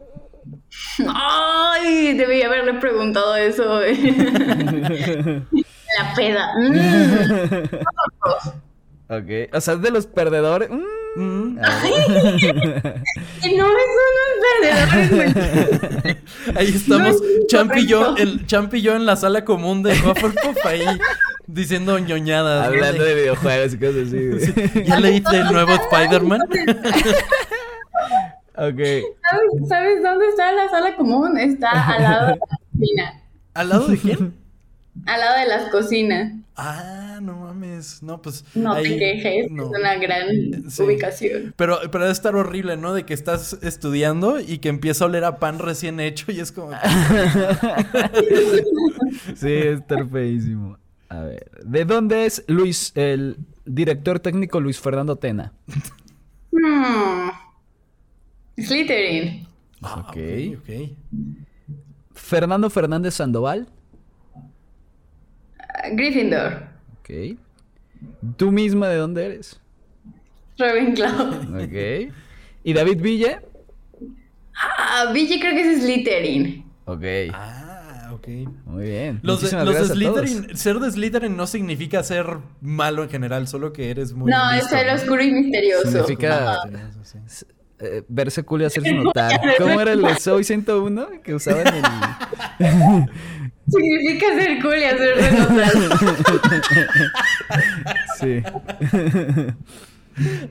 Ay, 1.08 2.14
debí 2.14 2.42
haberle 2.42 2.74
preguntado 2.74 3.34
eso. 3.36 3.80
La 5.98 6.14
peda. 6.14 6.52
Mm. 6.58 6.76
ok. 9.12 9.54
O 9.54 9.60
sea, 9.60 9.74
es 9.74 9.82
de 9.82 9.90
los 9.90 10.06
perdedores. 10.06 10.70
Mm. 10.70 10.95
Mm. 11.16 11.54
no, 11.56 11.62
es 13.42 13.92
unos 14.04 14.28
perdedores. 14.60 16.16
ahí 16.54 16.68
estamos. 16.68 17.22
Champ, 17.48 17.74
y 17.74 17.86
yo, 17.86 18.16
el, 18.16 18.46
Champ 18.46 18.74
y 18.74 18.82
yo 18.82 18.94
en 18.94 19.06
la 19.06 19.16
sala 19.16 19.42
común 19.44 19.82
de 19.82 19.92
Hufflepuff 19.92 20.66
ahí 20.66 20.84
diciendo 21.46 21.98
ñoñadas. 21.98 22.66
Hablando 22.66 23.02
de 23.02 23.14
videojuegos 23.14 23.72
y 23.72 23.78
cosas 23.78 24.08
así. 24.08 24.84
¿Ya 24.84 25.00
leíste 25.00 25.38
el 25.38 25.52
nuevo 25.52 25.72
Spider-Man? 25.72 26.40
ok. 28.56 28.80
¿Sabes, 29.68 30.02
dónde 30.02 30.28
está 30.28 30.52
la 30.52 30.68
sala 30.68 30.96
común? 30.96 31.38
Está 31.38 31.70
al 31.94 32.02
lado 32.02 32.26
de 32.26 32.32
la 32.32 32.38
cocina. 32.72 33.22
¿Al 33.54 33.68
lado 33.70 33.88
de 33.88 33.96
quién? 33.96 34.45
Al 35.04 35.20
lado 35.20 35.38
de 35.38 35.46
las 35.46 35.70
cocinas. 35.70 36.32
Ah, 36.56 37.18
no 37.20 37.36
mames. 37.36 38.02
No, 38.02 38.22
pues. 38.22 38.44
No 38.54 38.74
te 38.76 38.96
quejes, 38.96 39.46
es 39.46 39.50
una 39.50 39.96
gran 39.96 40.26
ubicación. 40.78 41.52
Pero, 41.56 41.78
pero 41.92 42.04
debe 42.04 42.12
estar 42.12 42.34
horrible, 42.34 42.78
¿no? 42.78 42.94
De 42.94 43.04
que 43.04 43.12
estás 43.12 43.58
estudiando 43.62 44.40
y 44.40 44.58
que 44.58 44.70
empieza 44.70 45.04
a 45.04 45.08
oler 45.08 45.24
a 45.24 45.38
pan 45.38 45.58
recién 45.58 46.00
hecho 46.00 46.32
y 46.32 46.40
es 46.40 46.52
como. 46.52 46.70
sí, 49.34 49.52
es 49.52 49.80
estar 49.80 50.08
feísimo. 50.08 50.78
A 51.08 51.20
ver, 51.20 51.50
¿de 51.62 51.84
dónde 51.84 52.26
es 52.26 52.42
Luis, 52.48 52.92
el 52.94 53.36
director 53.64 54.18
técnico 54.18 54.58
Luis 54.58 54.80
Fernando 54.80 55.16
Tena? 55.16 55.52
Hmm. 56.50 57.30
Slytherin. 58.58 59.46
Ah, 59.82 60.06
ok, 60.08 60.16
ok. 60.58 60.70
Fernando 62.14 62.70
Fernández 62.70 63.14
Sandoval. 63.14 63.68
Gryffindor. 65.92 66.68
Ok. 67.00 67.38
¿Tú 68.36 68.52
misma 68.52 68.88
de 68.88 68.96
dónde 68.96 69.26
eres? 69.26 69.60
Ravenclaw. 70.58 71.64
Ok. 71.64 72.12
¿Y 72.64 72.72
David 72.72 73.00
Ville? 73.00 73.40
Ah, 74.54 75.10
Ville 75.12 75.38
creo 75.38 75.52
que 75.52 75.72
es 75.72 75.82
Slytherin. 75.82 76.64
Ok. 76.86 77.04
Ah. 77.32 77.66
Muy 78.64 78.84
bien. 78.84 79.20
Los, 79.22 79.40
de, 79.40 79.48
Slytherin, 79.48 80.56
ser 80.56 80.78
de 80.78 80.90
Slytherin 80.90 81.36
no 81.36 81.46
significa 81.46 82.02
ser 82.02 82.38
malo 82.60 83.04
en 83.04 83.10
general, 83.10 83.46
solo 83.46 83.72
que 83.72 83.90
eres 83.90 84.12
muy. 84.12 84.30
No, 84.30 84.52
es 84.52 84.66
ser 84.68 84.88
oscuro 84.90 85.22
y 85.22 85.30
misterioso. 85.30 85.90
Significa 85.90 86.58
eh, 87.78 88.02
verse 88.08 88.42
cool 88.42 88.62
y 88.62 88.64
hacerse 88.64 88.92
notar. 88.94 89.40
¿Cómo 89.58 89.80
era 89.80 89.92
el 89.92 90.02
de 90.02 90.16
Soy 90.16 90.42
101 90.42 91.22
que 91.22 91.34
usaban 91.34 91.66
el. 91.68 91.84
Significa 93.68 94.34
ser 94.34 94.62
cool 94.62 94.78
y 94.78 94.84
hacerse 94.84 95.30
sí. 98.18 98.42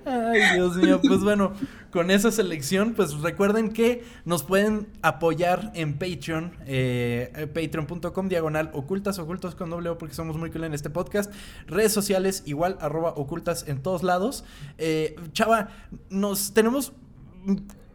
Ay, 0.05 0.55
Dios 0.55 0.75
mío. 0.77 0.99
Pues 1.01 1.21
bueno, 1.21 1.53
con 1.91 2.11
esa 2.11 2.31
selección, 2.31 2.93
pues 2.93 3.13
recuerden 3.21 3.71
que 3.71 4.03
nos 4.25 4.43
pueden 4.43 4.87
apoyar 5.01 5.71
en 5.75 5.97
Patreon, 5.97 6.53
eh, 6.65 7.31
eh 7.35 7.47
patreon.com 7.47 8.29
diagonal 8.29 8.69
ocultas, 8.73 9.17
ocultos 9.17 9.55
con 9.55 9.69
doble 9.69 9.89
O 9.89 9.97
porque 9.97 10.13
somos 10.13 10.37
muy 10.37 10.51
cool 10.51 10.65
en 10.65 10.73
este 10.73 10.89
podcast. 10.89 11.33
Redes 11.67 11.93
sociales 11.93 12.43
igual, 12.45 12.77
arroba 12.81 13.13
ocultas 13.15 13.67
en 13.67 13.81
todos 13.81 14.03
lados. 14.03 14.43
Eh, 14.77 15.15
chava, 15.31 15.69
nos 16.09 16.53
tenemos 16.53 16.93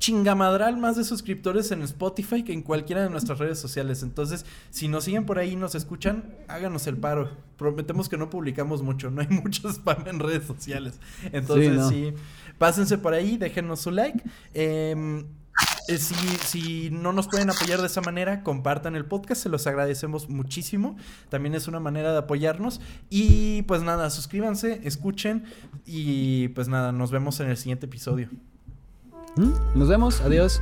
chingamadral 0.01 0.79
más 0.79 0.97
de 0.97 1.05
suscriptores 1.05 1.71
en 1.71 1.83
Spotify 1.83 2.43
que 2.43 2.55
en 2.55 2.63
cualquiera 2.63 3.03
de 3.03 3.11
nuestras 3.11 3.39
redes 3.39 3.61
sociales. 3.61 4.03
Entonces, 4.03 4.47
si 4.71 4.89
nos 4.89 5.05
siguen 5.05 5.27
por 5.27 5.39
ahí 5.39 5.53
y 5.53 5.57
nos 5.57 5.77
escuchan, 5.77 6.35
háganos 6.49 6.87
el 6.89 6.97
paro. 6.97 7.31
Prometemos 7.57 8.09
que 8.09 8.17
no 8.17 8.31
publicamos 8.31 8.83
mucho, 8.83 9.11
no 9.11 9.21
hay 9.21 9.29
mucho 9.31 9.69
spam 9.69 10.09
en 10.09 10.19
redes 10.19 10.47
sociales. 10.47 10.99
Entonces, 11.33 11.87
sí, 11.89 12.15
pásense 12.59 12.99
por 12.99 13.13
ahí, 13.13 13.37
déjenos 13.37 13.81
su 13.81 13.91
like. 13.91 14.25
Em, 14.55 15.27
eh, 15.89 15.99
si, 15.99 16.15
si, 16.15 16.91
no 16.91 17.13
nos 17.13 17.29
pueden 17.29 17.51
apoyar 17.51 17.81
de 17.81 17.87
esa 17.87 18.01
manera, 18.01 18.43
compartan 18.43 18.97
el 18.97 19.05
podcast, 19.05 19.43
se 19.43 19.51
los 19.51 19.67
agradecemos 19.67 20.31
muchísimo. 20.31 20.97
También 21.29 21.55
es 21.55 21.69
una 21.69 21.79
manera 21.79 22.13
de 22.13 22.19
apoyarnos. 22.19 22.81
Y 23.11 23.63
pues 23.63 23.83
nada, 23.83 24.09
suscríbanse, 24.09 24.81
escuchen 24.85 25.45
y 25.85 26.49
pues 26.49 26.69
nada, 26.69 26.91
nos 26.91 27.11
vemos 27.11 27.39
en 27.41 27.51
el 27.51 27.59
siguiente 27.59 27.85
episodio. 27.85 28.31
¿Mm? 29.37 29.53
Nos 29.75 29.89
vemos, 29.89 30.21
adiós. 30.21 30.61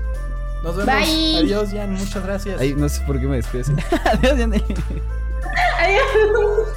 Nos 0.63 0.77
vemos. 0.77 0.95
Adiós, 1.39 1.71
Jan, 1.71 1.93
muchas 1.93 2.23
gracias. 2.23 2.77
no 2.77 2.89
sé 2.89 3.01
por 3.03 3.21
qué 3.21 3.27
me 3.27 3.37
despides. 3.37 3.69
adiós, 4.05 4.39
Jan. 4.39 4.53
adiós. 5.79 6.69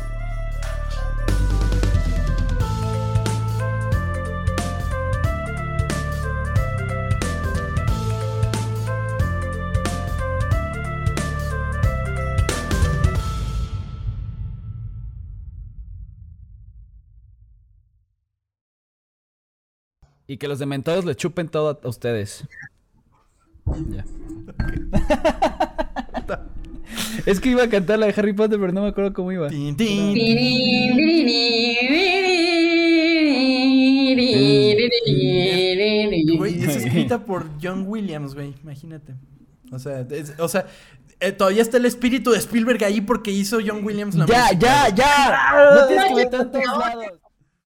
Y 20.31 20.37
que 20.37 20.47
los 20.47 20.59
dementores 20.59 21.03
le 21.03 21.13
chupen 21.13 21.49
todo 21.49 21.77
a 21.83 21.87
ustedes. 21.89 22.45
Ya. 23.89 24.05
es 27.25 27.41
que 27.41 27.49
iba 27.49 27.63
a 27.63 27.69
cantar 27.69 27.99
la 27.99 28.05
de 28.05 28.13
Harry 28.15 28.31
Potter, 28.31 28.57
pero 28.57 28.71
no 28.71 28.83
me 28.83 28.87
acuerdo 28.87 29.11
cómo 29.11 29.33
iba. 29.33 29.49
Güey, 36.37 36.63
es 36.63 36.77
escrita 36.77 37.25
por 37.25 37.47
John 37.61 37.83
Williams, 37.85 38.33
güey, 38.33 38.53
imagínate. 38.63 39.15
O 39.69 39.79
sea, 39.79 40.07
o 40.39 40.47
sea 40.47 40.65
eh, 41.19 41.33
todavía 41.33 41.61
está 41.61 41.75
el 41.75 41.85
espíritu 41.85 42.31
de 42.31 42.37
Spielberg 42.37 42.81
ahí 42.85 43.01
porque 43.01 43.31
hizo 43.31 43.59
John 43.63 43.83
Williams 43.83 44.15
la 44.15 44.25
Ya, 44.27 44.43
música. 44.43 44.59
ya, 44.59 44.95
ya. 44.95 45.75
No 45.75 45.87
tienes 45.87 46.05
que 46.05 46.15
meter 46.15 46.41
en 46.41 46.51
todos 46.51 46.77
lados. 46.79 47.05